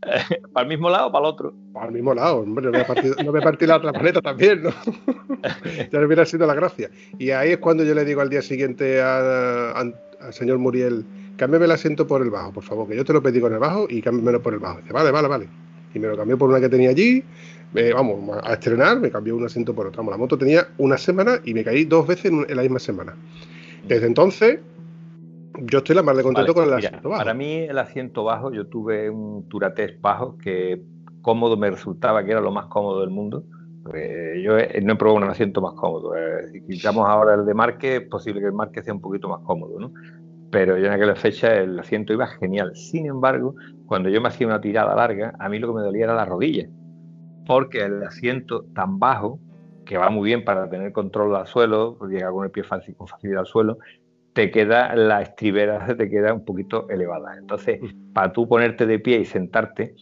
para 0.52 0.64
el 0.64 0.68
mismo 0.68 0.88
lado 0.90 1.08
o 1.08 1.12
para 1.12 1.26
el 1.26 1.32
otro. 1.32 1.54
al 1.74 1.92
mismo 1.92 2.14
lado, 2.14 2.38
hombre, 2.38 2.66
no 2.66 2.72
voy 2.72 2.80
a 2.80 2.86
partir, 2.86 3.12
no 3.24 3.30
voy 3.32 3.40
a 3.40 3.44
partir 3.44 3.68
la 3.68 3.76
otra 3.76 3.92
planeta 3.92 4.20
también, 4.22 4.62
¿no? 4.62 4.70
ya 5.92 6.00
hubiera 6.00 6.24
sido 6.24 6.46
la 6.46 6.54
gracia. 6.54 6.90
Y 7.18 7.30
ahí 7.30 7.50
es 7.52 7.58
cuando 7.58 7.84
yo 7.84 7.94
le 7.94 8.04
digo 8.04 8.20
al 8.20 8.30
día 8.30 8.42
siguiente 8.42 9.00
al 9.02 9.94
señor 10.30 10.58
Muriel, 10.58 11.04
cámbiame 11.36 11.66
el 11.66 11.72
asiento 11.72 12.06
por 12.06 12.22
el 12.22 12.30
bajo, 12.30 12.52
por 12.52 12.64
favor, 12.64 12.88
que 12.88 12.96
yo 12.96 13.04
te 13.04 13.12
lo 13.12 13.22
pedí 13.22 13.40
con 13.40 13.52
el 13.52 13.58
bajo 13.58 13.86
y 13.88 14.02
cámbiamelo 14.02 14.40
por 14.42 14.54
el 14.54 14.60
bajo. 14.60 14.80
Dice, 14.80 14.92
vale, 14.92 15.10
vale, 15.10 15.28
vale. 15.28 15.48
Y 15.94 15.98
me 15.98 16.06
lo 16.08 16.16
cambió 16.16 16.36
por 16.36 16.48
una 16.50 16.60
que 16.60 16.68
tenía 16.68 16.90
allí, 16.90 17.22
me- 17.72 17.92
vamos, 17.92 18.38
a 18.42 18.52
estrenar, 18.54 18.98
me 19.00 19.10
cambió 19.10 19.36
un 19.36 19.44
asiento 19.44 19.74
por 19.74 19.86
otro. 19.86 19.98
Vamos, 19.98 20.12
la 20.12 20.18
moto 20.18 20.38
tenía 20.38 20.66
una 20.78 20.96
semana 20.98 21.40
y 21.44 21.54
me 21.54 21.64
caí 21.64 21.84
dos 21.84 22.06
veces 22.06 22.26
en, 22.26 22.46
en 22.48 22.56
la 22.56 22.62
misma 22.62 22.78
semana. 22.78 23.14
Desde 23.86 24.06
entonces, 24.06 24.60
yo 25.62 25.78
estoy 25.78 25.96
la 25.96 26.02
más 26.02 26.16
de 26.16 26.22
contento 26.22 26.54
Vale, 26.54 26.66
con 26.66 26.72
el 26.72 26.76
mira, 26.76 26.88
asiento 26.88 27.08
bajo. 27.08 27.20
Para 27.20 27.34
mí 27.34 27.52
el 27.54 27.78
asiento 27.78 28.24
bajo, 28.24 28.52
yo 28.52 28.66
tuve 28.66 29.10
un 29.10 29.48
Turatés 29.48 30.00
bajo 30.00 30.36
que 30.38 30.82
cómodo 31.22 31.56
me 31.56 31.70
resultaba 31.70 32.24
que 32.24 32.30
era 32.32 32.40
lo 32.40 32.52
más 32.52 32.66
cómodo 32.66 33.00
del 33.00 33.10
mundo. 33.10 33.44
Eh, 33.94 34.42
yo 34.44 34.58
he- 34.58 34.80
no 34.82 34.92
he 34.92 34.96
probado 34.96 35.24
un 35.24 35.30
asiento 35.30 35.60
más 35.60 35.74
cómodo. 35.74 36.14
Eh, 36.16 36.48
si 36.52 36.60
quitamos 36.62 37.08
ahora 37.08 37.34
el 37.34 37.46
de 37.46 37.54
Marque, 37.54 37.96
es 37.96 38.02
posible 38.02 38.40
que 38.40 38.46
el 38.46 38.52
Marque 38.52 38.82
sea 38.82 38.92
un 38.94 39.00
poquito 39.00 39.28
más 39.28 39.40
cómodo, 39.44 39.78
¿no? 39.80 39.92
Pero 40.50 40.78
yo 40.78 40.86
en 40.86 40.92
aquella 40.92 41.14
fecha 41.16 41.54
el 41.56 41.78
asiento 41.78 42.12
iba 42.12 42.26
genial. 42.26 42.74
Sin 42.74 43.06
embargo, 43.06 43.54
cuando 43.86 44.08
yo 44.10 44.20
me 44.20 44.28
hacía 44.28 44.46
una 44.46 44.60
tirada 44.60 44.94
larga, 44.94 45.34
a 45.38 45.48
mí 45.48 45.58
lo 45.58 45.68
que 45.68 45.74
me 45.74 45.82
dolía 45.82 46.04
era 46.04 46.14
la 46.14 46.24
rodilla. 46.24 46.66
Porque 47.48 47.84
el 47.84 48.04
asiento 48.04 48.64
tan 48.74 48.98
bajo, 49.00 49.40
que 49.84 49.96
va 49.98 50.10
muy 50.10 50.26
bien 50.26 50.44
para 50.44 50.68
tener 50.70 50.92
control 50.92 51.34
al 51.34 51.46
suelo, 51.46 51.98
llega 52.08 52.30
con 52.30 52.44
el 52.44 52.50
pie 52.50 52.62
fácil, 52.62 52.94
con 52.94 53.08
facilidad 53.08 53.40
al 53.40 53.46
suelo, 53.46 53.78
te 54.34 54.50
queda 54.52 54.94
la 54.94 55.22
estribera 55.22 55.84
se 55.86 55.94
te 55.96 56.08
queda 56.08 56.32
un 56.32 56.44
poquito 56.44 56.88
elevada. 56.90 57.36
Entonces, 57.38 57.80
para 58.12 58.30
tú 58.32 58.46
ponerte 58.46 58.86
de 58.86 58.98
pie 59.00 59.18
y 59.20 59.24
sentarte, 59.24 59.94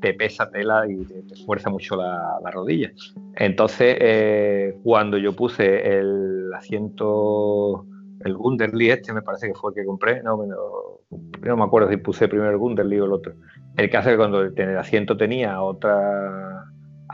te 0.00 0.14
pesa 0.14 0.50
tela 0.50 0.84
y 0.88 1.04
te, 1.04 1.22
te 1.22 1.44
fuerza 1.44 1.70
mucho 1.70 1.94
la, 1.96 2.38
la 2.42 2.50
rodilla. 2.50 2.90
Entonces, 3.36 3.96
eh, 4.00 4.74
cuando 4.82 5.16
yo 5.18 5.36
puse 5.36 5.98
el 5.98 6.50
asiento, 6.54 7.86
el 8.24 8.34
Gunderly 8.36 8.90
este, 8.90 9.12
me 9.12 9.22
parece 9.22 9.48
que 9.48 9.54
fue 9.54 9.70
el 9.70 9.74
que 9.76 9.84
compré, 9.84 10.22
no, 10.22 10.36
me 10.38 10.46
lo- 10.48 11.02
no 11.42 11.56
me 11.56 11.64
acuerdo 11.64 11.88
si 11.90 11.96
puse 11.98 12.28
primero 12.28 12.50
el 12.50 12.58
Gunderly 12.58 12.98
o 13.00 13.04
el 13.04 13.12
otro. 13.12 13.34
El 13.76 13.90
caso 13.90 14.08
es 14.08 14.14
que 14.14 14.18
cuando 14.18 14.40
el 14.42 14.78
asiento 14.78 15.16
tenía 15.16 15.60
otra 15.62 16.64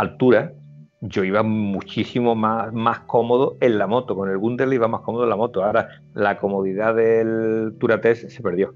altura, 0.00 0.52
yo 1.00 1.24
iba 1.24 1.42
muchísimo 1.42 2.34
más, 2.34 2.72
más 2.72 3.00
cómodo 3.00 3.56
en 3.60 3.78
la 3.78 3.86
moto. 3.86 4.14
Con 4.14 4.28
el 4.30 4.38
Gunderly 4.38 4.76
iba 4.76 4.88
más 4.88 5.00
cómodo 5.00 5.24
en 5.24 5.30
la 5.30 5.36
moto. 5.36 5.64
Ahora 5.64 5.88
la 6.14 6.36
comodidad 6.38 6.94
del 6.94 7.74
Turates 7.78 8.32
se 8.32 8.42
perdió. 8.42 8.74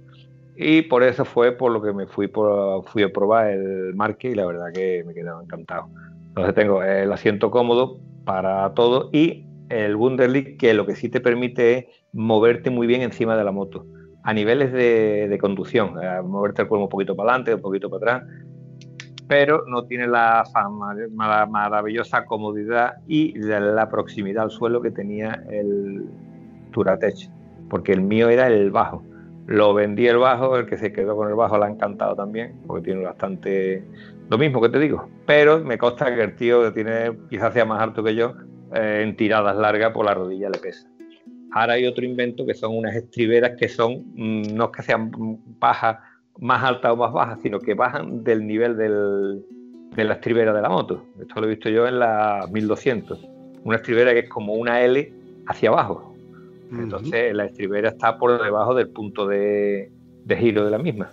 Y 0.56 0.82
por 0.82 1.02
eso 1.02 1.24
fue 1.24 1.52
por 1.52 1.72
lo 1.72 1.82
que 1.82 1.92
me 1.92 2.06
fui, 2.06 2.28
por, 2.28 2.84
fui 2.86 3.02
a 3.02 3.12
probar 3.12 3.50
el 3.50 3.94
Marque 3.94 4.30
y 4.30 4.34
la 4.34 4.46
verdad 4.46 4.72
que 4.72 5.02
me 5.04 5.12
quedaba 5.12 5.42
encantado. 5.42 5.88
Entonces 6.28 6.54
tengo 6.54 6.82
el 6.82 7.12
asiento 7.12 7.50
cómodo 7.50 7.98
para 8.24 8.72
todo 8.74 9.10
y 9.12 9.46
el 9.68 9.96
Wunderlich 9.96 10.56
que 10.56 10.72
lo 10.74 10.86
que 10.86 10.94
sí 10.94 11.08
te 11.08 11.20
permite 11.20 11.78
es 11.78 11.84
moverte 12.12 12.70
muy 12.70 12.86
bien 12.86 13.02
encima 13.02 13.36
de 13.36 13.44
la 13.44 13.52
moto. 13.52 13.84
A 14.22 14.32
niveles 14.32 14.72
de, 14.72 15.28
de 15.28 15.38
conducción, 15.38 15.96
eh, 16.02 16.22
moverte 16.22 16.62
el 16.62 16.68
cuerpo 16.68 16.84
un 16.84 16.88
poquito 16.88 17.14
para 17.14 17.30
adelante, 17.30 17.54
un 17.54 17.60
poquito 17.60 17.90
para 17.90 18.16
atrás, 18.16 18.30
pero 19.28 19.64
no 19.66 19.84
tiene 19.84 20.06
la, 20.06 20.44
fama- 20.52 20.94
la 20.94 21.46
maravillosa 21.46 22.24
comodidad 22.26 22.94
y 23.06 23.34
la, 23.38 23.88
proximidad 23.88 24.44
al 24.44 24.50
suelo 24.50 24.80
que 24.80 24.90
tenía 24.90 25.42
el 25.50 26.04
Turatech, 26.72 27.30
porque 27.70 27.92
el 27.92 28.02
mío 28.02 28.28
era 28.28 28.46
el 28.48 28.70
bajo. 28.70 29.02
Lo 29.46 29.74
vendí 29.74 30.06
el 30.06 30.18
bajo, 30.18 30.56
el 30.56 30.66
que 30.66 30.78
se 30.78 30.92
quedó 30.92 31.16
con 31.16 31.28
el 31.28 31.34
bajo 31.34 31.58
le 31.58 31.66
ha 31.66 31.68
encantado 31.68 32.14
también, 32.16 32.60
porque 32.66 32.84
tiene 32.84 33.04
bastante 33.04 33.84
lo 34.30 34.38
mismo 34.38 34.60
que 34.60 34.70
te 34.70 34.78
digo, 34.78 35.08
pero 35.26 35.60
me 35.60 35.76
consta 35.76 36.14
que 36.14 36.22
el 36.22 36.34
tío 36.34 36.62
que 36.62 36.70
tiene, 36.70 37.12
quizás 37.28 37.52
sea 37.52 37.66
más 37.66 37.80
alto 37.82 38.02
que 38.02 38.14
yo, 38.14 38.32
eh, 38.74 39.02
en 39.02 39.16
tiradas 39.16 39.56
largas 39.56 39.92
por 39.92 40.06
la 40.06 40.14
rodilla 40.14 40.48
le 40.48 40.58
pesa. 40.58 40.88
Ahora 41.52 41.74
hay 41.74 41.86
otro 41.86 42.04
invento 42.04 42.44
que 42.46 42.54
son 42.54 42.76
unas 42.76 42.96
estriberas 42.96 43.52
que 43.58 43.68
son, 43.68 44.02
mm, 44.14 44.54
no 44.54 44.64
es 44.64 44.70
que 44.70 44.82
sean 44.82 45.10
bajas, 45.60 45.98
más 46.40 46.62
altas 46.64 46.92
o 46.92 46.96
más 46.96 47.12
bajas, 47.12 47.40
sino 47.42 47.58
que 47.60 47.74
bajan 47.74 48.24
del 48.24 48.46
nivel 48.46 48.76
del, 48.76 49.44
de 49.94 50.04
la 50.04 50.14
estribera 50.14 50.52
de 50.52 50.62
la 50.62 50.68
moto. 50.68 51.04
Esto 51.20 51.40
lo 51.40 51.46
he 51.46 51.50
visto 51.50 51.68
yo 51.68 51.86
en 51.86 51.98
la 51.98 52.46
1200. 52.50 53.24
Una 53.64 53.76
estribera 53.76 54.12
que 54.12 54.20
es 54.20 54.28
como 54.28 54.54
una 54.54 54.82
L 54.82 55.12
hacia 55.46 55.68
abajo. 55.70 56.14
Entonces 56.72 57.34
la 57.34 57.44
estribera 57.46 57.90
está 57.90 58.18
por 58.18 58.42
debajo 58.42 58.74
del 58.74 58.88
punto 58.88 59.26
de, 59.26 59.90
de 60.24 60.36
giro 60.36 60.64
de 60.64 60.70
la 60.70 60.78
misma. 60.78 61.10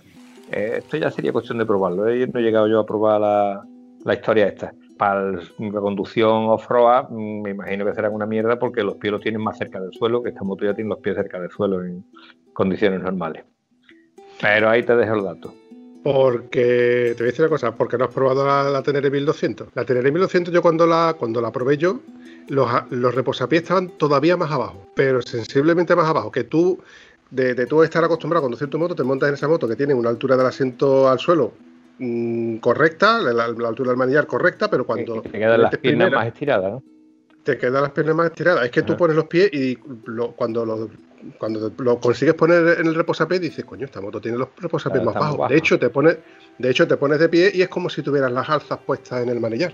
Eh, 0.50 0.74
esto 0.78 0.96
ya 0.96 1.10
sería 1.10 1.32
cuestión 1.32 1.58
de 1.58 1.66
probarlo. 1.66 2.08
¿eh? 2.08 2.26
No 2.32 2.40
he 2.40 2.42
llegado 2.42 2.66
yo 2.68 2.80
a 2.80 2.86
probar 2.86 3.20
la, 3.20 3.62
la 4.04 4.14
historia 4.14 4.48
esta. 4.48 4.72
Para 4.98 5.20
el- 5.30 5.72
la 5.72 5.80
conducción 5.80 6.46
off-road 6.48 7.10
mm, 7.10 7.42
me 7.42 7.50
imagino 7.50 7.84
que 7.84 7.94
será 7.94 8.10
una 8.10 8.26
mierda 8.26 8.58
porque 8.58 8.82
los 8.82 8.96
pies 8.96 9.12
los 9.12 9.20
tienen 9.22 9.40
más 9.42 9.56
cerca 9.56 9.80
del 9.80 9.92
suelo, 9.92 10.22
que 10.22 10.30
esta 10.30 10.42
moto 10.44 10.64
ya 10.64 10.74
tiene 10.74 10.90
los 10.90 10.98
pies 10.98 11.16
cerca 11.16 11.40
del 11.40 11.50
suelo 11.50 11.82
en 11.84 12.04
condiciones 12.52 13.00
normales. 13.02 13.44
Pero 14.42 14.68
ahí 14.68 14.82
te 14.82 14.94
dejo 14.96 15.14
el 15.14 15.24
dato. 15.24 15.54
Porque, 16.02 17.14
te 17.16 17.22
voy 17.22 17.28
a 17.28 17.30
decir 17.30 17.42
una 17.42 17.48
cosa, 17.50 17.74
porque 17.76 17.96
no 17.96 18.06
has 18.06 18.12
probado 18.12 18.44
la, 18.44 18.68
la 18.68 18.82
Tenere 18.82 19.08
1200. 19.08 19.68
La 19.74 19.84
Tenere 19.84 20.10
1200 20.10 20.52
yo 20.52 20.60
cuando 20.60 20.84
la, 20.84 21.14
cuando 21.16 21.40
la 21.40 21.52
probé 21.52 21.76
yo, 21.76 22.00
los, 22.48 22.68
los 22.90 23.14
reposapiés 23.14 23.62
estaban 23.62 23.88
todavía 23.96 24.36
más 24.36 24.50
abajo, 24.50 24.84
pero 24.96 25.22
sensiblemente 25.22 25.94
más 25.94 26.08
abajo, 26.08 26.32
que 26.32 26.42
tú, 26.42 26.76
de, 27.30 27.54
de 27.54 27.66
tú 27.66 27.84
estar 27.84 28.02
acostumbrado 28.02 28.40
a 28.44 28.46
conducir 28.46 28.68
tu 28.68 28.80
moto, 28.80 28.96
te 28.96 29.04
montas 29.04 29.28
en 29.28 29.36
esa 29.36 29.46
moto 29.46 29.68
que 29.68 29.76
tiene 29.76 29.94
una 29.94 30.10
altura 30.10 30.36
del 30.36 30.46
asiento 30.46 31.08
al 31.08 31.20
suelo 31.20 31.52
mm, 32.00 32.56
correcta, 32.56 33.20
la, 33.20 33.44
altura 33.44 33.90
del 33.90 33.96
manillar 33.96 34.26
correcta, 34.26 34.68
pero 34.68 34.84
cuando 34.84 35.22
te 35.22 35.30
quedan 35.30 35.62
las 35.62 35.70
piernas 35.76 36.06
primera, 36.08 36.16
más 36.18 36.26
estiradas, 36.26 36.72
¿no? 36.72 36.82
te 37.44 37.58
quedan 37.58 37.82
las 37.82 37.92
piernas 37.92 38.16
más 38.16 38.26
estiradas. 38.26 38.64
Es 38.64 38.70
que 38.72 38.82
tú 38.82 38.92
Ajá. 38.94 38.98
pones 38.98 39.16
los 39.16 39.26
pies 39.26 39.52
y 39.52 39.78
lo- 40.06 40.32
cuando 40.32 40.66
lo, 40.66 40.90
cuando 41.38 41.70
lo 41.78 41.98
consigues 42.00 42.34
poner 42.34 42.80
en 42.80 42.86
el 42.86 42.94
reposapiés 42.94 43.40
dices, 43.40 43.64
coño, 43.64 43.84
esta 43.86 44.00
moto 44.00 44.20
tiene 44.20 44.38
los 44.38 44.48
reposapiés 44.56 45.02
Claro, 45.02 45.14
más 45.14 45.22
bajos. 45.24 45.38
bajo. 45.38 45.52
De 45.52 45.58
hecho, 45.58 45.78
te 45.78 45.90
pones, 45.90 46.18
de 46.58 46.70
hecho, 46.70 46.86
te 46.88 46.96
pones 46.96 47.18
de 47.18 47.28
pie 47.28 47.50
y 47.54 47.62
es 47.62 47.68
como 47.68 47.88
si 47.88 48.02
tuvieras 48.02 48.32
las 48.32 48.48
alzas 48.48 48.78
puestas 48.84 49.22
en 49.22 49.28
el 49.28 49.40
manillar. 49.40 49.72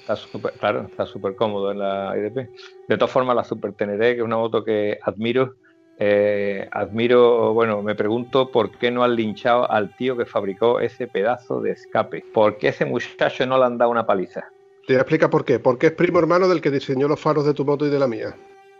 Está 0.00 0.14
súper, 0.16 0.52
claro, 0.52 0.86
está 0.88 1.04
súper 1.06 1.34
cómodo 1.34 1.72
en 1.72 1.80
la 1.80 2.14
IDP. 2.16 2.48
De 2.88 2.96
todas 2.96 3.10
formas, 3.10 3.34
la 3.34 3.42
Super 3.42 3.72
Teneré, 3.72 4.14
que 4.14 4.20
es 4.20 4.24
una 4.24 4.36
moto 4.36 4.62
que 4.64 4.98
admiro, 5.02 5.56
eh, 5.98 6.68
admiro, 6.70 7.52
bueno, 7.54 7.82
me 7.82 7.94
pregunto 7.96 8.52
por 8.52 8.70
qué 8.78 8.90
no 8.92 9.02
han 9.02 9.16
linchado 9.16 9.68
al 9.68 9.96
tío 9.96 10.16
que 10.16 10.24
fabricó 10.24 10.78
ese 10.78 11.08
pedazo 11.08 11.60
de 11.60 11.72
escape. 11.72 12.24
¿Por 12.32 12.56
qué 12.58 12.68
ese 12.68 12.84
muchacho 12.84 13.46
no 13.46 13.58
le 13.58 13.64
han 13.64 13.78
dado 13.78 13.90
una 13.90 14.06
paliza? 14.06 14.44
Te 14.86 14.92
voy 14.92 14.96
a 14.98 15.00
explicar 15.00 15.28
por 15.30 15.44
qué. 15.44 15.58
Porque 15.58 15.86
es 15.88 15.92
primo 15.92 16.20
hermano 16.20 16.46
del 16.46 16.60
que 16.60 16.70
diseñó 16.70 17.08
los 17.08 17.18
faros 17.18 17.44
de 17.44 17.54
tu 17.54 17.64
moto 17.64 17.84
y 17.84 17.90
de 17.90 17.98
la 17.98 18.06
mía. 18.06 18.36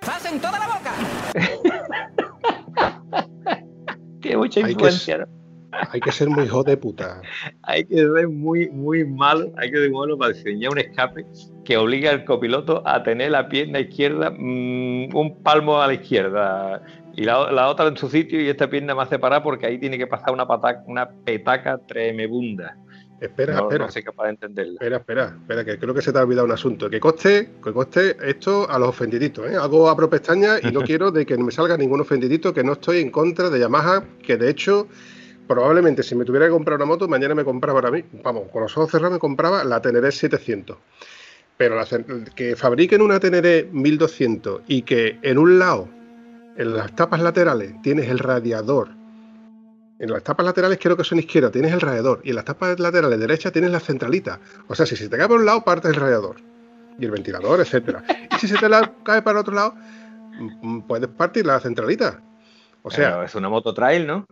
¡Hacen 0.07 0.39
toda 0.41 0.59
la 0.61 0.67
boca! 0.69 0.93
Tiene 4.27 4.39
mucha 4.39 4.65
Hay 4.65 4.75
que. 4.75 4.91
Hay 5.93 6.01
que 6.01 6.13
ser 6.13 6.29
muy 6.29 6.45
hijo 6.45 6.63
de 6.63 6.77
puta. 6.77 7.21
Hay 7.63 7.85
que 7.85 7.97
ser 7.97 8.29
muy, 8.29 8.69
muy 8.71 9.05
malo, 9.05 9.53
hay 9.57 9.71
que 9.71 9.77
ser 9.77 9.91
malo 9.91 10.17
para 10.17 10.33
diseñar 10.33 10.73
un 10.73 10.79
escape 10.79 11.27
que 11.65 11.77
obliga 11.77 12.11
al 12.11 12.25
copiloto 12.25 12.83
a 12.87 13.03
tener 13.03 13.33
la 13.33 13.49
pierna 13.49 13.81
izquierda 13.81 14.31
mm, 14.31 15.15
un 15.15 15.43
palmo 15.43 15.81
a 15.83 15.89
la 15.89 15.95
izquierda 15.95 16.83
y 17.15 17.25
la, 17.25 17.51
la 17.53 17.69
otra 17.69 17.89
en 17.89 17.97
su 17.97 18.09
sitio 18.09 18.41
y 18.41 18.49
esta 18.49 18.71
pierna 18.71 18.95
más 18.95 19.09
separada 19.09 19.43
porque 19.43 19.67
ahí 19.67 19.79
tiene 19.79 19.99
que 19.99 20.07
pasar 20.07 20.33
una, 20.33 20.47
pataca, 20.47 20.83
una 20.87 21.09
petaca 21.09 21.79
tremebunda. 21.87 22.77
Espera, 23.21 23.55
no, 23.55 23.63
espera. 23.63 23.87
no 23.87 23.91
soy 23.91 24.03
capaz 24.03 24.25
de 24.25 24.31
entenderla. 24.31 24.73
Espera, 24.75 24.97
espera, 24.99 25.37
espera, 25.41 25.65
que 25.65 25.79
creo 25.79 25.95
que 25.95 26.03
se 26.03 26.13
te 26.13 26.19
ha 26.19 26.23
olvidado 26.23 26.47
un 26.47 26.53
asunto. 26.53 26.91
Que 26.91 27.01
coste, 27.01 27.51
que 27.63 27.73
coste 27.73 28.17
esto 28.23 28.69
a 28.69 28.79
los 28.79 28.91
ofendiditos, 28.91 29.51
¿eh? 29.51 29.57
Hago 29.57 29.89
abro 29.89 30.11
pestañas 30.11 30.63
y 30.63 30.71
no 30.71 30.81
quiero 30.83 31.11
de 31.11 31.25
que 31.25 31.37
me 31.39 31.51
salga 31.51 31.77
ningún 31.77 32.01
ofendidito, 32.01 32.53
que 32.53 32.63
no 32.63 32.75
estoy 32.75 33.01
en 33.01 33.11
contra 33.11 33.49
de 33.49 33.59
Yamaha, 33.59 34.05
que 34.23 34.37
de 34.37 34.51
hecho, 34.51 34.89
probablemente 35.47 36.03
si 36.03 36.15
me 36.15 36.25
tuviera 36.25 36.47
que 36.47 36.53
comprar 36.53 36.77
una 36.77 36.85
moto, 36.85 37.09
mañana 37.09 37.35
me 37.35 37.45
compraba 37.45 37.79
ahora 37.79 37.91
mismo, 37.91 38.21
vamos, 38.23 38.51
con 38.53 38.63
los 38.63 38.77
ojos 38.77 38.91
cerrados 38.91 39.15
me 39.15 39.21
compraba 39.21 39.65
la 39.65 39.81
Teneré 39.81 40.13
700. 40.13 40.77
Pero 41.57 41.75
la 41.75 41.87
que 42.35 42.55
fabriquen 42.55 43.01
una 43.01 43.19
Teneré 43.19 43.67
1200 43.73 44.63
y 44.69 44.83
que 44.83 45.19
en 45.23 45.39
un 45.39 45.59
lado, 45.59 45.89
en 46.59 46.75
las 46.77 46.95
tapas 46.95 47.23
laterales, 47.23 47.73
tienes 47.83 48.11
el 48.11 48.19
radiador 48.19 48.96
En 49.99 50.11
las 50.11 50.23
tapas 50.23 50.45
laterales 50.45 50.79
creo 50.81 50.97
que 50.97 51.05
son 51.05 51.19
izquierda, 51.19 51.51
tienes 51.51 51.73
el 51.73 51.81
radiador. 51.81 52.21
Y 52.23 52.31
en 52.31 52.37
las 52.37 52.45
tapas 52.45 52.79
laterales 52.79 53.19
derecha 53.19 53.51
tienes 53.51 53.71
la 53.71 53.81
centralita. 53.81 54.41
O 54.69 54.75
sea, 54.75 54.85
si 54.85 54.97
se 54.97 55.09
te 55.09 55.17
cae 55.17 55.27
por 55.27 55.39
un 55.39 55.47
lado, 55.47 55.65
partes 55.65 55.91
el 55.91 55.97
radiador. 55.97 56.37
Y 56.99 57.05
el 57.05 57.11
ventilador, 57.11 57.61
etcétera. 57.61 58.05
Y 58.33 58.39
si 58.39 58.49
se 58.49 58.57
te 58.57 58.69
cae 59.05 59.23
para 59.23 59.41
otro 59.41 59.55
lado, 59.55 59.75
mm, 60.63 60.83
puedes 60.83 61.09
partir 61.09 61.47
la 61.47 61.61
centralita. 61.61 62.23
O 62.83 62.91
sea. 62.91 63.25
es 63.25 63.35
una 63.35 63.49
moto 63.49 63.73
trail, 63.73 64.07
¿no? 64.07 64.27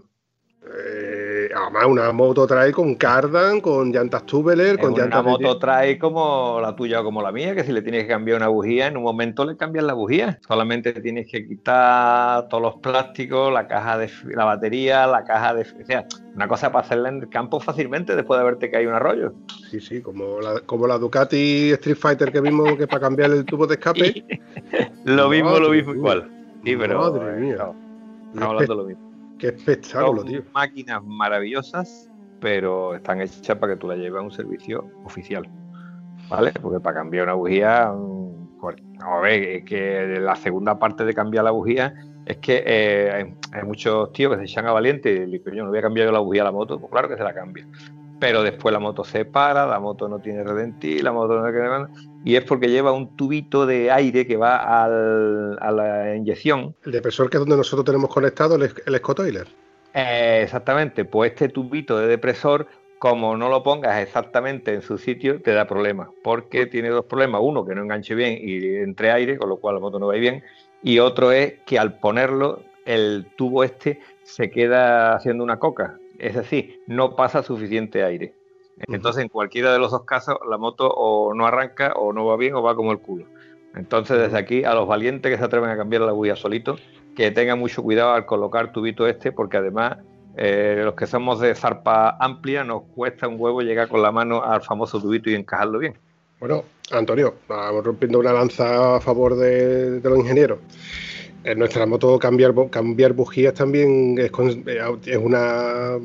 Eh, 0.67 1.14
además, 1.55 1.85
una 1.87 2.13
moto 2.13 2.47
trae 2.47 2.73
con 2.73 2.95
cardan, 2.95 3.61
con 3.61 3.93
llantas 3.93 4.25
tubeler, 4.27 4.79
con 4.79 4.95
llantas. 4.95 5.21
Una 5.21 5.31
moto 5.31 5.59
trae 5.59 5.99
como 5.99 6.59
la 6.61 6.75
tuya 6.75 7.01
o 7.01 7.05
como 7.05 7.23
la 7.23 7.33
mía, 7.33 7.55
que 7.55 7.65
si 7.65 7.73
le 7.73 7.83
tienes 7.83 8.03
que 8.03 8.09
cambiar 8.09 8.39
una 8.39 8.49
bujía, 8.49 8.87
en 8.89 8.97
un 8.97 9.03
momento 9.03 9.45
le 9.45 9.57
cambias 9.57 9.85
la 9.85 9.95
bujía. 9.95 10.39
Solamente 10.47 10.93
tienes 10.95 11.31
que 11.31 11.47
quitar 11.47 12.49
todos 12.49 12.63
los 12.63 12.77
plásticos, 12.77 13.53
la 13.53 13.67
caja 13.67 13.99
de 13.99 14.11
la 14.35 14.45
batería, 14.45 15.07
la 15.07 15.25
caja 15.25 15.55
de. 15.55 15.63
O 15.63 15.87
sea, 15.87 16.07
una 16.35 16.49
cosa 16.49 16.73
para 16.73 16.85
hacerla 16.85 17.09
en 17.09 17.23
el 17.23 17.29
campo 17.29 17.61
fácilmente 17.61 18.17
después 18.17 18.39
de 18.39 18.43
haberte 18.43 18.71
caído 18.71 18.91
un 18.91 18.97
arroyo. 18.97 19.35
Sí, 19.71 19.81
sí, 19.81 20.03
como 20.03 20.41
la, 20.41 20.61
como 20.61 20.87
la 20.87 20.99
Ducati 20.99 21.73
Street 21.73 21.97
Fighter 21.97 22.33
que 22.33 22.41
vimos 22.41 22.77
que 22.77 22.87
para 22.87 23.01
cambiar 23.01 23.31
el 23.31 23.45
tubo 23.45 23.67
de 23.67 23.75
escape. 23.75 24.25
lo 25.05 25.29
mismo, 25.29 25.59
lo 25.59 25.71
mismo 25.71 25.95
igual. 25.95 26.31
Sí, 26.65 26.77
pero. 26.77 26.99
Madre 26.99 27.41
mía. 27.41 27.53
estamos 27.53 27.77
hablando 28.35 28.75
de 28.75 28.83
lo 28.83 28.87
mismo. 28.87 29.04
Qué 29.45 29.51
espectáculo, 29.51 30.25
tío. 30.25 30.43
Máquinas 30.55 31.05
maravillosas, 31.05 32.11
pero 32.41 32.95
están 32.95 33.21
hechas 33.21 33.59
para 33.59 33.75
que 33.75 33.79
tú 33.79 33.87
la 33.87 33.95
lleves 33.95 34.19
a 34.19 34.23
un 34.23 34.31
servicio 34.31 34.91
oficial. 35.05 35.47
¿Vale? 36.31 36.51
Porque 36.63 36.81
para 36.81 36.97
cambiar 36.97 37.25
una 37.25 37.35
bujía, 37.35 37.93
mm, 37.93 38.59
a 39.03 39.21
ver, 39.21 39.43
es 39.43 39.65
que 39.67 40.19
la 40.19 40.35
segunda 40.35 40.79
parte 40.79 41.05
de 41.05 41.13
cambiar 41.13 41.45
la 41.45 41.51
bujía 41.51 41.93
es 42.25 42.39
que 42.39 42.65
eh, 42.67 43.37
hay, 43.53 43.65
muchos 43.65 44.15
tíos 44.15 44.33
que 44.33 44.39
se 44.39 44.45
echan 44.51 44.67
a 44.67 44.73
valiente 44.73 45.13
y 45.13 45.27
dicen, 45.27 45.53
yo 45.53 45.65
no 45.65 45.69
voy 45.69 45.79
a 45.79 45.83
cambiar 45.83 46.07
yo 46.07 46.13
la 46.13 46.21
bujía 46.21 46.41
a 46.41 46.47
la 46.47 46.53
moto, 46.53 46.81
pues 46.81 46.91
claro 46.91 47.11
que 47.11 47.19
se 47.19 47.23
la 47.23 47.35
cambia. 47.35 47.69
Pero 48.21 48.43
después 48.43 48.73
la 48.73 48.79
moto 48.79 49.05
se 49.05 49.25
para, 49.25 49.67
la 49.67 49.81
moto 49.81 50.09
no 50.09 50.21
tiene 50.21 50.45
redentil, 50.45 51.03
la 51.03 51.13
moto 51.13 51.41
no 51.41 51.51
tiene 51.51 51.69
y 52.25 52.37
es 52.37 52.45
porque 52.45 52.69
lleva 52.69 52.93
un 52.93 53.17
tubito 53.17 53.67
de 53.67 53.91
aire 53.91 54.27
que 54.27 54.37
va 54.37 54.57
a 54.57 55.71
la 55.71 56.17
inyección. 56.17 56.75
El 56.85 56.93
depresor 56.93 57.29
que 57.29 57.37
es 57.37 57.41
donde 57.41 57.57
nosotros 57.57 57.85
tenemos 57.85 58.09
conectado 58.09 58.57
el, 58.57 58.73
el 58.87 58.97
Scotoiler. 58.97 59.47
Eh, 59.93 60.41
exactamente, 60.43 61.05
pues 61.05 61.33
este 61.33 61.49
tubito 61.49 61.99
de 61.99 62.09
depresor, 62.09 62.67
como 62.99 63.37
no 63.37 63.49
lo 63.49 63.63
pongas 63.63 64.03
exactamente 64.03 64.75
en 64.75 64.83
su 64.83 64.97
sitio, 64.97 65.41
te 65.43 65.53
da 65.53 65.67
problemas, 65.67 66.09
porque 66.23 66.67
tiene 66.67 66.89
dos 66.89 67.05
problemas. 67.05 67.43
Uno, 67.45 67.65
que 67.65 67.75
no 67.75 67.83
enganche 67.83 68.15
bien 68.15 68.39
y 68.41 68.77
entre 68.77 69.13
aire, 69.13 69.37
con 69.37 69.51
lo 69.51 69.59
cual 69.59 69.77
la 69.77 69.81
moto 69.81 69.99
no 69.99 70.09
va 70.09 70.15
bien. 70.15 70.43
Y 70.83 70.99
otro 70.99 71.31
es 71.31 71.61
que 71.67 71.79
al 71.79 71.99
ponerlo, 71.99 72.63
el 72.87 73.27
tubo 73.37 73.65
este 73.65 74.01
se 74.23 74.51
queda 74.51 75.15
haciendo 75.15 75.45
una 75.45 75.59
coca. 75.59 75.99
Es 76.19 76.35
decir, 76.35 76.81
no 76.87 77.17
pasa 77.17 77.43
suficiente 77.43 78.05
aire. 78.05 78.35
Entonces, 78.89 79.23
en 79.23 79.29
cualquiera 79.29 79.73
de 79.73 79.79
los 79.79 79.93
dos 79.93 80.05
casos, 80.05 80.37
la 80.49 80.59
moto 80.59 80.89
o 80.89 81.33
no 81.35 81.47
arranca 81.47 81.93
o 81.95 82.13
no 82.13 82.27
va 82.27 82.37
bien 82.37 82.55
o 82.55 82.63
va 82.63 82.75
como 82.75 82.93
el 82.93 82.99
culo. 82.99 83.27
Entonces, 83.75 84.19
desde 84.19 84.39
aquí, 84.39 84.65
a 84.65 84.75
los 84.75 84.87
valientes 84.87 85.31
que 85.31 85.39
se 85.39 85.45
atreven 85.45 85.71
a 85.71 85.77
cambiar 85.77 86.03
la 86.03 86.13
bulla 86.13 86.37
solito, 86.37 86.77
que 87.17 87.31
tengan 87.31 87.59
mucho 87.59 87.83
cuidado 87.83 88.13
al 88.13 88.27
colocar 88.27 88.73
tubito 88.73 89.07
este, 89.07 89.33
porque 89.33 89.57
además, 89.57 89.99
eh, 90.37 90.83
los 90.85 90.95
que 90.95 91.07
somos 91.07 91.41
de 91.41 91.55
zarpa 91.55 92.17
amplia, 92.19 92.65
nos 92.65 92.83
cuesta 92.95 93.29
un 93.29 93.37
huevo 93.39 93.63
llegar 93.63 93.89
con 93.89 94.03
la 94.03 94.11
mano 94.11 94.43
al 94.43 94.63
famoso 94.63 95.01
tubito 95.01 95.31
y 95.31 95.35
encajarlo 95.35 95.79
bien. 95.79 95.95
Bueno, 96.41 96.65
Antonio, 96.91 97.35
vamos 97.49 97.85
rompiendo 97.85 98.19
una 98.19 98.33
lanza 98.33 98.97
a 98.97 99.01
favor 99.01 99.37
de 99.37 100.01
los 100.03 100.19
ingenieros 100.19 100.59
en 101.45 101.59
nuestra 101.59 101.85
moto 101.85 102.19
cambiar, 102.19 102.55
cambiar 102.71 103.13
bujías 103.13 103.53
también 103.55 104.17
es, 104.19 104.33
es, 105.07 105.17
una 105.19 105.99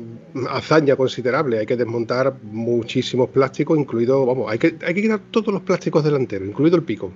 hazaña 0.50 0.96
considerable. 0.96 1.58
Hay 1.58 1.66
que 1.66 1.76
desmontar 1.76 2.34
muchísimos 2.42 3.30
plásticos, 3.30 3.78
incluido, 3.78 4.26
vamos, 4.26 4.50
hay 4.50 4.58
que, 4.58 4.76
hay 4.86 4.94
que 4.94 5.02
quitar 5.02 5.20
todos 5.30 5.52
los 5.52 5.62
plásticos 5.62 6.04
delanteros, 6.04 6.46
incluido 6.46 6.76
el 6.76 6.82
pico. 6.82 7.10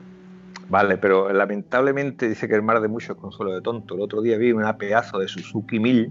Vale, 0.70 0.96
pero 0.96 1.30
lamentablemente 1.32 2.26
dice 2.26 2.48
que 2.48 2.54
el 2.54 2.62
mar 2.62 2.80
de 2.80 2.88
muchos 2.88 3.16
consuelo 3.18 3.52
de 3.52 3.60
tonto. 3.60 3.94
El 3.94 4.00
otro 4.00 4.22
día 4.22 4.38
vi 4.38 4.52
una 4.52 4.78
pedazo 4.78 5.18
de 5.18 5.28
Suzuki 5.28 5.78
1000, 5.78 6.10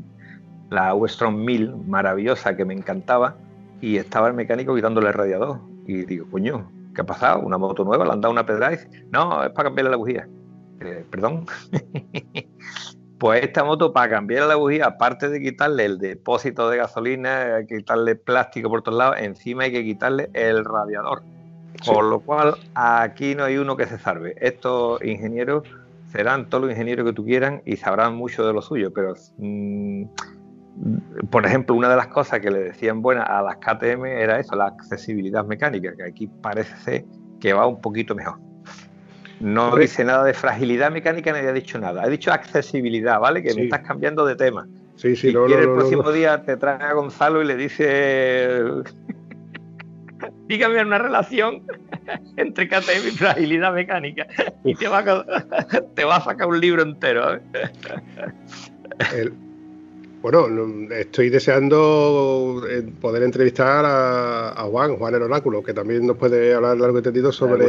la 0.69 0.93
Westron 0.93 1.43
1000, 1.43 1.75
maravillosa, 1.87 2.55
que 2.55 2.63
me 2.63 2.75
encantaba, 2.75 3.35
y 3.81 3.97
estaba 3.97 4.27
el 4.27 4.35
mecánico 4.35 4.75
quitándole 4.75 5.07
el 5.07 5.13
radiador. 5.13 5.59
Y 5.87 6.05
digo, 6.05 6.27
coño, 6.29 6.71
¿qué 6.93 7.01
ha 7.01 7.05
pasado? 7.05 7.41
¿Una 7.41 7.57
moto 7.57 7.83
nueva? 7.83 8.05
¿Le 8.05 8.11
han 8.11 8.21
dado 8.21 8.31
una 8.31 8.45
pedrada? 8.45 8.77
no, 9.09 9.43
es 9.43 9.49
para 9.49 9.69
cambiarle 9.69 9.89
la 9.89 9.97
bujía. 9.97 10.27
Eh, 10.83 11.05
perdón. 11.09 11.45
pues 13.19 13.43
esta 13.43 13.63
moto, 13.63 13.93
para 13.93 14.09
cambiar 14.09 14.47
la 14.47 14.55
bujía, 14.55 14.85
aparte 14.85 15.29
de 15.29 15.41
quitarle 15.41 15.85
el 15.85 15.97
depósito 15.97 16.69
de 16.69 16.77
gasolina, 16.77 17.55
hay 17.55 17.65
que 17.65 17.77
quitarle 17.77 18.15
plástico 18.15 18.69
por 18.69 18.81
todos 18.81 18.97
lados, 18.97 19.15
encima 19.19 19.63
hay 19.63 19.71
que 19.71 19.83
quitarle 19.83 20.29
el 20.33 20.65
radiador. 20.65 21.23
Por 21.85 22.05
lo 22.05 22.19
cual, 22.19 22.55
aquí 22.75 23.35
no 23.35 23.43
hay 23.43 23.57
uno 23.57 23.75
que 23.75 23.87
se 23.87 23.97
salve. 23.97 24.35
Estos 24.39 25.03
ingenieros 25.03 25.63
serán 26.11 26.47
todos 26.49 26.63
los 26.63 26.71
ingenieros 26.71 27.05
que 27.05 27.13
tú 27.13 27.25
quieran 27.25 27.61
y 27.65 27.77
sabrán 27.77 28.15
mucho 28.15 28.45
de 28.45 28.53
lo 28.53 28.61
suyo, 28.61 28.93
pero 28.93 29.15
mm, 29.37 30.03
por 31.29 31.45
ejemplo, 31.45 31.75
una 31.75 31.89
de 31.89 31.95
las 31.95 32.07
cosas 32.07 32.39
que 32.39 32.51
le 32.51 32.59
decían 32.59 33.01
buenas 33.01 33.27
a 33.29 33.41
las 33.41 33.57
KTM 33.57 34.05
era 34.05 34.39
eso, 34.39 34.55
la 34.55 34.67
accesibilidad 34.67 35.45
mecánica, 35.45 35.95
que 35.95 36.03
aquí 36.03 36.27
parece 36.27 36.75
ser 36.77 37.05
que 37.39 37.53
va 37.53 37.67
un 37.67 37.81
poquito 37.81 38.15
mejor. 38.15 38.39
No 39.43 39.75
dice 39.75 40.05
nada 40.05 40.23
de 40.23 40.33
fragilidad 40.33 40.89
mecánica, 40.89 41.33
ni 41.33 41.45
ha 41.45 41.51
dicho 41.51 41.77
nada. 41.77 42.03
Ha 42.03 42.07
dicho 42.07 42.31
accesibilidad, 42.31 43.19
¿vale? 43.19 43.43
Que 43.43 43.53
me 43.53 43.63
estás 43.63 43.81
cambiando 43.81 44.25
de 44.25 44.37
tema. 44.37 44.65
Sí, 44.95 45.17
sí, 45.17 45.31
si 45.31 45.33
quiere, 45.33 45.63
el 45.63 45.73
próximo 45.73 46.09
día 46.13 46.43
te 46.43 46.55
trae 46.55 46.81
a 46.81 46.93
Gonzalo 46.93 47.41
y 47.41 47.45
le 47.45 47.57
dice. 47.57 48.61
Dígame 50.47 50.81
una 50.81 50.97
relación 50.97 51.63
entre 52.37 52.69
KTM 52.69 53.07
y 53.07 53.11
fragilidad 53.11 53.73
mecánica. 53.73 54.27
Y 54.63 54.75
te 54.75 54.87
va 54.87 54.99
a, 54.99 55.25
te 55.95 56.05
va 56.05 56.15
a 56.15 56.21
sacar 56.21 56.47
un 56.47 56.61
libro 56.61 56.81
entero. 56.81 57.33
¿eh? 57.35 57.41
El, 59.13 59.33
bueno, 60.23 60.47
estoy 60.93 61.29
deseando 61.29 62.61
eh, 62.69 62.81
poder 63.01 63.23
entrevistar 63.23 63.83
a, 63.85 64.63
Juan, 64.71 64.95
Juan 64.95 65.15
el 65.15 65.23
Oráculo, 65.23 65.61
que 65.61 65.73
también 65.73 66.07
nos 66.07 66.15
puede 66.15 66.53
hablar 66.53 66.77
largo 66.77 66.99
y 66.99 67.01
tendido 67.01 67.33
sobre 67.33 67.67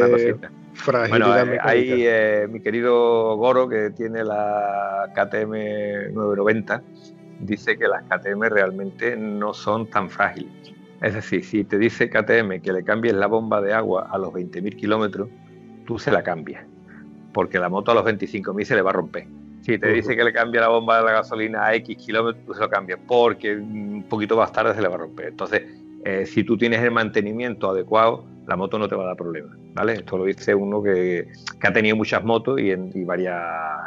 fragilidad 0.72 1.46
bueno, 1.46 1.62
Hay 1.64 2.04
eh, 2.06 2.46
mi 2.48 2.60
querido 2.60 3.36
Goro, 3.36 3.68
que 3.68 3.90
tiene 3.90 4.22
la 4.22 5.10
KTM 5.16 6.14
990, 6.14 6.80
dice 7.40 7.76
que 7.76 7.88
las 7.88 8.04
KTM 8.04 8.42
realmente 8.42 9.16
no 9.16 9.52
son 9.52 9.90
tan 9.90 10.08
frágiles. 10.08 10.52
Es 11.02 11.12
decir, 11.12 11.44
si 11.44 11.64
te 11.64 11.76
dice 11.76 12.08
KTM 12.08 12.62
que 12.62 12.72
le 12.72 12.84
cambies 12.84 13.14
la 13.14 13.26
bomba 13.26 13.60
de 13.62 13.74
agua 13.74 14.06
a 14.12 14.16
los 14.16 14.32
20.000 14.32 14.76
kilómetros, 14.76 15.28
tú 15.86 15.98
se 15.98 16.12
la 16.12 16.22
cambias, 16.22 16.64
porque 17.32 17.58
la 17.58 17.68
moto 17.68 17.90
a 17.90 17.96
los 17.96 18.04
25.000 18.04 18.64
se 18.64 18.76
le 18.76 18.82
va 18.82 18.90
a 18.90 18.94
romper 18.94 19.26
si 19.64 19.78
te 19.78 19.88
dice 19.88 20.14
que 20.14 20.22
le 20.22 20.32
cambia 20.32 20.60
la 20.60 20.68
bomba 20.68 20.98
de 20.98 21.04
la 21.04 21.12
gasolina 21.12 21.64
a 21.64 21.74
X 21.76 21.96
kilómetros, 21.96 22.54
se 22.54 22.62
lo 22.62 22.68
cambia, 22.68 22.98
porque 22.98 23.56
un 23.56 24.04
poquito 24.10 24.36
más 24.36 24.52
tarde 24.52 24.74
se 24.74 24.82
le 24.82 24.88
va 24.88 24.96
a 24.96 24.98
romper. 24.98 25.28
Entonces, 25.28 25.62
eh, 26.04 26.26
si 26.26 26.44
tú 26.44 26.58
tienes 26.58 26.82
el 26.82 26.90
mantenimiento 26.90 27.70
adecuado, 27.70 28.26
la 28.46 28.56
moto 28.56 28.78
no 28.78 28.88
te 28.88 28.94
va 28.94 29.04
a 29.04 29.06
dar 29.06 29.16
problemas, 29.16 29.56
¿vale? 29.72 29.94
Esto 29.94 30.18
lo 30.18 30.26
dice 30.26 30.54
uno 30.54 30.82
que, 30.82 31.28
ha 31.62 31.72
tenido 31.72 31.96
muchas 31.96 32.22
motos 32.22 32.60
y, 32.60 32.72
en, 32.72 32.92
varias 33.06 33.40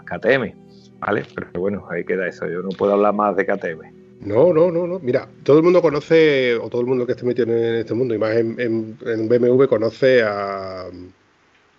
KTM, 0.05 0.51
¿vale? 0.99 1.23
Pero 1.35 1.51
bueno, 1.59 1.85
ahí 1.91 2.03
queda 2.03 2.27
eso. 2.27 2.47
Yo 2.47 2.63
no 2.63 2.69
puedo 2.69 2.93
hablar 2.93 3.13
más 3.13 3.35
de 3.35 3.45
KTM. 3.45 3.81
No, 4.21 4.51
no, 4.51 4.71
no, 4.71 4.87
no. 4.87 4.97
Mira, 4.97 5.27
todo 5.43 5.57
el 5.57 5.63
mundo 5.63 5.79
conoce, 5.79 6.55
o 6.55 6.69
todo 6.69 6.81
el 6.81 6.87
mundo 6.87 7.05
que 7.05 7.11
esté 7.11 7.23
metido 7.23 7.55
en 7.55 7.75
este 7.75 7.93
mundo, 7.93 8.15
y 8.15 8.17
más 8.17 8.35
en 8.35 8.97
BMW, 9.29 9.65
conoce 9.65 10.23
a, 10.23 10.87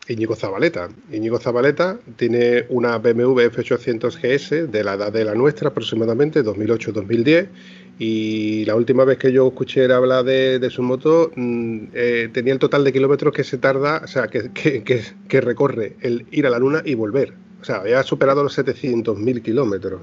Íñigo 0.09 0.35
Zabaleta. 0.35 0.89
Íñigo 1.13 1.39
Zabaleta 1.39 1.99
tiene 2.17 2.65
una 2.71 2.99
BMW 2.99 3.41
F800 3.51 4.17
GS 4.17 4.71
de 4.71 4.85
la 4.85 4.95
edad 4.95 5.13
de 5.13 5.25
la 5.25 5.35
nuestra, 5.35 5.69
aproximadamente 5.69 6.43
2008-2010. 6.43 7.49
Y 7.99 8.65
la 8.65 8.77
última 8.77 9.05
vez 9.05 9.19
que 9.19 9.33
yo 9.33 9.49
escuché 9.49 9.93
hablar 9.93 10.25
de, 10.25 10.71
su 10.71 10.83
moto, 10.83 11.33
mm, 11.35 11.79
eh, 11.93 12.29
tenía 12.33 12.53
el 12.53 12.59
total 12.59 12.85
de 12.85 12.93
kilómetros 12.93 13.35
que 13.35 13.45
se 13.45 13.59
tarda, 13.59 14.03
o 14.05 14.07
sea, 14.07 14.29
que, 14.29 14.51
que, 14.53 15.41
recorre 15.41 15.97
el 16.01 16.27
ir 16.31 16.47
a 16.47 16.51
la 16.51 16.59
luna 16.59 16.83
y 16.85 16.95
volver. 16.95 17.35
O 17.61 17.65
sea, 17.65 17.77
había 17.77 18.03
superado 18.05 18.43
los 18.43 18.57
700.000 18.57 19.43
kilómetros. 19.43 20.01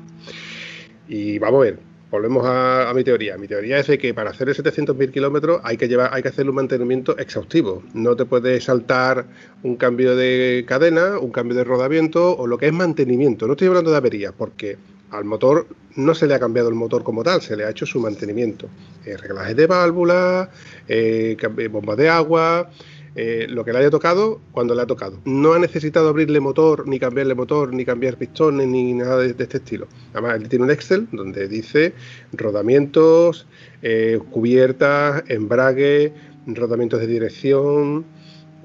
Y 1.07 1.39
vamos 1.39 1.61
a 1.61 1.63
ver, 1.63 1.79
volvemos 2.15 2.45
a, 2.45 2.91
mi 2.95 3.03
teoría. 3.03 3.37
Mi 3.37 3.47
teoría 3.47 3.79
es 3.79 3.87
de 3.87 3.97
que 3.97 4.13
para 4.13 4.29
hacer 4.29 4.47
700.000 4.47 5.11
kilómetros 5.11 5.59
hay 5.63 5.75
que 5.75 5.87
llevar, 5.87 6.09
hay 6.13 6.21
que 6.21 6.29
hacer 6.29 6.49
un 6.49 6.55
mantenimiento 6.55 7.17
exhaustivo. 7.17 7.83
No 7.93 8.15
te 8.15 8.25
puedes 8.25 8.63
saltar 8.63 9.25
un 9.63 9.75
cambio 9.75 10.15
de 10.15 10.63
cadena, 10.67 11.19
un 11.19 11.31
cambio 11.31 11.57
de 11.57 11.65
rodamiento 11.65 12.35
o 12.37 12.47
lo 12.47 12.57
que 12.57 12.67
es 12.67 12.73
mantenimiento. 12.73 13.47
No 13.47 13.53
estoy 13.53 13.67
hablando 13.67 13.91
de 13.91 13.97
averías, 13.97 14.33
porque 14.35 14.77
al 15.11 15.25
motor 15.25 15.67
no 15.95 16.15
se 16.15 16.27
le 16.27 16.35
ha 16.35 16.39
cambiado 16.39 16.69
el 16.69 16.75
motor 16.75 17.03
como 17.03 17.21
tal, 17.23 17.41
se 17.41 17.55
le 17.55 17.65
ha 17.65 17.69
hecho 17.69 17.85
su 17.85 17.99
mantenimiento. 17.99 18.67
Eh, 19.05 19.17
reglajes 19.17 19.55
de 19.55 19.67
válvulas, 19.67 20.49
eh, 20.87 21.37
bomba 21.69 21.95
de 21.95 22.09
agua, 22.09 22.69
eh, 23.15 23.47
lo 23.49 23.63
que 23.63 23.71
le 23.71 23.79
haya 23.79 23.89
tocado 23.89 24.41
cuando 24.51 24.75
le 24.75 24.81
ha 24.81 24.85
tocado. 24.85 25.19
No 25.23 25.53
ha 25.53 25.59
necesitado 25.59 26.09
abrirle 26.09 26.41
motor, 26.41 26.85
ni 26.87 26.99
cambiarle 26.99 27.33
motor, 27.33 27.73
ni 27.73 27.85
cambiar 27.85 28.17
pistones, 28.17 28.67
ni 28.67 28.93
nada 28.93 29.17
de, 29.17 29.27
este 29.27 29.57
estilo. 29.57 29.87
Además, 30.13 30.35
él 30.35 30.49
tiene 30.49 30.65
un 30.65 30.71
Excel 30.71 31.07
donde 31.13 31.47
dice 31.47 31.93
rodamientos, 32.33 33.47
eh, 33.81 34.19
cubiertas, 34.31 35.23
embrague, 35.29 36.13
rodamientos 36.45 36.99
de 36.99 37.07
dirección, 37.07 38.05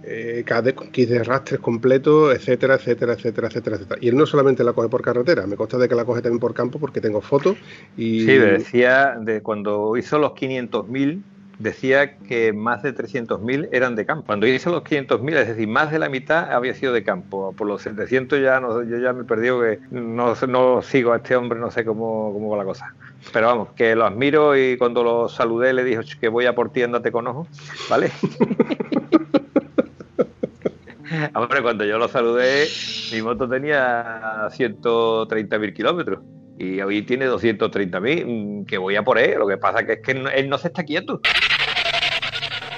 eh, 0.02 0.44
de 0.44 1.24
rastres 1.24 1.60
completo, 1.60 2.32
etcétera, 2.32 2.74
etcétera, 2.74 3.12
etcétera, 3.12 3.46
etcétera, 3.46 3.76
etcétera. 3.76 4.00
Y 4.02 4.08
él 4.08 4.16
no 4.16 4.26
solamente 4.26 4.64
la 4.64 4.72
coge 4.72 4.88
por 4.88 5.02
carretera, 5.02 5.46
me 5.46 5.54
consta 5.54 5.78
de 5.78 5.88
que 5.88 5.94
la 5.94 6.04
coge 6.04 6.22
también 6.22 6.40
por 6.40 6.54
campo 6.54 6.80
porque 6.80 7.00
tengo 7.00 7.20
fotos. 7.20 7.56
Y... 7.96 8.22
Sí, 8.22 8.32
decía 8.32 9.16
de 9.20 9.42
cuando 9.42 9.96
hizo 9.96 10.18
los 10.18 10.32
500.000 10.32 11.22
decía 11.60 12.16
que 12.16 12.52
más 12.52 12.82
de 12.82 12.94
300.000 12.94 13.68
eran 13.70 13.94
de 13.94 14.04
campo. 14.06 14.26
Cuando 14.26 14.46
hizo 14.46 14.70
los 14.70 14.82
500.000, 14.82 15.36
es 15.36 15.48
decir, 15.48 15.68
más 15.68 15.92
de 15.92 15.98
la 15.98 16.08
mitad 16.08 16.50
había 16.52 16.74
sido 16.74 16.92
de 16.92 17.04
campo. 17.04 17.52
Por 17.56 17.68
los 17.68 17.82
700 17.82 18.40
ya 18.40 18.60
no, 18.60 18.82
yo 18.82 18.98
ya 18.98 19.12
me 19.12 19.24
perdí 19.24 19.48
que 19.48 19.78
no, 19.90 20.34
no 20.48 20.82
sigo 20.82 21.12
a 21.12 21.18
este 21.18 21.36
hombre, 21.36 21.60
no 21.60 21.70
sé 21.70 21.84
cómo, 21.84 22.32
cómo 22.32 22.50
va 22.50 22.58
la 22.58 22.64
cosa. 22.64 22.94
Pero 23.32 23.46
vamos, 23.48 23.68
que 23.76 23.94
lo 23.94 24.06
admiro 24.06 24.56
y 24.56 24.78
cuando 24.78 25.04
lo 25.04 25.28
saludé 25.28 25.74
le 25.74 25.84
dije 25.84 26.00
que 26.18 26.28
voy 26.28 26.46
a 26.46 26.54
por 26.54 26.72
ti, 26.72 26.82
andate 26.82 27.12
con 27.12 27.26
ojo, 27.26 27.46
¿vale? 27.88 28.10
Hombre, 31.34 31.60
cuando 31.60 31.84
yo 31.84 31.98
lo 31.98 32.06
saludé, 32.08 32.66
mi 33.12 33.20
moto 33.20 33.48
tenía 33.48 34.48
130.000 34.48 35.74
kilómetros 35.74 36.20
y 36.60 36.78
hoy 36.82 37.00
tiene 37.02 37.26
230.000, 37.26 38.26
mm, 38.26 38.66
que 38.66 38.76
voy 38.76 38.94
a 38.94 39.02
por 39.02 39.18
él. 39.18 39.38
Lo 39.38 39.48
que 39.48 39.56
pasa 39.56 39.84
que 39.86 39.94
es 39.94 40.00
que 40.00 40.12
él 40.12 40.48
no 40.48 40.58
se 40.58 40.68
está 40.68 40.84
quieto. 40.84 41.20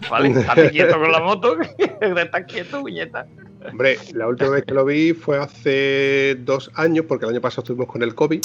¿Vale? 0.09 0.29
Estate 0.41 0.71
quieto 0.71 1.01
con 1.01 1.11
la 1.11 1.19
moto, 1.19 1.57
está 2.01 2.45
quieto, 2.47 2.85
viñeta. 2.85 3.27
Hombre, 3.69 3.99
la 4.15 4.29
última 4.29 4.51
vez 4.51 4.65
que 4.65 4.75
lo 4.75 4.85
vi 4.85 5.13
fue 5.15 5.39
hace 5.39 6.37
dos 6.41 6.71
años, 6.75 7.07
porque 7.09 7.25
el 7.25 7.33
año 7.33 7.41
pasado 7.41 7.63
estuvimos 7.63 7.89
con 7.89 8.03
el 8.03 8.15
COVID. 8.15 8.41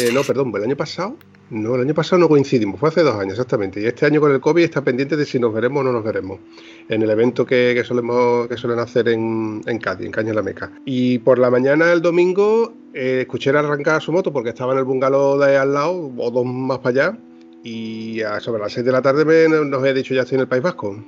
Eh, 0.00 0.10
no, 0.12 0.22
perdón, 0.22 0.52
el 0.54 0.64
año 0.64 0.76
pasado. 0.76 1.16
No, 1.48 1.76
el 1.76 1.82
año 1.82 1.94
pasado 1.94 2.18
no 2.18 2.28
coincidimos, 2.28 2.80
fue 2.80 2.88
hace 2.88 3.02
dos 3.02 3.14
años 3.14 3.34
exactamente. 3.34 3.80
Y 3.80 3.86
este 3.86 4.04
año 4.04 4.20
con 4.20 4.32
el 4.32 4.40
COVID 4.40 4.64
está 4.64 4.82
pendiente 4.82 5.16
de 5.16 5.24
si 5.24 5.38
nos 5.38 5.54
veremos 5.54 5.80
o 5.80 5.84
no 5.84 5.92
nos 5.92 6.02
veremos. 6.02 6.40
En 6.88 7.02
el 7.02 7.10
evento 7.10 7.46
que, 7.46 7.82
solemos, 7.84 8.48
que 8.48 8.56
suelen 8.56 8.80
hacer 8.80 9.08
en, 9.08 9.62
en 9.64 9.78
Cádiz, 9.78 10.06
en 10.06 10.12
Caña 10.12 10.34
la 10.34 10.42
Meca. 10.42 10.72
Y 10.84 11.18
por 11.18 11.38
la 11.38 11.50
mañana 11.50 11.86
del 11.86 12.02
domingo 12.02 12.74
eh, 12.92 13.20
escuché 13.22 13.50
arrancar 13.50 14.02
su 14.02 14.10
moto 14.12 14.32
porque 14.32 14.50
estaba 14.50 14.72
en 14.72 14.80
el 14.80 14.84
bungalow 14.84 15.38
de 15.38 15.56
al 15.56 15.72
lado, 15.72 16.12
o 16.16 16.30
dos 16.30 16.44
más 16.44 16.78
para 16.78 16.90
allá. 17.08 17.18
Y 17.62 18.20
sobre 18.40 18.62
las 18.62 18.72
seis 18.72 18.84
de 18.84 18.92
la 18.92 19.02
tarde 19.02 19.24
me, 19.24 19.48
nos 19.48 19.80
había 19.80 19.94
dicho 19.94 20.14
ya 20.14 20.22
estoy 20.22 20.36
en 20.36 20.42
el 20.42 20.48
País 20.48 20.62
Vasco. 20.62 21.04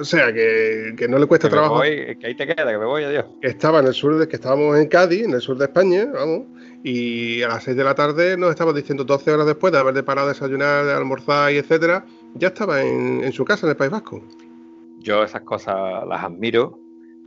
O 0.00 0.04
sea, 0.04 0.32
que, 0.32 1.06
no 1.08 1.18
le 1.18 1.26
cuesta 1.26 1.48
trabajo. 1.48 1.82
que 1.82 2.18
ahí 2.22 2.34
te 2.34 2.46
queda, 2.46 2.70
que 2.70 2.78
me 2.78 2.86
voy, 2.86 3.04
adiós. 3.04 3.26
Estaba 3.42 3.80
en 3.80 3.88
el 3.88 3.94
sur 3.94 4.16
de 4.16 4.26
que 4.26 4.36
estábamos 4.36 4.78
en 4.78 4.86
Cádiz, 4.88 5.24
en 5.24 5.32
el 5.32 5.40
sur 5.40 5.58
de 5.58 5.66
España, 5.66 6.08
vamos 6.12 6.44
y 6.82 7.42
a 7.42 7.48
las 7.48 7.64
6 7.64 7.76
de 7.76 7.84
la 7.84 7.94
tarde 7.94 8.36
nos 8.36 8.50
estaba 8.50 8.72
diciendo 8.72 9.04
12 9.04 9.30
horas 9.30 9.46
después 9.46 9.72
de 9.72 9.78
haber 9.78 10.04
parado 10.04 10.28
a 10.28 10.32
desayunar, 10.32 10.84
de 10.86 10.92
almorzar 10.92 11.52
y 11.52 11.58
etcétera, 11.58 12.04
ya 12.34 12.48
estaba 12.48 12.82
en, 12.82 13.30
su 13.32 13.44
casa 13.44 13.66
en 13.66 13.70
el 13.70 13.76
País 13.76 13.90
Vasco. 13.90 14.22
Yo 15.00 15.22
esas 15.22 15.42
cosas 15.42 15.76
las 16.06 16.24
admiro, 16.24 16.78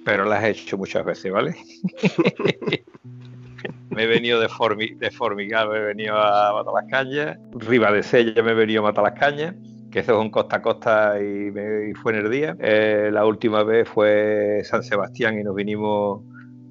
pero 0.06 0.26
las 0.26 0.44
he 0.44 0.50
hecho 0.52 0.78
muchas 0.78 1.06
veces, 1.06 1.32
¿vale? 1.32 1.56
me 3.90 4.04
he 4.04 4.08
venido 4.08 4.40
de, 4.40 4.48
de 4.98 5.12
Formigal, 5.12 5.70
me 5.70 5.78
he 5.78 5.82
venido 5.82 6.18
a 6.18 6.54
matar 6.54 6.74
las 6.74 6.90
cañas, 6.90 7.38
Riva 7.54 7.92
de 7.92 8.04
Sella 8.04 8.42
me 8.42 8.52
he 8.52 8.56
venido 8.56 8.82
a 8.82 8.86
matar 8.86 9.04
las 9.04 9.20
cañas, 9.20 9.56
que 9.92 10.00
eso 10.00 10.14
es 10.14 10.20
un 10.20 10.32
costa 10.32 10.58
a 10.58 10.62
costa 10.64 11.22
y, 11.22 11.52
me, 11.52 11.94
fue 11.96 12.14
en 12.14 12.26
el 12.26 12.32
día. 12.32 12.56
Eh, 12.60 13.10
la 13.14 13.26
última 13.26 13.64
vez 13.64 13.88
fue 13.88 14.62
San 14.64 14.82
Sebastián 14.82 15.40
y 15.40 15.44
nos 15.44 15.54
vinimos 15.54 16.24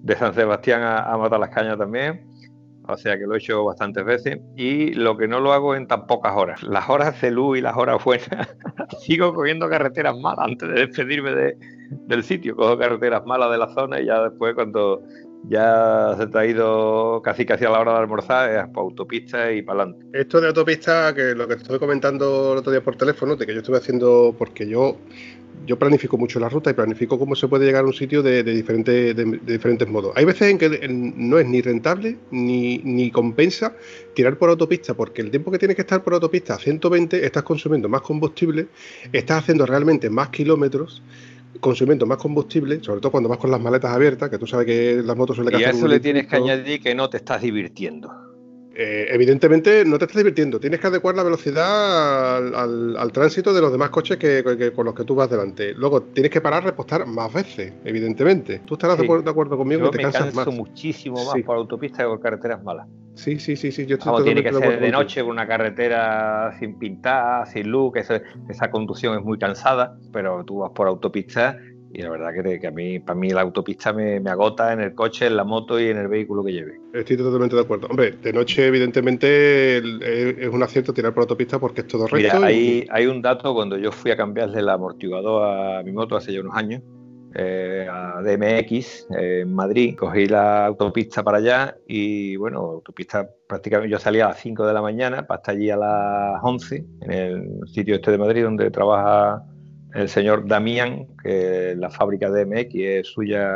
de 0.02 0.16
San 0.16 0.34
Sebastián 0.34 0.82
a 0.82 1.16
matar 1.16 1.38
las 1.38 1.50
cañas 1.50 1.78
también 1.78 2.31
o 2.92 2.96
sea 2.96 3.18
que 3.18 3.26
lo 3.26 3.34
he 3.34 3.38
hecho 3.38 3.64
bastantes 3.64 4.04
veces 4.04 4.38
y 4.56 4.94
lo 4.94 5.16
que 5.16 5.28
no 5.28 5.40
lo 5.40 5.52
hago 5.52 5.74
en 5.74 5.86
tan 5.86 6.06
pocas 6.06 6.34
horas. 6.36 6.62
Las 6.62 6.88
horas 6.88 7.20
de 7.20 7.28
y 7.28 7.60
las 7.60 7.76
horas 7.76 8.02
buenas, 8.04 8.28
sigo 9.00 9.34
cogiendo 9.34 9.68
carreteras 9.68 10.16
malas 10.18 10.46
antes 10.46 10.68
de 10.68 10.86
despedirme 10.86 11.32
de, 11.32 11.56
del 12.06 12.22
sitio. 12.22 12.54
Cojo 12.56 12.78
carreteras 12.78 13.24
malas 13.26 13.50
de 13.50 13.58
la 13.58 13.68
zona 13.74 14.00
y 14.00 14.06
ya 14.06 14.22
después 14.22 14.54
cuando 14.54 15.02
ya 15.48 16.14
se 16.18 16.26
te 16.26 16.38
ha 16.38 16.46
ido 16.46 17.20
casi 17.22 17.44
casi 17.44 17.64
a 17.64 17.70
la 17.70 17.80
hora 17.80 17.92
de 17.92 17.98
almorzar 17.98 18.50
es 18.50 18.68
para 18.68 18.82
autopista 18.82 19.52
y 19.52 19.62
para 19.62 19.82
adelante. 19.82 20.06
Esto 20.18 20.40
de 20.40 20.48
autopista, 20.48 21.14
que 21.14 21.34
lo 21.34 21.48
que 21.48 21.56
te 21.56 21.62
estoy 21.62 21.78
comentando 21.78 22.52
el 22.52 22.58
otro 22.58 22.72
día 22.72 22.82
por 22.82 22.96
teléfono, 22.96 23.36
de 23.36 23.46
que 23.46 23.52
yo 23.52 23.60
estuve 23.60 23.78
haciendo, 23.78 24.34
porque 24.38 24.68
yo 24.68 24.96
yo 25.66 25.78
planifico 25.78 26.18
mucho 26.18 26.40
la 26.40 26.48
ruta 26.48 26.70
y 26.70 26.74
planifico 26.74 27.18
cómo 27.18 27.36
se 27.36 27.46
puede 27.46 27.64
llegar 27.64 27.84
a 27.84 27.86
un 27.86 27.92
sitio 27.92 28.22
de, 28.22 28.42
diferentes, 28.42 29.14
de, 29.14 29.24
diferentes 29.46 29.88
modos. 29.88 30.12
Hay 30.16 30.24
veces 30.24 30.50
en 30.50 30.58
que 30.58 30.88
no 30.88 31.38
es 31.38 31.46
ni 31.46 31.60
rentable 31.60 32.18
ni, 32.30 32.78
ni, 32.78 33.10
compensa 33.10 33.76
tirar 34.14 34.36
por 34.38 34.50
autopista, 34.50 34.94
porque 34.94 35.22
el 35.22 35.30
tiempo 35.30 35.50
que 35.50 35.58
tienes 35.58 35.76
que 35.76 35.82
estar 35.82 36.02
por 36.02 36.14
autopista 36.14 36.54
a 36.54 36.58
120 36.58 37.24
estás 37.24 37.42
consumiendo 37.44 37.88
más 37.88 38.02
combustible, 38.02 38.68
estás 39.12 39.42
haciendo 39.42 39.66
realmente 39.66 40.10
más 40.10 40.30
kilómetros 40.30 41.02
consumiendo 41.60 42.06
más 42.06 42.18
combustible, 42.18 42.82
sobre 42.82 43.00
todo 43.00 43.12
cuando 43.12 43.28
vas 43.28 43.38
con 43.38 43.50
las 43.50 43.60
maletas 43.60 43.92
abiertas, 43.92 44.30
que 44.30 44.38
tú 44.38 44.46
sabes 44.46 44.66
que 44.66 45.02
las 45.04 45.16
motos 45.16 45.36
suelen 45.36 45.60
Y 45.60 45.64
a 45.64 45.70
eso 45.70 45.86
le 45.86 46.00
tienes 46.00 46.26
que 46.26 46.36
añadir 46.36 46.80
que 46.80 46.94
no 46.94 47.08
te 47.08 47.18
estás 47.18 47.42
divirtiendo. 47.42 48.31
Eh, 48.74 49.06
evidentemente 49.10 49.84
no 49.84 49.98
te 49.98 50.06
estás 50.06 50.16
divirtiendo, 50.16 50.58
tienes 50.58 50.80
que 50.80 50.86
adecuar 50.86 51.14
la 51.14 51.22
velocidad 51.22 52.36
al, 52.54 53.12
tránsito 53.12 53.52
de 53.52 53.60
los 53.60 53.70
demás 53.70 53.90
coches 53.90 54.16
que, 54.16 54.72
con 54.74 54.86
los 54.86 54.94
que 54.94 55.04
tú 55.04 55.14
vas 55.14 55.28
delante. 55.28 55.74
Luego 55.74 56.02
tienes 56.02 56.30
que 56.30 56.40
parar 56.40 56.64
repostar 56.64 57.06
más 57.06 57.32
veces, 57.32 57.72
evidentemente. 57.84 58.60
Tú 58.64 58.74
estarás 58.74 58.96
de, 58.98 59.04
acuerdo, 59.04 59.56
conmigo 59.56 59.90
que 59.90 59.98
te 59.98 59.98
me 59.98 60.02
cansas 60.04 60.34
canso 60.34 60.52
muchísimo 60.52 61.22
más 61.24 61.42
por 61.44 61.56
autopista 61.56 62.02
que 62.02 62.08
por 62.08 62.20
carreteras 62.20 62.62
malas. 62.62 62.88
Sí, 63.14 63.38
sí, 63.38 63.56
sí, 63.56 63.70
sí. 63.70 63.84
Yo 63.84 63.98
tiene 64.24 64.42
que 64.42 64.52
ser 64.52 64.80
de 64.80 64.90
noche 64.90 65.22
por 65.22 65.30
una 65.30 65.46
carretera 65.46 66.56
sin 66.58 66.78
pintar, 66.78 67.46
sin 67.46 67.68
luz, 67.70 67.92
que 67.92 68.00
esa 68.00 68.70
conducción 68.70 69.18
es 69.18 69.22
muy 69.22 69.38
cansada, 69.38 69.98
pero 70.12 70.44
tú 70.44 70.60
vas 70.60 70.70
por 70.70 70.88
autopista 70.88 71.58
y 71.94 72.00
la 72.00 72.10
verdad 72.10 72.30
que, 72.60 72.66
a 72.66 72.70
mí, 72.70 72.98
para 73.00 73.18
mí 73.18 73.30
la 73.30 73.42
autopista 73.42 73.92
me, 73.92 74.16
agota 74.30 74.72
en 74.72 74.80
el 74.80 74.94
coche, 74.94 75.26
en 75.26 75.36
la 75.36 75.44
moto 75.44 75.78
y 75.78 75.88
en 75.88 75.98
el 75.98 76.08
vehículo 76.08 76.42
que 76.42 76.52
lleve. 76.52 76.80
Estoy 76.94 77.18
totalmente 77.18 77.54
de 77.54 77.62
acuerdo. 77.62 77.86
Hombre, 77.88 78.12
de 78.12 78.32
noche 78.32 78.66
evidentemente 78.66 79.78
es 79.78 80.48
un 80.48 80.62
acierto 80.62 80.94
tirar 80.94 81.12
por 81.12 81.22
autopista 81.22 81.58
porque 81.58 81.82
es 81.82 81.86
todo 81.86 82.06
recto. 82.06 82.16
Mira, 82.16 82.46
hay, 82.46 82.86
hay 82.90 83.06
un 83.06 83.20
dato 83.20 83.54
cuando 83.54 83.76
yo 83.76 83.92
fui 83.92 84.10
a 84.10 84.16
cambiarle 84.16 84.60
el 84.60 84.68
amortiguador 84.68 85.78
a 85.78 85.82
mi 85.82 85.92
moto 85.92 86.16
hace 86.16 86.32
ya 86.32 86.40
unos 86.40 86.56
años, 86.56 86.82
eh, 87.34 87.86
a 87.90 88.20
DMX 88.22 89.06
en 89.10 89.54
Madrid, 89.54 89.96
cogí 89.96 90.26
la 90.26 90.66
autopista 90.66 91.22
para 91.22 91.38
allá 91.38 91.76
y 91.86 92.36
bueno, 92.36 92.60
autopista 92.60 93.28
prácticamente 93.46 93.90
yo 93.90 93.98
salía 93.98 94.26
a 94.26 94.28
las 94.30 94.40
5 94.40 94.66
de 94.66 94.72
la 94.72 94.82
mañana 94.82 95.26
para 95.26 95.38
estar 95.40 95.54
allí 95.54 95.70
a 95.70 95.76
las 95.76 96.40
11 96.42 96.84
en 97.02 97.10
el 97.10 97.60
sitio 97.68 97.94
este 97.94 98.10
de 98.10 98.18
Madrid 98.18 98.44
donde 98.44 98.70
trabaja 98.70 99.42
el 99.94 100.08
señor 100.08 100.46
Damián, 100.46 101.06
que 101.22 101.74
la 101.76 101.90
fábrica 101.90 102.30
de 102.30 102.68
es 102.74 103.06
suya 103.08 103.50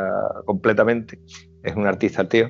completamente, 0.45 1.19
es 1.63 1.75
un 1.75 1.87
artista 1.87 2.27
tío. 2.27 2.47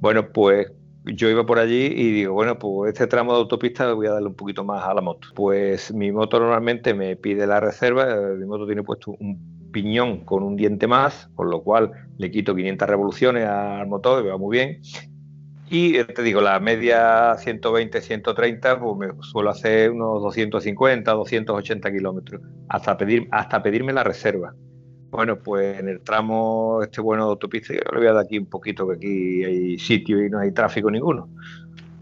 Bueno, 0.00 0.32
pues 0.32 0.72
yo 1.04 1.28
iba 1.28 1.46
por 1.46 1.58
allí 1.58 1.86
y 1.86 2.12
digo, 2.12 2.34
bueno, 2.34 2.58
pues 2.58 2.92
este 2.92 3.06
tramo 3.06 3.32
de 3.32 3.38
autopista 3.38 3.92
voy 3.92 4.06
a 4.06 4.12
darle 4.12 4.28
un 4.28 4.34
poquito 4.34 4.64
más 4.64 4.84
a 4.84 4.94
la 4.94 5.00
moto. 5.00 5.28
Pues 5.34 5.92
mi 5.94 6.10
moto 6.10 6.40
normalmente 6.40 6.94
me 6.94 7.16
pide 7.16 7.46
la 7.46 7.60
reserva, 7.60 8.06
mi 8.36 8.44
moto 8.46 8.66
tiene 8.66 8.82
puesto 8.82 9.12
un 9.12 9.70
piñón 9.72 10.24
con 10.24 10.42
un 10.42 10.56
diente 10.56 10.86
más, 10.86 11.28
con 11.34 11.50
lo 11.50 11.62
cual 11.62 11.92
le 12.18 12.30
quito 12.30 12.54
500 12.54 12.88
revoluciones 12.88 13.46
al 13.46 13.86
motor, 13.86 14.24
me 14.24 14.30
va 14.30 14.38
muy 14.38 14.56
bien. 14.56 14.80
Y 15.68 15.96
eh, 15.96 16.04
te 16.04 16.22
digo, 16.22 16.40
la 16.40 16.60
media 16.60 17.36
120, 17.38 18.00
130, 18.00 18.80
pues 18.80 18.96
me 18.96 19.22
suelo 19.22 19.50
hacer 19.50 19.90
unos 19.90 20.22
250, 20.22 21.10
280 21.10 21.92
kilómetros, 21.92 22.40
hasta, 22.68 22.96
pedir, 22.96 23.26
hasta 23.32 23.62
pedirme 23.62 23.92
la 23.92 24.04
reserva. 24.04 24.54
Bueno, 25.10 25.38
pues 25.38 25.80
en 25.80 25.88
el 25.88 26.00
tramo 26.00 26.80
este 26.82 27.00
bueno 27.00 27.24
de 27.24 27.30
autopista, 27.30 27.74
yo 27.74 27.80
le 27.92 27.98
voy 27.98 28.06
a 28.06 28.12
dar 28.12 28.24
aquí 28.24 28.38
un 28.38 28.46
poquito, 28.46 28.86
que 28.86 28.94
aquí 28.94 29.44
hay 29.44 29.78
sitio 29.78 30.24
y 30.24 30.30
no 30.30 30.38
hay 30.38 30.52
tráfico 30.52 30.90
ninguno. 30.90 31.28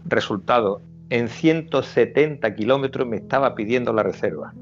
Resultado, 0.05 0.81
en 1.09 1.27
170 1.27 2.53
kilómetros 2.55 3.07
me 3.07 3.17
estaba 3.17 3.55
pidiendo 3.55 3.93
la 3.93 4.03
reserva. 4.03 4.53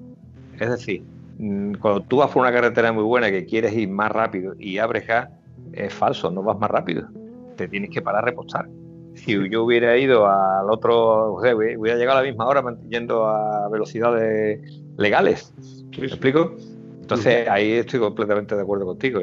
Es 0.59 0.69
decir, 0.69 1.03
mm, 1.39 1.73
cuando 1.75 2.01
tú 2.03 2.17
vas 2.17 2.31
por 2.31 2.41
una 2.41 2.53
carretera 2.53 2.93
muy 2.93 3.03
buena 3.03 3.29
que 3.29 3.45
quieres 3.45 3.73
ir 3.73 3.89
más 3.89 4.11
rápido 4.11 4.53
y 4.57 4.77
abres 4.77 5.07
gas, 5.07 5.29
es 5.73 5.93
falso, 5.93 6.31
no 6.31 6.41
vas 6.41 6.57
más 6.57 6.71
rápido. 6.71 7.09
Te 7.57 7.67
tienes 7.67 7.89
que 7.89 8.01
parar 8.01 8.23
a 8.23 8.25
repostar 8.27 8.67
si 9.16 9.49
yo 9.49 9.64
hubiera 9.64 9.97
ido 9.97 10.28
al 10.28 10.70
otro, 10.70 11.34
o 11.34 11.41
sea, 11.41 11.55
hubiera 11.55 11.97
llegado 11.97 12.20
a 12.20 12.22
la 12.22 12.28
misma 12.28 12.47
hora 12.47 12.61
manteniendo 12.61 13.28
a 13.28 13.70
velocidades 13.70 14.59
legales. 14.97 15.53
¿Me 15.97 16.07
explico? 16.07 16.55
Entonces 17.01 17.49
ahí 17.49 17.74
estoy 17.74 17.99
completamente 17.99 18.55
de 18.55 18.61
acuerdo 18.61 18.86
contigo. 18.86 19.20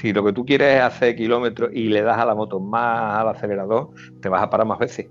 si 0.00 0.12
lo 0.12 0.24
que 0.24 0.32
tú 0.32 0.46
quieres 0.46 0.76
es 0.76 0.80
hacer 0.80 1.14
kilómetros 1.14 1.70
y 1.72 1.88
le 1.88 2.02
das 2.02 2.18
a 2.18 2.24
la 2.24 2.34
moto 2.34 2.58
más 2.58 3.18
al 3.18 3.28
acelerador, 3.28 3.90
te 4.20 4.28
vas 4.28 4.42
a 4.42 4.50
parar 4.50 4.66
más 4.66 4.78
veces. 4.78 5.06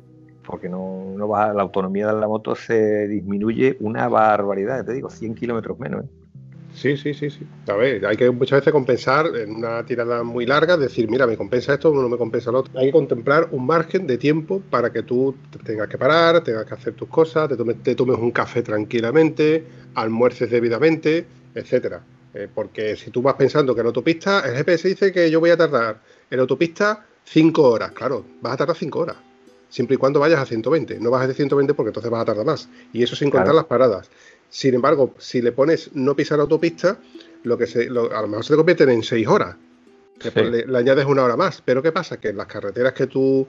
Porque 0.45 0.68
no, 0.68 1.14
no 1.16 1.28
la 1.28 1.61
autonomía 1.61 2.07
de 2.07 2.20
la 2.20 2.28
moto 2.28 2.55
se 2.55 3.07
disminuye 3.07 3.78
una 3.80 4.09
barbaridad, 4.09 4.84
te 4.84 4.93
digo, 4.93 5.09
100 5.09 5.36
kilómetros 5.36 5.80
menos. 5.80 6.03
¿eh? 6.03 6.22
Sí, 6.74 6.97
sí, 6.97 7.13
sí, 7.13 7.30
sí. 7.30 7.45
A 7.67 7.74
ver, 7.74 8.05
hay 8.05 8.17
que 8.17 8.30
muchas 8.32 8.59
veces 8.59 8.74
compensar 8.74 9.28
en 9.36 9.55
una 9.55 9.86
tirada 9.86 10.24
muy 10.24 10.45
larga, 10.45 10.76
decir, 10.76 11.09
mira, 11.09 11.28
me 11.28 11.38
compensa 11.38 11.74
esto, 11.74 11.93
no 11.93 12.09
me 12.09 12.17
compensa 12.17 12.51
lo 12.51 12.59
otro. 12.59 12.80
Hay 12.80 12.88
que 12.88 12.91
contemplar 12.91 13.49
un 13.51 13.65
margen 13.65 14.07
de 14.07 14.17
tiempo 14.17 14.61
para 14.69 14.91
que 14.91 15.03
tú 15.03 15.36
tengas 15.63 15.88
que 15.88 15.97
parar, 15.97 16.43
tengas 16.43 16.65
que 16.65 16.74
hacer 16.74 16.93
tus 16.93 17.07
cosas, 17.07 17.47
te 17.49 17.55
tomes, 17.55 17.82
te 17.84 17.95
tomes 17.95 18.17
un 18.17 18.32
café 18.32 18.63
tranquilamente, 18.63 19.63
almuerces 19.95 20.49
debidamente, 20.49 21.26
etcétera. 21.53 22.03
Eh, 22.34 22.47
porque 22.53 22.95
si 22.95 23.11
tú 23.11 23.21
vas 23.21 23.36
pensando 23.36 23.76
que 23.76 23.82
en 23.82 23.88
autopista, 23.88 24.39
el 24.39 24.55
GPS 24.55 24.88
dice 24.88 25.11
que 25.11 25.30
yo 25.30 25.39
voy 25.39 25.51
a 25.51 25.57
tardar 25.57 26.01
en 26.30 26.39
autopista 26.39 27.05
5 27.24 27.69
horas, 27.69 27.91
claro, 27.91 28.26
vas 28.41 28.53
a 28.53 28.57
tardar 28.57 28.76
5 28.76 28.99
horas 28.99 29.17
siempre 29.74 29.95
y 29.95 29.97
cuando 29.97 30.19
vayas 30.19 30.39
a 30.39 30.45
120. 30.45 30.99
No 30.99 31.09
bajes 31.09 31.30
de 31.30 31.34
120 31.34 31.74
porque 31.74 31.89
entonces 31.89 32.11
vas 32.11 32.21
a 32.21 32.26
tardar 32.26 32.45
más. 32.45 32.69
Y 32.93 33.01
eso 33.01 33.15
sin 33.15 33.32
contar 33.32 33.55
las 33.55 33.65
paradas. 33.65 34.07
Sin 34.53 34.75
embargo, 34.75 35.15
si 35.17 35.41
le 35.41 35.51
pones 35.51 35.89
no 35.95 36.15
pisar 36.15 36.39
autopista, 36.39 36.99
lo 37.41 37.57
que 37.57 37.65
se, 37.65 37.87
a 37.87 38.21
lo 38.21 38.27
mejor 38.27 38.45
se 38.45 38.53
te 38.53 38.57
convierte 38.57 38.83
en 38.83 39.01
6 39.01 39.27
horas. 39.27 39.55
le, 40.35 40.77
añades 40.77 41.05
una 41.07 41.23
hora 41.23 41.35
más. 41.35 41.59
Pero 41.65 41.81
¿qué 41.81 41.91
pasa? 41.91 42.17
Que 42.17 42.29
en 42.29 42.37
las 42.37 42.45
carreteras 42.45 42.93
que 42.93 43.07
tú, 43.07 43.47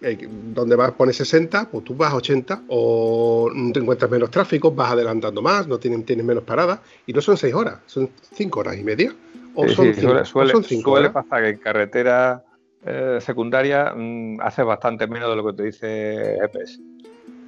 eh, 0.00 0.26
donde 0.26 0.74
vas 0.74 0.92
pones 0.92 1.16
60, 1.16 1.68
pues 1.70 1.84
tú 1.84 1.94
vas 1.94 2.14
a 2.14 2.16
80 2.16 2.62
o 2.68 3.50
te 3.74 3.78
encuentras 3.78 4.10
menos 4.10 4.30
tráfico, 4.30 4.72
vas 4.72 4.92
adelantando 4.92 5.42
más, 5.42 5.68
no 5.68 5.78
tienes, 5.78 6.06
tienes 6.06 6.24
menos 6.24 6.44
paradas. 6.44 6.80
Y 7.04 7.12
no 7.12 7.20
son 7.20 7.36
6 7.36 7.52
horas, 7.52 7.80
son 7.84 8.08
5 8.32 8.60
horas 8.60 8.78
y 8.78 8.84
media. 8.84 9.14
O 9.54 9.68
son 9.68 9.92
5 9.92 10.24
suele, 10.24 10.52
suele 10.64 11.10
pasar 11.10 11.42
que 11.42 11.50
en 11.50 11.58
carretera 11.58 12.42
eh, 12.86 13.18
secundaria 13.20 13.92
mm, 13.94 14.40
hace 14.40 14.62
bastante 14.62 15.06
menos 15.08 15.28
de 15.28 15.36
lo 15.36 15.44
que 15.44 15.52
te 15.52 15.62
dice 15.64 16.38
GPS. 16.40 16.80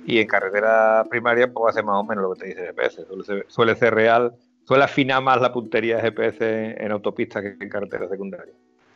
Y 0.06 0.18
en 0.18 0.26
carretera 0.26 1.04
primaria 1.08 1.52
pues 1.52 1.74
hace 1.74 1.84
más 1.84 1.96
o 1.96 2.04
menos 2.04 2.24
lo 2.24 2.34
que 2.34 2.40
te 2.40 2.46
dice 2.48 2.66
GPS. 2.66 3.06
Suele 3.48 3.76
ser, 3.76 3.94
real, 3.94 4.32
suele 4.66 4.84
afinar 4.84 5.22
más 5.22 5.40
la 5.40 5.52
puntería 5.52 5.96
de 5.96 6.02
GPS 6.02 6.76
en, 6.78 6.92
autopistas 6.92 7.42
que 7.42 7.56
en 7.60 7.68
carretera 7.68 8.08
secundaria. 8.08 8.52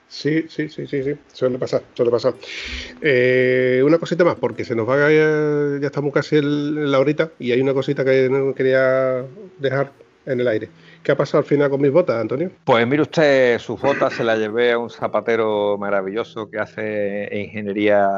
Sí, 0.06 0.44
sí, 0.48 0.68
sí, 0.68 0.86
sí, 0.86 1.02
sí, 1.02 1.14
suele 1.32 1.58
pasar, 1.58 1.82
suele 1.94 2.10
pasar. 2.10 2.34
Eh, 3.00 3.82
una 3.84 3.98
cosita 3.98 4.22
más, 4.22 4.36
porque 4.36 4.64
se 4.64 4.74
nos 4.74 4.88
va, 4.88 4.96
ya, 5.10 5.80
ya 5.80 5.86
estamos 5.86 6.12
casi 6.12 6.36
en 6.36 6.90
la 6.90 7.00
horita 7.00 7.30
y 7.38 7.52
hay 7.52 7.60
una 7.60 7.74
cosita 7.74 8.04
que 8.04 8.52
quería 8.54 9.24
dejar 9.58 9.92
en 10.26 10.40
el 10.40 10.48
aire. 10.48 10.68
¿Qué 11.02 11.12
ha 11.12 11.16
pasado 11.16 11.38
al 11.38 11.44
final 11.44 11.70
con 11.70 11.80
mis 11.80 11.92
botas, 11.92 12.20
Antonio? 12.20 12.50
Pues 12.64 12.86
mire 12.86 13.02
usted, 13.02 13.58
sus 13.58 13.80
botas 13.80 14.14
se 14.14 14.24
las 14.24 14.38
llevé 14.38 14.72
a 14.72 14.78
un 14.78 14.90
zapatero 14.90 15.76
maravilloso 15.78 16.50
que 16.50 16.58
hace 16.58 17.28
ingeniería 17.32 18.08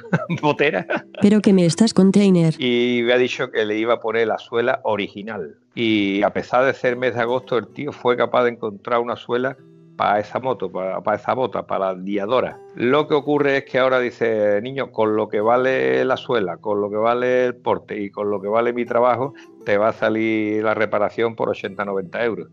botera. 0.42 0.86
Pero 1.20 1.40
que 1.40 1.52
me 1.52 1.64
estás 1.64 1.94
container. 1.94 2.54
Y 2.58 3.02
me 3.04 3.12
ha 3.12 3.18
dicho 3.18 3.50
que 3.50 3.64
le 3.64 3.78
iba 3.78 3.94
a 3.94 4.00
poner 4.00 4.26
la 4.26 4.38
suela 4.38 4.80
original. 4.82 5.56
Y 5.74 6.22
a 6.22 6.30
pesar 6.30 6.64
de 6.64 6.74
ser 6.74 6.96
mes 6.96 7.14
de 7.14 7.20
agosto, 7.20 7.58
el 7.58 7.68
tío 7.68 7.92
fue 7.92 8.16
capaz 8.16 8.44
de 8.44 8.50
encontrar 8.50 9.00
una 9.00 9.16
suela 9.16 9.56
para 9.96 10.20
esa 10.20 10.38
moto, 10.38 10.70
para, 10.70 11.14
esa 11.14 11.34
bota, 11.34 11.66
para 11.66 11.92
la 11.92 12.00
guiadora. 12.00 12.58
Lo 12.74 13.08
que 13.08 13.14
ocurre 13.14 13.58
es 13.58 13.64
que 13.64 13.78
ahora 13.78 13.98
dice, 13.98 14.60
niño, 14.62 14.92
con 14.92 15.16
lo 15.16 15.28
que 15.28 15.40
vale 15.40 16.04
la 16.04 16.16
suela, 16.16 16.58
con 16.58 16.80
lo 16.80 16.90
que 16.90 16.96
vale 16.96 17.46
el 17.46 17.56
porte 17.56 17.98
y 18.00 18.10
con 18.10 18.30
lo 18.30 18.40
que 18.40 18.48
vale 18.48 18.72
mi 18.72 18.84
trabajo, 18.84 19.34
te 19.64 19.78
va 19.78 19.88
a 19.88 19.92
salir 19.92 20.62
la 20.62 20.74
reparación 20.74 21.34
por 21.34 21.48
80-90 21.48 22.24
euros. 22.24 22.48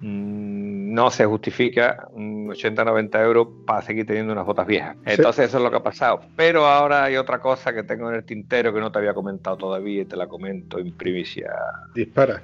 Mm, 0.00 0.92
no 0.92 1.10
se 1.10 1.24
justifica 1.24 2.08
80-90 2.14 3.24
euros 3.24 3.48
para 3.66 3.82
seguir 3.82 4.06
teniendo 4.06 4.32
unas 4.32 4.44
botas 4.44 4.66
viejas. 4.66 4.96
Entonces 5.06 5.48
eso 5.48 5.56
es 5.56 5.62
lo 5.62 5.70
que 5.70 5.76
ha 5.76 5.82
pasado. 5.82 6.20
Pero 6.36 6.66
ahora 6.66 7.04
hay 7.04 7.16
otra 7.16 7.40
cosa 7.40 7.72
que 7.72 7.84
tengo 7.84 8.10
en 8.10 8.16
el 8.16 8.24
tintero 8.24 8.74
que 8.74 8.80
no 8.80 8.92
te 8.92 8.98
había 8.98 9.14
comentado 9.14 9.56
todavía 9.56 10.02
y 10.02 10.04
te 10.04 10.16
la 10.16 10.26
comento 10.26 10.78
en 10.78 10.92
primicia. 10.92 11.50
Dispara 11.94 12.42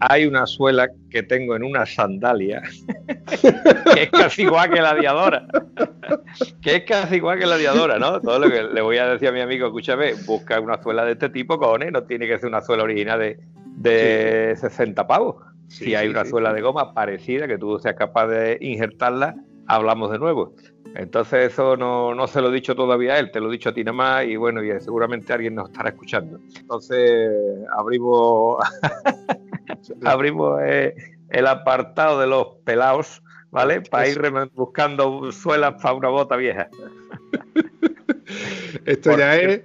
hay 0.00 0.26
una 0.26 0.46
suela 0.46 0.88
que 1.10 1.22
tengo 1.22 1.56
en 1.56 1.62
una 1.62 1.86
sandalia 1.86 2.62
que 3.94 4.02
es 4.02 4.10
casi 4.10 4.42
igual 4.42 4.70
que 4.70 4.80
la 4.80 4.94
diadora. 4.94 5.46
que 6.62 6.76
es 6.76 6.84
casi 6.84 7.16
igual 7.16 7.38
que 7.38 7.46
la 7.46 7.56
diadora, 7.56 7.98
¿no? 7.98 8.20
Todo 8.20 8.38
lo 8.38 8.50
que 8.50 8.62
le 8.62 8.80
voy 8.80 8.98
a 8.98 9.08
decir 9.08 9.28
a 9.28 9.32
mi 9.32 9.40
amigo, 9.40 9.66
escúchame, 9.66 10.14
busca 10.26 10.60
una 10.60 10.82
suela 10.82 11.04
de 11.04 11.12
este 11.12 11.30
tipo, 11.30 11.58
cojones, 11.58 11.92
no 11.92 12.04
tiene 12.04 12.26
que 12.26 12.38
ser 12.38 12.48
una 12.48 12.60
suela 12.60 12.84
original 12.84 13.18
de, 13.18 13.38
de 13.76 14.56
60 14.56 15.06
pavos. 15.06 15.36
si 15.68 15.94
hay 15.94 16.08
una 16.08 16.24
suela 16.24 16.52
de 16.52 16.60
goma 16.60 16.94
parecida 16.94 17.48
que 17.48 17.58
tú 17.58 17.78
seas 17.78 17.96
capaz 17.96 18.28
de 18.28 18.58
injertarla, 18.60 19.34
hablamos 19.66 20.10
de 20.10 20.18
nuevo. 20.18 20.54
Entonces 20.94 21.52
eso 21.52 21.76
no, 21.76 22.14
no, 22.14 22.26
se 22.26 22.40
lo 22.40 22.48
he 22.48 22.52
dicho 22.52 22.74
todavía 22.74 23.14
a 23.14 23.18
él, 23.18 23.30
te 23.30 23.38
lo 23.38 23.48
he 23.48 23.52
dicho 23.52 23.68
a 23.68 23.74
ti 23.74 23.84
nada 23.84 23.96
más 23.96 24.24
y 24.24 24.36
bueno, 24.36 24.64
y 24.64 24.80
seguramente 24.80 25.32
alguien 25.32 25.54
nos 25.54 25.68
estará 25.68 25.90
escuchando. 25.90 26.38
Entonces 26.58 27.30
abrimos 27.76 28.56
abrimos 30.04 30.60
eh, 30.64 30.94
el 31.30 31.46
apartado 31.46 32.20
de 32.20 32.26
los 32.26 32.46
pelados, 32.64 33.22
¿vale? 33.50 33.82
Para 33.82 34.08
ir 34.08 34.20
buscando 34.54 35.30
suelas 35.32 35.80
para 35.82 35.94
una 35.94 36.08
bota 36.08 36.36
vieja. 36.36 36.68
Esto 38.84 39.16
ya 39.16 39.36
es. 39.36 39.62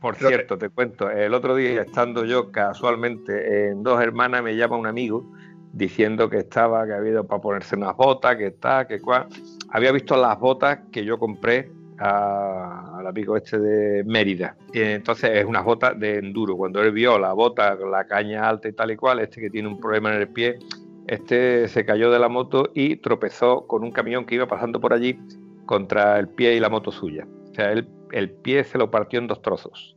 Por 0.00 0.16
cierto, 0.16 0.58
te 0.58 0.68
cuento, 0.68 1.08
el 1.08 1.32
otro 1.32 1.54
día 1.54 1.82
estando 1.82 2.24
yo 2.24 2.50
casualmente 2.50 3.68
en 3.68 3.84
Dos 3.84 4.02
Hermanas, 4.02 4.42
me 4.42 4.56
llama 4.56 4.76
un 4.76 4.88
amigo 4.88 5.24
diciendo 5.72 6.28
que 6.28 6.38
estaba, 6.38 6.84
que 6.86 6.92
había 6.92 7.12
ido 7.12 7.24
para 7.24 7.40
ponerse 7.40 7.76
unas 7.76 7.96
botas, 7.96 8.36
que 8.36 8.48
está, 8.48 8.88
que 8.88 9.00
cual. 9.00 9.28
Había 9.70 9.92
visto 9.92 10.16
las 10.16 10.40
botas 10.40 10.80
que 10.90 11.04
yo 11.04 11.20
compré 11.20 11.70
al 11.98 13.06
amigo 13.06 13.36
este 13.36 13.58
de 13.58 14.04
Mérida. 14.04 14.56
Y 14.72 14.80
entonces 14.80 15.30
es 15.34 15.44
una 15.44 15.60
bota 15.60 15.94
de 15.94 16.18
enduro. 16.18 16.56
Cuando 16.56 16.82
él 16.82 16.92
vio 16.92 17.18
la 17.18 17.32
bota, 17.32 17.74
la 17.74 18.06
caña 18.06 18.48
alta 18.48 18.68
y 18.68 18.72
tal 18.72 18.90
y 18.90 18.96
cual, 18.96 19.20
este 19.20 19.40
que 19.40 19.50
tiene 19.50 19.68
un 19.68 19.78
problema 19.78 20.14
en 20.14 20.20
el 20.20 20.28
pie, 20.28 20.58
este 21.06 21.68
se 21.68 21.84
cayó 21.84 22.10
de 22.10 22.18
la 22.18 22.28
moto 22.28 22.70
y 22.74 22.96
tropezó 22.96 23.66
con 23.66 23.82
un 23.82 23.90
camión 23.90 24.24
que 24.24 24.36
iba 24.36 24.46
pasando 24.46 24.80
por 24.80 24.92
allí 24.92 25.18
contra 25.66 26.18
el 26.18 26.28
pie 26.28 26.54
y 26.54 26.60
la 26.60 26.68
moto 26.68 26.92
suya. 26.92 27.26
O 27.50 27.54
sea, 27.54 27.72
él, 27.72 27.88
el 28.12 28.30
pie 28.30 28.64
se 28.64 28.78
lo 28.78 28.90
partió 28.90 29.18
en 29.18 29.26
dos 29.26 29.42
trozos. 29.42 29.96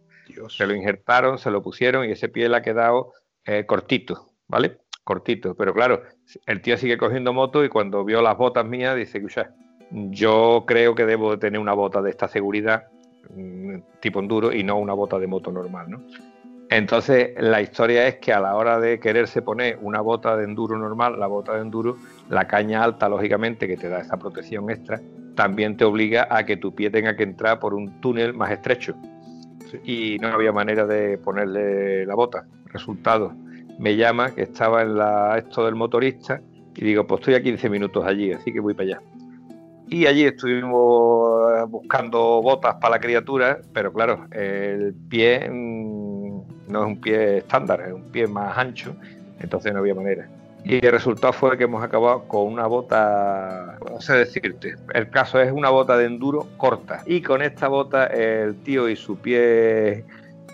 Se 0.50 0.68
lo 0.68 0.76
injertaron, 0.76 1.38
se 1.38 1.50
lo 1.52 1.62
pusieron 1.62 2.06
y 2.06 2.12
ese 2.12 2.30
pie 2.30 2.50
le 2.50 2.58
ha 2.58 2.62
quedado 2.62 3.14
eh, 3.46 3.66
cortito, 3.66 4.32
¿vale? 4.48 4.80
Cortito. 5.04 5.56
Pero 5.56 5.74
claro, 5.74 6.02
el 6.46 6.62
tío 6.62 6.78
sigue 6.78 6.98
cogiendo 6.98 7.32
moto 7.32 7.64
y 7.64 7.70
cuando 7.70 8.04
vio 8.04 8.22
las 8.22 8.38
botas 8.38 8.66
mías 8.66 8.96
dice, 8.96 9.22
que 9.22 9.26
yo 9.96 10.66
creo 10.68 10.94
que 10.94 11.06
debo 11.06 11.40
tener 11.40 11.60
una 11.60 11.74
bota 11.74 12.02
de 12.02 12.10
esta 12.10 12.28
seguridad 12.28 12.88
mm, 13.34 13.78
tipo 14.02 14.20
enduro 14.20 14.52
y 14.52 14.64
no 14.64 14.78
una 14.78 14.94
bota 14.94 15.18
de 15.18 15.28
moto 15.28 15.52
normal, 15.52 15.90
¿no? 15.90 16.02
Entonces, 16.70 17.34
la 17.38 17.62
historia 17.62 18.08
es 18.08 18.16
que 18.16 18.34
a 18.34 18.40
la 18.40 18.56
hora 18.56 18.80
de 18.80 19.00
quererse 19.00 19.42
poner 19.42 19.78
una 19.82 20.02
bota 20.02 20.36
de 20.36 20.46
enduro 20.46 20.78
normal, 20.78 21.20
la 21.20 21.28
bota 21.28 21.54
de 21.54 21.62
enduro, 21.62 21.98
la 22.30 22.48
caña 22.48 22.84
alta, 22.84 23.08
lógicamente, 23.08 23.68
que 23.68 23.78
te 23.78 23.88
da 23.88 24.00
esa 24.00 24.18
protección 24.18 24.70
extra, 24.72 25.00
también 25.36 25.78
te 25.78 25.86
obliga 25.86 26.28
a 26.30 26.46
que 26.46 26.58
tu 26.58 26.74
pie 26.74 26.90
tenga 26.90 27.16
que 27.16 27.24
entrar 27.24 27.60
por 27.60 27.76
un 27.76 28.02
túnel 28.02 28.34
más 28.34 28.52
estrecho. 28.52 28.96
Y 29.84 30.18
no 30.20 30.30
había 30.30 30.52
manera 30.52 30.88
de 30.88 31.18
ponerle 31.20 32.06
la 32.06 32.16
bota. 32.16 32.46
Resultado, 32.66 33.34
me 33.78 33.96
llama 33.96 34.34
que 34.34 34.42
estaba 34.42 34.82
en 34.82 34.98
la, 34.98 35.38
esto 35.38 35.66
del 35.66 35.76
motorista 35.76 36.42
y 36.76 36.84
digo, 36.84 37.06
pues 37.06 37.22
estoy 37.22 37.36
a 37.36 37.44
15 37.44 37.70
minutos 37.70 38.04
allí, 38.06 38.32
así 38.32 38.52
que 38.52 38.60
voy 38.60 38.74
para 38.74 38.90
allá. 38.90 39.02
Y 39.88 40.08
allí 40.08 40.26
estuvimos 40.26 41.70
buscando 41.70 42.42
botas 42.42 42.76
para 42.76 42.96
la 42.96 43.00
criatura, 43.00 43.60
pero 43.74 43.94
claro, 43.94 44.26
el 44.32 44.96
pie 45.10 45.48
mm, 45.50 46.42
no 46.68 46.82
es 46.82 46.88
un 46.88 47.02
pie 47.02 47.38
estándar, 47.38 47.82
es 47.82 47.94
un 47.94 48.04
pie 48.12 48.28
más 48.28 48.58
ancho, 48.58 48.96
entonces 49.40 49.74
no 49.74 49.80
había 49.80 49.94
manera. 49.94 50.28
Y 50.64 50.84
el 50.84 50.92
resultado 50.92 51.32
fue 51.32 51.56
que 51.60 51.66
hemos 51.66 51.84
acabado 51.84 52.28
con 52.28 52.52
una 52.52 52.66
bota, 52.66 53.78
no 53.88 54.02
sé 54.02 54.14
decirte, 54.14 54.76
el 54.96 55.12
caso 55.12 55.40
es 55.40 55.52
una 55.52 55.70
bota 55.70 55.96
de 55.96 56.06
enduro 56.06 56.48
corta. 56.58 57.04
Y 57.06 57.22
con 57.22 57.44
esta 57.44 57.68
bota 57.68 58.08
el 58.08 58.56
tío 58.64 58.90
y 58.90 58.96
su 58.96 59.18
pie 59.18 60.04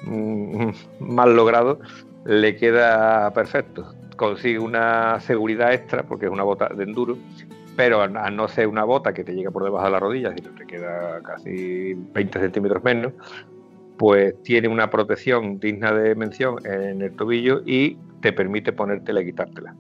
mm, 0.04 0.70
mal 1.00 1.34
logrado 1.34 1.80
le 2.26 2.58
queda 2.58 3.32
perfecto. 3.34 3.96
Consigue 4.18 4.60
una 4.60 5.22
seguridad 5.22 5.74
extra 5.74 6.04
porque 6.04 6.26
es 6.26 6.32
una 6.32 6.44
bota 6.44 6.68
de 6.68 6.84
enduro 6.84 7.18
pero 7.82 8.04
a 8.04 8.30
no 8.30 8.48
ser 8.48 8.68
una 8.68 8.84
bota 8.84 9.12
que 9.12 9.24
te 9.24 9.34
llega 9.34 9.50
por 9.50 9.64
debajo 9.64 9.86
de 9.86 9.92
la 9.92 10.00
rodilla, 10.00 10.32
sino 10.36 10.52
te 10.52 10.68
queda 10.68 11.20
casi 11.24 11.96
20 11.96 12.40
centímetros 12.40 12.84
menos, 12.84 13.12
pues 13.98 14.40
tiene 14.44 14.68
una 14.68 14.92
protección 14.92 15.60
digna 15.60 15.92
de 15.92 16.14
mención 16.14 16.64
en 16.64 17.02
el 17.02 17.16
tobillo 17.16 17.64
y 17.66 17.98
te 18.22 18.34
permite 18.34 18.72
ponértela 18.72 19.22
y 19.22 19.26
quitártela. 19.26 19.74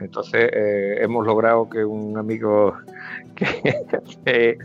Entonces 0.00 0.48
eh, 0.54 0.96
hemos 1.02 1.26
logrado 1.26 1.68
que 1.68 1.84
un 1.84 2.16
amigo 2.16 2.78
que, 3.34 4.56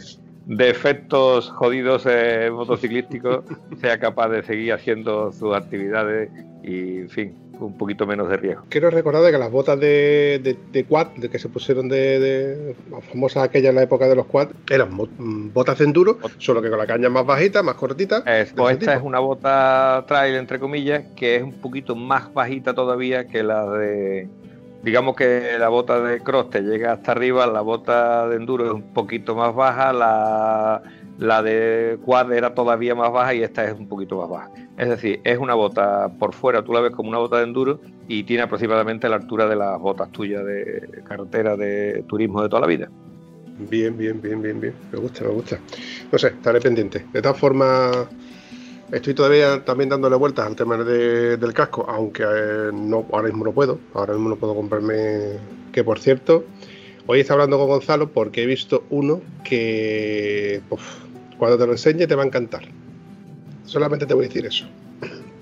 de 0.45 0.69
efectos 0.69 1.49
jodidos 1.49 2.05
eh, 2.09 2.49
motociclísticos 2.49 3.43
sea 3.81 3.99
capaz 3.99 4.29
de 4.29 4.41
seguir 4.43 4.71
haciendo 4.71 5.33
sus 5.33 5.53
actividades 5.53 6.31
y, 6.63 6.99
en 6.99 7.09
fin, 7.09 7.35
un 7.59 7.77
poquito 7.77 8.05
menos 8.07 8.29
de 8.29 8.37
riesgo. 8.37 8.63
Quiero 8.69 8.89
recordar 8.89 9.31
que 9.31 9.37
las 9.37 9.51
botas 9.51 9.79
de, 9.79 10.57
de, 10.71 10.83
quad, 10.85 11.07
de 11.17 11.29
que 11.29 11.39
se 11.39 11.49
pusieron 11.49 11.89
de, 11.89 12.19
de 12.19 12.75
famosas 13.11 13.43
aquellas 13.43 13.69
en 13.69 13.75
la 13.75 13.83
época 13.83 14.07
de 14.07 14.15
los 14.15 14.25
quad, 14.25 14.49
eran 14.69 14.89
mm, 14.93 15.53
botas 15.53 15.77
de 15.77 15.85
enduro, 15.85 16.17
solo 16.37 16.61
que 16.61 16.69
con 16.69 16.79
la 16.79 16.87
caña 16.87 17.09
más 17.09 17.25
bajita, 17.25 17.63
más 17.63 17.75
cortita. 17.75 18.23
pues 18.55 18.77
esta 18.79 18.95
es 18.95 19.01
una 19.01 19.19
bota 19.19 20.05
trail, 20.07 20.35
entre 20.35 20.59
comillas, 20.59 21.03
que 21.15 21.37
es 21.37 21.43
un 21.43 21.53
poquito 21.53 21.95
más 21.95 22.33
bajita 22.33 22.73
todavía 22.73 23.27
que 23.27 23.43
la 23.43 23.69
de 23.69 24.27
digamos 24.81 25.15
que 25.15 25.57
la 25.59 25.67
bota 25.67 25.99
de 25.99 26.21
cross 26.21 26.49
te 26.49 26.61
llega 26.61 26.93
hasta 26.93 27.11
arriba, 27.11 27.45
la 27.47 27.61
bota 27.61 28.27
de 28.29 28.37
enduro 28.37 28.65
es 28.65 28.71
un 28.71 28.93
poquito 28.93 29.35
más 29.35 29.53
baja, 29.53 29.91
la, 29.91 30.81
la 31.17 31.43
de 31.43 31.99
quad 32.05 32.31
era 32.31 32.53
todavía 32.53 32.95
más 32.95 33.11
baja 33.11 33.33
y 33.33 33.43
esta 33.43 33.65
es 33.65 33.77
un 33.77 33.87
poquito 33.87 34.17
más 34.17 34.29
baja. 34.29 34.51
Es 34.79 34.87
decir, 34.87 35.19
es 35.25 35.37
una 35.37 35.55
bota 35.55 36.09
por 36.17 36.33
fuera, 36.33 36.63
tú 36.63 36.71
la 36.71 36.79
ves 36.79 36.93
como 36.93 37.09
una 37.09 37.17
bota 37.17 37.37
de 37.37 37.43
enduro 37.43 37.81
y 38.07 38.23
tiene 38.23 38.43
aproximadamente 38.43 39.09
la 39.09 39.17
altura 39.17 39.45
de 39.45 39.57
las 39.57 39.77
botas 39.77 40.09
tuyas 40.11 40.45
de 40.45 41.03
carretera 41.05 41.57
de 41.57 42.05
turismo 42.07 42.41
de 42.41 42.47
toda 42.47 42.61
la 42.61 42.67
vida. 42.67 42.89
Bien, 43.69 43.97
bien, 43.97 44.21
bien, 44.21 44.41
bien, 44.41 44.61
bien. 44.61 44.73
Me 44.93 44.99
gusta, 44.99 45.25
me 45.25 45.31
gusta. 45.31 45.59
No 46.09 46.17
sé, 46.17 46.27
estaré 46.27 46.61
pendiente. 46.61 47.05
De 47.11 47.21
todas 47.21 47.37
formas, 47.37 48.07
estoy 48.89 49.13
todavía 49.13 49.65
también 49.65 49.89
dándole 49.89 50.15
vueltas 50.15 50.47
al 50.47 50.55
tema 50.55 50.77
del 50.77 51.53
casco, 51.53 51.85
aunque 51.89 52.23
eh, 52.23 52.69
no, 52.73 53.05
ahora 53.11 53.27
mismo 53.27 53.43
no 53.43 53.51
puedo. 53.51 53.79
Ahora 53.93 54.13
mismo 54.13 54.29
no 54.29 54.37
puedo 54.37 54.55
comprarme. 54.55 55.39
Que 55.73 55.83
por 55.83 55.99
cierto, 55.99 56.45
hoy 57.05 57.19
está 57.19 57.33
hablando 57.33 57.57
con 57.57 57.67
Gonzalo 57.67 58.09
porque 58.11 58.43
he 58.43 58.45
visto 58.45 58.85
uno 58.89 59.19
que 59.43 60.61
cuando 61.37 61.57
te 61.57 61.65
lo 61.65 61.73
enseñe 61.73 62.07
te 62.07 62.15
va 62.15 62.23
a 62.23 62.27
encantar. 62.27 62.63
Solamente 63.69 64.07
te 64.07 64.15
voy 64.15 64.25
a 64.25 64.27
decir 64.27 64.47
eso. 64.47 64.65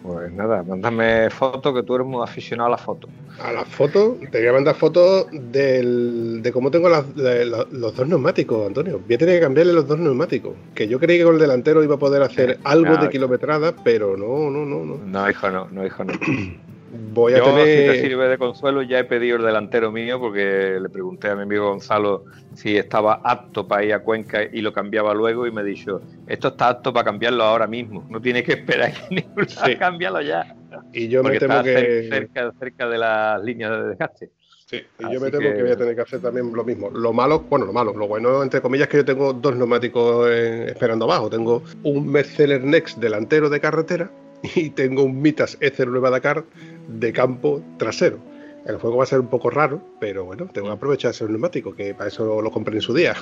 Pues 0.04 0.32
nada, 0.34 0.62
mándame 0.64 1.30
fotos, 1.30 1.74
que 1.74 1.84
tú 1.84 1.96
eres 1.96 2.06
muy 2.06 2.22
aficionado 2.22 2.68
a 2.68 2.72
la 2.72 2.78
foto. 2.78 3.08
A 3.42 3.54
las 3.54 3.68
fotos, 3.68 4.18
te 4.32 4.40
voy 4.40 4.48
a 4.48 4.54
mandar 4.54 4.76
fotos 4.76 5.28
de 5.32 6.50
cómo 6.54 6.70
tengo 6.70 6.90
los 6.90 7.16
dos 7.16 8.08
neumáticos, 8.08 8.68
Antonio. 8.68 9.00
Voy 9.06 9.16
a 9.16 9.18
tener 9.18 9.36
que 9.36 9.42
cambiarle 9.42 9.74
los 9.74 9.88
dos 9.88 9.98
neumáticos. 9.98 10.56
Que 10.76 10.90
yo 10.90 11.00
creí 11.00 11.18
que 11.18 11.24
con 11.24 11.36
el 11.36 11.40
delantero 11.40 11.84
iba 11.84 11.96
a 11.96 12.00
poder 12.00 12.22
hacer 12.22 12.52
eh, 12.52 12.58
algo 12.66 12.98
de 12.98 13.10
kilometrada, 13.10 13.74
pero 13.84 14.18
no, 14.18 14.50
no, 14.50 14.66
no, 14.66 14.84
no. 14.84 14.98
No, 14.98 15.30
hijo, 15.30 15.50
no, 15.50 15.68
no, 15.72 15.86
hijo, 15.86 16.04
no. 16.04 16.14
Voy 16.92 17.34
a 17.34 17.44
tener... 17.44 17.66
si 17.66 18.00
te 18.00 18.02
sirve 18.02 18.30
de 18.30 18.38
consuelo, 18.38 18.82
ya 18.82 19.00
he 19.00 19.04
pedido 19.04 19.38
el 19.38 19.44
delantero 19.44 19.92
mío 19.92 20.20
porque 20.20 20.78
le 20.82 20.90
pregunté 20.90 21.30
a 21.30 21.36
mi 21.36 21.44
amigo 21.44 21.70
Gonzalo 21.70 22.26
si 22.54 22.78
estaba 22.78 23.22
apto 23.24 23.68
para 23.68 23.84
ir 23.84 23.94
a 23.94 24.00
Cuenca 24.00 24.44
y 24.44 24.62
lo 24.62 24.72
cambiaba 24.72 25.14
luego 25.14 25.46
y 25.46 25.52
me 25.52 25.64
dijo, 25.64 26.02
esto 26.28 26.50
está 26.50 26.70
apto 26.70 26.94
para 26.94 27.06
cambiarlo 27.06 27.44
ahora 27.44 27.68
mismo, 27.68 28.06
no 28.10 28.22
tiene 28.22 28.44
que 28.44 28.54
esperar 28.54 28.94
que 29.10 29.26
sí. 29.48 29.76
cambiarlo 29.76 30.22
ya. 30.22 30.56
Y 30.94 31.08
yo 31.08 31.24
me 31.24 31.38
temo 31.38 31.62
que... 31.64 32.08
Cerca, 32.10 32.52
cerca 32.58 32.88
de 32.88 32.98
las 32.98 33.44
líneas 33.44 33.72
de 33.72 33.90
desgaste. 33.90 34.32
Sí, 34.66 34.82
y 35.00 35.14
yo 35.14 35.20
me 35.20 35.30
temo 35.30 35.54
que... 35.54 35.62
voy 35.62 35.72
a 35.72 35.78
tener 35.78 35.96
que 35.96 36.02
hacer 36.02 36.22
también 36.22 36.52
lo 36.54 36.64
mismo. 36.64 36.90
Lo 36.90 37.14
malo, 37.14 37.42
bueno, 37.42 37.66
lo 37.66 37.74
malo, 37.74 37.94
lo 37.94 38.08
bueno, 38.08 38.44
entre 38.44 38.62
comillas, 38.62 38.88
es 38.88 38.92
que 38.92 38.98
yo 38.98 39.06
tengo 39.06 39.34
dos 39.34 39.56
neumáticos 39.56 40.30
esperando 40.30 41.06
abajo. 41.06 41.30
Tengo 41.30 41.64
un 41.84 42.10
Mercedes 42.10 42.64
Next 42.64 42.98
delantero 42.98 43.50
de 43.50 43.60
carretera 43.60 44.12
y 44.56 44.70
tengo 44.72 45.04
un 45.04 45.22
Mitas 45.22 45.60
E09 45.60 46.10
Dakar 46.10 46.46
de 46.88 47.14
campo 47.14 47.62
trasero. 47.78 48.20
El 48.66 48.78
juego 48.78 48.98
va 48.98 49.04
a 49.04 49.08
ser 49.08 49.20
un 49.20 49.28
poco 49.28 49.50
raro, 49.50 49.82
pero 50.00 50.26
bueno, 50.26 50.48
tengo 50.52 50.68
que 50.68 50.74
aprovechar 50.74 51.12
ese 51.12 51.26
neumático, 51.26 51.74
que 51.74 51.94
para 51.94 52.10
eso 52.10 52.42
lo 52.42 52.52
compré 52.52 52.76
en 52.76 52.82
su 52.82 52.94
día. 52.94 53.16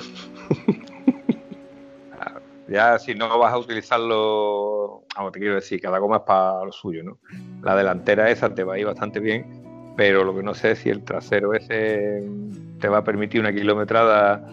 ya 2.68 2.98
si 2.98 3.14
no 3.14 3.38
vas 3.38 3.52
a 3.52 3.58
utilizarlo, 3.58 5.04
vamos, 5.14 5.32
te 5.32 5.38
quiero 5.38 5.54
decir, 5.54 5.80
cada 5.80 5.98
goma 5.98 6.16
es 6.16 6.22
para 6.22 6.64
lo 6.64 6.72
suyo, 6.72 7.04
¿no? 7.04 7.18
La 7.62 7.76
delantera 7.76 8.28
esa 8.30 8.52
te 8.52 8.64
va 8.64 8.74
a 8.74 8.78
ir 8.78 8.86
bastante 8.86 9.20
bien, 9.20 9.94
pero 9.96 10.24
lo 10.24 10.34
que 10.34 10.42
no 10.42 10.52
sé 10.52 10.72
es 10.72 10.80
si 10.80 10.90
el 10.90 11.04
trasero 11.04 11.54
ese 11.54 12.28
te 12.80 12.88
va 12.88 12.98
a 12.98 13.04
permitir 13.04 13.40
una 13.40 13.52
kilometrada 13.52 14.52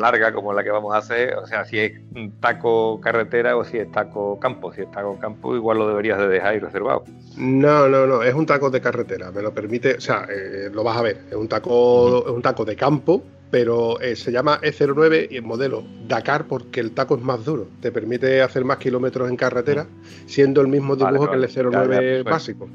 larga 0.00 0.32
como 0.32 0.52
la 0.52 0.64
que 0.64 0.70
vamos 0.70 0.94
a 0.94 0.98
hacer, 0.98 1.34
o 1.34 1.46
sea, 1.46 1.64
si 1.64 1.78
es 1.78 1.92
taco 2.40 3.00
carretera 3.00 3.56
o 3.56 3.64
si 3.64 3.78
es 3.78 3.90
taco 3.92 4.38
campo. 4.40 4.72
Si 4.72 4.82
es 4.82 4.90
taco 4.90 5.18
campo, 5.18 5.54
igual 5.54 5.78
lo 5.78 5.88
deberías 5.88 6.18
de 6.18 6.28
dejar 6.28 6.52
ahí 6.52 6.58
reservado. 6.58 7.04
No, 7.36 7.88
no, 7.88 8.06
no, 8.06 8.22
es 8.22 8.34
un 8.34 8.46
taco 8.46 8.70
de 8.70 8.80
carretera, 8.80 9.30
me 9.30 9.42
lo 9.42 9.52
permite, 9.52 9.94
o 9.94 10.00
sea, 10.00 10.26
eh, 10.28 10.70
lo 10.72 10.82
vas 10.82 10.96
a 10.96 11.02
ver, 11.02 11.20
es 11.30 11.36
un 11.36 11.48
taco, 11.48 12.26
es 12.26 12.32
un 12.32 12.42
taco 12.42 12.64
de 12.64 12.76
campo, 12.76 13.22
pero 13.50 14.00
eh, 14.00 14.16
se 14.16 14.32
llama 14.32 14.60
E09 14.60 15.28
y 15.30 15.36
el 15.36 15.42
modelo 15.42 15.84
Dakar 16.06 16.46
porque 16.46 16.80
el 16.80 16.92
taco 16.92 17.16
es 17.16 17.22
más 17.22 17.44
duro, 17.44 17.68
te 17.80 17.92
permite 17.92 18.42
hacer 18.42 18.64
más 18.64 18.78
kilómetros 18.78 19.28
en 19.28 19.36
carretera, 19.36 19.86
siendo 20.26 20.60
el 20.60 20.68
mismo 20.68 20.96
dibujo 20.96 21.30
que 21.30 21.36
el 21.36 21.44
E09 21.44 22.24
básico. 22.24 22.68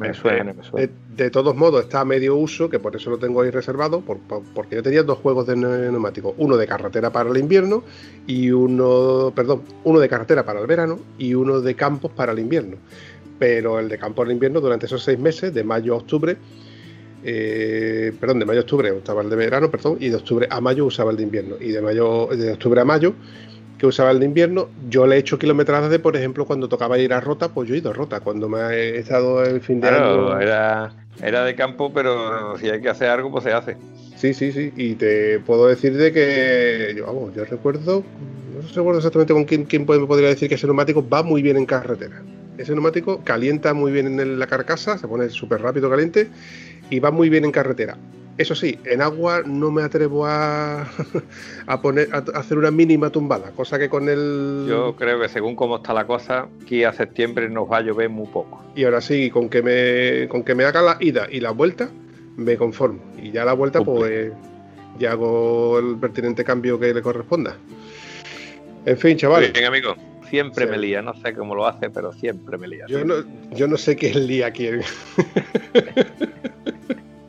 Me 0.00 0.14
suena, 0.14 0.54
me 0.54 0.64
suena. 0.64 0.90
De, 1.14 1.30
todos 1.30 1.54
modos, 1.54 1.82
está 1.82 2.00
a 2.00 2.04
medio 2.06 2.34
uso, 2.34 2.70
que 2.70 2.78
por 2.78 2.96
eso 2.96 3.10
lo 3.10 3.18
tengo 3.18 3.42
ahí 3.42 3.50
reservado, 3.50 4.02
porque 4.54 4.76
yo 4.76 4.82
tenía 4.82 5.02
dos 5.02 5.18
juegos 5.18 5.46
de 5.46 5.56
neumáticos, 5.56 6.32
uno 6.38 6.56
de 6.56 6.66
carretera 6.66 7.10
para 7.10 7.28
el 7.28 7.36
invierno 7.36 7.82
y 8.26 8.50
uno, 8.50 9.30
perdón, 9.36 9.60
uno 9.84 10.00
de 10.00 10.08
carretera 10.08 10.42
para 10.42 10.58
el 10.58 10.66
verano 10.66 10.98
y 11.18 11.34
uno 11.34 11.60
de 11.60 11.74
campos 11.74 12.10
para 12.12 12.32
el 12.32 12.38
invierno. 12.38 12.78
Pero 13.38 13.78
el 13.78 13.90
de 13.90 13.98
campo 13.98 14.22
al 14.22 14.32
invierno, 14.32 14.62
durante 14.62 14.86
esos 14.86 15.02
seis 15.02 15.18
meses, 15.18 15.52
de 15.52 15.64
mayo 15.64 15.92
a 15.92 15.98
octubre, 15.98 16.38
eh, 17.22 18.14
perdón, 18.18 18.38
de 18.38 18.46
mayo 18.46 18.60
a 18.60 18.62
octubre 18.62 18.90
usaba 18.92 19.20
el 19.20 19.28
de 19.28 19.36
verano, 19.36 19.70
perdón, 19.70 19.98
y 20.00 20.08
de 20.08 20.16
octubre 20.16 20.48
a 20.50 20.62
mayo 20.62 20.86
usaba 20.86 21.10
el 21.10 21.18
de 21.18 21.24
invierno. 21.24 21.56
Y 21.60 21.72
de 21.72 21.82
mayo, 21.82 22.28
de 22.28 22.52
octubre 22.52 22.80
a 22.80 22.86
mayo 22.86 23.12
que 23.80 23.86
usaba 23.86 24.10
el 24.10 24.20
de 24.20 24.26
invierno. 24.26 24.68
Yo 24.90 25.06
le 25.06 25.16
he 25.16 25.18
hecho 25.18 25.38
kilometradas 25.38 25.90
de, 25.90 25.98
por 25.98 26.14
ejemplo, 26.14 26.44
cuando 26.44 26.68
tocaba 26.68 26.98
ir 26.98 27.14
a 27.14 27.20
Rota, 27.20 27.48
pues 27.48 27.66
yo 27.66 27.74
he 27.74 27.78
ido 27.78 27.88
a 27.88 27.94
Rota. 27.94 28.20
Cuando 28.20 28.46
me 28.46 28.58
he 28.58 28.98
estado 28.98 29.42
el 29.42 29.62
fin 29.62 29.80
de 29.80 29.88
año. 29.88 30.38
Era, 30.38 30.92
era 31.22 31.44
de 31.44 31.54
campo, 31.54 31.90
pero 31.90 32.58
si 32.58 32.68
hay 32.68 32.82
que 32.82 32.90
hacer 32.90 33.08
algo, 33.08 33.30
pues 33.30 33.44
se 33.44 33.52
hace. 33.52 33.78
Sí, 34.16 34.34
sí, 34.34 34.52
sí. 34.52 34.70
Y 34.76 34.96
te 34.96 35.40
puedo 35.40 35.66
decir 35.66 35.96
de 35.96 36.12
que, 36.12 36.92
yo, 36.94 37.06
vamos, 37.06 37.34
yo 37.34 37.42
recuerdo, 37.46 38.04
no 38.54 38.68
recuerdo 38.68 38.98
exactamente 38.98 39.32
con 39.32 39.44
quién, 39.44 39.64
quién 39.64 39.86
me 39.88 40.06
podría 40.06 40.28
decir 40.28 40.50
que 40.50 40.56
ese 40.56 40.66
neumático 40.66 41.08
va 41.08 41.22
muy 41.22 41.40
bien 41.40 41.56
en 41.56 41.64
carretera. 41.64 42.22
Ese 42.58 42.72
neumático 42.72 43.22
calienta 43.24 43.72
muy 43.72 43.92
bien 43.92 44.20
en 44.20 44.38
la 44.38 44.46
carcasa, 44.46 44.98
se 44.98 45.08
pone 45.08 45.30
súper 45.30 45.62
rápido 45.62 45.88
caliente 45.88 46.28
y 46.90 47.00
va 47.00 47.10
muy 47.10 47.28
bien 47.28 47.44
en 47.44 47.52
carretera. 47.52 47.96
Eso 48.38 48.54
sí, 48.54 48.78
en 48.84 49.02
agua 49.02 49.42
no 49.44 49.70
me 49.70 49.82
atrevo 49.82 50.24
a, 50.24 50.82
a 51.66 51.82
poner 51.82 52.08
a 52.12 52.18
hacer 52.38 52.56
una 52.56 52.70
mínima 52.70 53.10
tumbada, 53.10 53.50
cosa 53.50 53.78
que 53.78 53.90
con 53.90 54.08
el. 54.08 54.64
Yo 54.66 54.96
creo 54.96 55.20
que 55.20 55.28
según 55.28 55.54
cómo 55.54 55.76
está 55.76 55.92
la 55.92 56.06
cosa, 56.06 56.48
aquí 56.62 56.84
a 56.84 56.92
septiembre 56.92 57.50
nos 57.50 57.70
va 57.70 57.78
a 57.78 57.80
llover 57.82 58.08
muy 58.08 58.26
poco. 58.28 58.64
Y 58.74 58.84
ahora 58.84 59.02
sí, 59.02 59.30
con 59.30 59.50
que 59.50 59.62
me, 59.62 60.28
con 60.28 60.42
que 60.42 60.54
me 60.54 60.64
haga 60.64 60.80
la 60.80 60.96
ida 61.00 61.26
y 61.30 61.40
la 61.40 61.50
vuelta, 61.50 61.90
me 62.36 62.56
conformo. 62.56 63.00
Y 63.22 63.30
ya 63.30 63.44
la 63.44 63.52
vuelta, 63.52 63.82
pues 63.82 64.32
ya 64.98 65.12
hago 65.12 65.78
el 65.78 65.96
pertinente 65.98 66.42
cambio 66.42 66.78
que 66.80 66.94
le 66.94 67.02
corresponda. 67.02 67.56
En 68.86 68.96
fin, 68.96 69.18
chavales. 69.18 69.52
Bien, 69.52 69.66
amigo. 69.66 69.94
Siempre 70.30 70.66
me 70.66 70.78
lía, 70.78 71.02
no 71.02 71.12
sé 71.14 71.34
cómo 71.34 71.54
lo 71.54 71.66
hace, 71.66 71.90
pero 71.90 72.12
siempre 72.12 72.56
me 72.56 72.68
lía. 72.68 72.86
Yo 72.88 73.04
no, 73.04 73.16
yo 73.52 73.66
no 73.68 73.76
sé 73.76 73.96
qué 73.96 74.10
es 74.10 74.16
el 74.16 74.28
día 74.28 74.50
quién. 74.52 74.80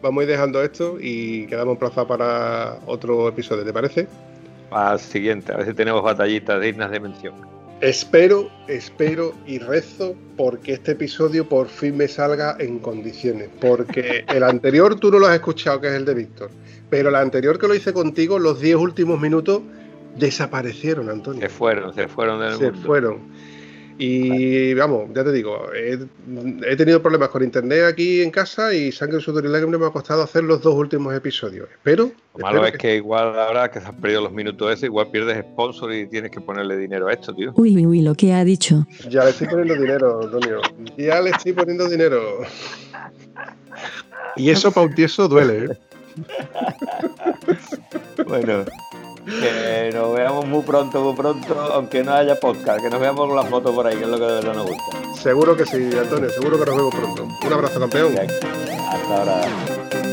vamos 0.01 0.21
a 0.21 0.23
ir 0.23 0.29
dejando 0.29 0.63
esto 0.63 0.97
y 0.99 1.45
quedamos 1.47 1.77
plaza 1.77 2.07
para 2.07 2.79
otro 2.85 3.27
episodio, 3.27 3.63
¿te 3.63 3.73
parece? 3.73 4.07
Al 4.71 4.99
siguiente, 4.99 5.53
a 5.53 5.57
ver 5.57 5.67
si 5.67 5.73
tenemos 5.73 6.01
batallitas 6.01 6.61
dignas 6.61 6.91
de 6.91 6.99
mención. 6.99 7.33
Espero, 7.81 8.51
espero 8.67 9.33
y 9.47 9.57
rezo 9.57 10.15
porque 10.37 10.73
este 10.73 10.91
episodio 10.91 11.49
por 11.49 11.67
fin 11.67 11.97
me 11.97 12.07
salga 12.07 12.55
en 12.59 12.79
condiciones. 12.79 13.49
Porque 13.59 14.23
el 14.33 14.43
anterior 14.43 14.99
tú 14.99 15.11
no 15.11 15.19
lo 15.19 15.27
has 15.27 15.35
escuchado, 15.35 15.81
que 15.81 15.87
es 15.87 15.93
el 15.93 16.05
de 16.05 16.13
Víctor. 16.13 16.51
Pero 16.91 17.09
el 17.09 17.15
anterior 17.15 17.57
que 17.57 17.67
lo 17.67 17.73
hice 17.73 17.91
contigo, 17.91 18.37
los 18.37 18.61
10 18.61 18.75
últimos 18.75 19.19
minutos 19.19 19.61
desaparecieron, 20.17 21.09
Antonio. 21.09 21.41
Se 21.41 21.49
fueron, 21.49 21.93
se 21.93 22.07
fueron 22.07 22.39
del 22.39 22.57
se 22.57 22.71
fueron. 22.71 23.31
Y 24.03 24.73
vamos, 24.73 25.11
ya 25.13 25.23
te 25.23 25.31
digo, 25.31 25.67
he, 25.75 26.75
tenido 26.75 27.03
problemas 27.03 27.29
con 27.29 27.43
internet 27.43 27.83
aquí 27.83 28.23
en 28.23 28.31
casa 28.31 28.73
y 28.73 28.91
Sangre, 28.91 29.21
Sudor 29.21 29.45
y 29.45 29.47
Lágrimas 29.47 29.79
me 29.79 29.85
ha 29.85 29.89
costado 29.91 30.23
hacer 30.23 30.43
los 30.43 30.59
dos 30.61 30.73
últimos 30.73 31.13
episodios. 31.13 31.69
Pero. 31.83 32.11
Lo 32.35 32.41
malo 32.41 32.65
es 32.65 32.75
que... 32.77 32.95
igual 32.95 33.37
ahora 33.37 33.69
que 33.69 33.79
se 33.79 33.87
han 33.87 34.01
perdido 34.01 34.21
los 34.21 34.31
minutos 34.31 34.73
ese, 34.73 34.87
igual 34.87 35.11
pierdes 35.11 35.45
sponsor 35.51 35.93
y 35.93 36.07
tienes 36.07 36.31
que 36.31 36.41
ponerle 36.41 36.77
dinero 36.77 37.09
a 37.09 37.13
esto, 37.13 37.31
tío. 37.35 37.53
Uy, 37.55 37.75
uy, 37.75 37.85
uy, 37.85 38.01
lo 38.01 38.15
que 38.15 38.33
ha 38.33 38.43
dicho. 38.43 38.87
Ya 39.07 39.23
le 39.23 39.29
estoy 39.29 39.47
poniendo 39.47 39.75
dinero, 39.75 40.21
Antonio. 40.23 40.61
Ya 40.97 41.21
le 41.21 41.29
estoy 41.29 41.53
poniendo 41.53 41.87
dinero. 41.87 42.39
Y 44.35 44.49
eso 44.49 44.71
para 44.71 44.87
un 44.87 44.95
tieso 44.95 45.27
duele, 45.27 45.65
¿eh? 45.65 45.77
bueno. 48.25 48.65
Que 49.25 49.91
nos 49.93 50.13
veamos 50.13 50.45
muy 50.45 50.61
pronto, 50.63 51.01
muy 51.01 51.15
pronto, 51.15 51.59
aunque 51.73 52.03
no 52.03 52.13
haya 52.13 52.39
podcast, 52.39 52.81
que 52.81 52.89
nos 52.89 52.99
veamos 52.99 53.27
con 53.27 53.35
las 53.35 53.47
fotos 53.47 53.73
por 53.73 53.85
ahí, 53.85 53.95
que 53.95 54.03
es 54.03 54.09
lo 54.09 54.17
que 54.17 54.25
de 54.25 54.33
verdad 54.33 54.53
nos 54.53 54.67
gusta. 54.67 55.21
Seguro 55.21 55.55
que 55.55 55.65
sí, 55.65 55.89
Antonio, 55.97 56.29
seguro 56.29 56.59
que 56.59 56.65
nos 56.65 56.75
vemos 56.75 56.95
pronto. 56.95 57.27
Un 57.45 57.53
abrazo, 57.53 57.79
campeón. 57.79 58.15
Hasta 58.17 59.17
ahora. 59.17 60.10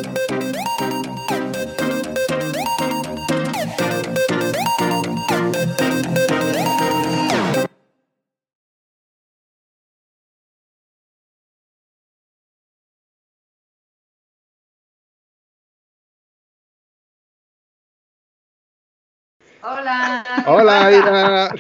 Hola. 19.62 20.24
Hola, 20.46 20.92
Ira. 20.92 21.50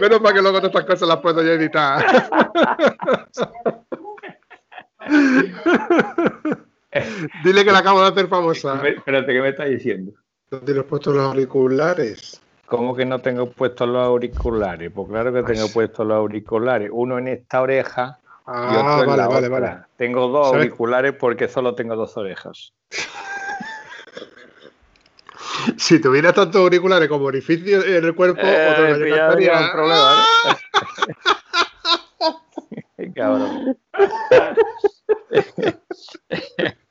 Menos 0.00 0.20
para 0.20 0.34
que 0.34 0.40
luego 0.42 0.58
todas 0.58 0.64
estas 0.64 0.84
cosas 0.84 1.08
las 1.08 1.18
puedo 1.18 1.42
yo 1.42 1.52
editar. 1.52 2.04
Dile 7.44 7.64
que 7.64 7.72
la 7.72 7.78
acabo 7.78 8.02
de 8.02 8.08
hacer 8.08 8.28
famosa. 8.28 8.80
Espérate, 8.86 9.32
¿qué 9.32 9.40
me 9.40 9.48
estás 9.50 9.68
diciendo? 9.68 10.12
¿No 10.50 10.60
tienes 10.60 10.84
puestos 10.84 11.14
los 11.14 11.24
auriculares? 11.24 12.40
¿Cómo 12.66 12.94
que 12.94 13.04
no 13.04 13.18
tengo 13.20 13.50
puestos 13.50 13.88
los 13.88 14.02
auriculares? 14.06 14.90
Pues 14.94 15.08
claro 15.08 15.32
que 15.32 15.42
tengo 15.42 15.68
puestos 15.68 16.06
los 16.06 16.16
auriculares. 16.16 16.90
Uno 16.92 17.18
en 17.18 17.28
esta 17.28 17.60
oreja 17.62 18.18
y 18.22 18.24
Ah, 18.46 18.96
otro 18.96 19.02
en 19.04 19.06
vale, 19.10 19.22
la 19.22 19.28
vale, 19.28 19.46
otra. 19.46 19.60
vale. 19.60 19.82
Tengo 19.96 20.28
dos 20.28 20.48
¿Sabes? 20.48 20.62
auriculares 20.66 21.12
porque 21.18 21.48
solo 21.48 21.74
tengo 21.74 21.94
dos 21.96 22.16
orejas. 22.16 22.72
Si 25.76 26.00
tuvieras 26.00 26.34
tantos 26.34 26.60
auriculares 26.60 27.08
como 27.08 27.24
orificios 27.26 27.84
en 27.84 28.04
el 28.04 28.14
cuerpo, 28.14 28.40
otro 28.40 28.50
Eh, 28.86 28.92
gallo 28.92 29.16
cantaría. 29.16 29.28
habría 29.28 29.60
un 29.60 29.70
problema, 29.72 30.24
¿eh? 32.98 33.12
Cabrón. 33.16 33.76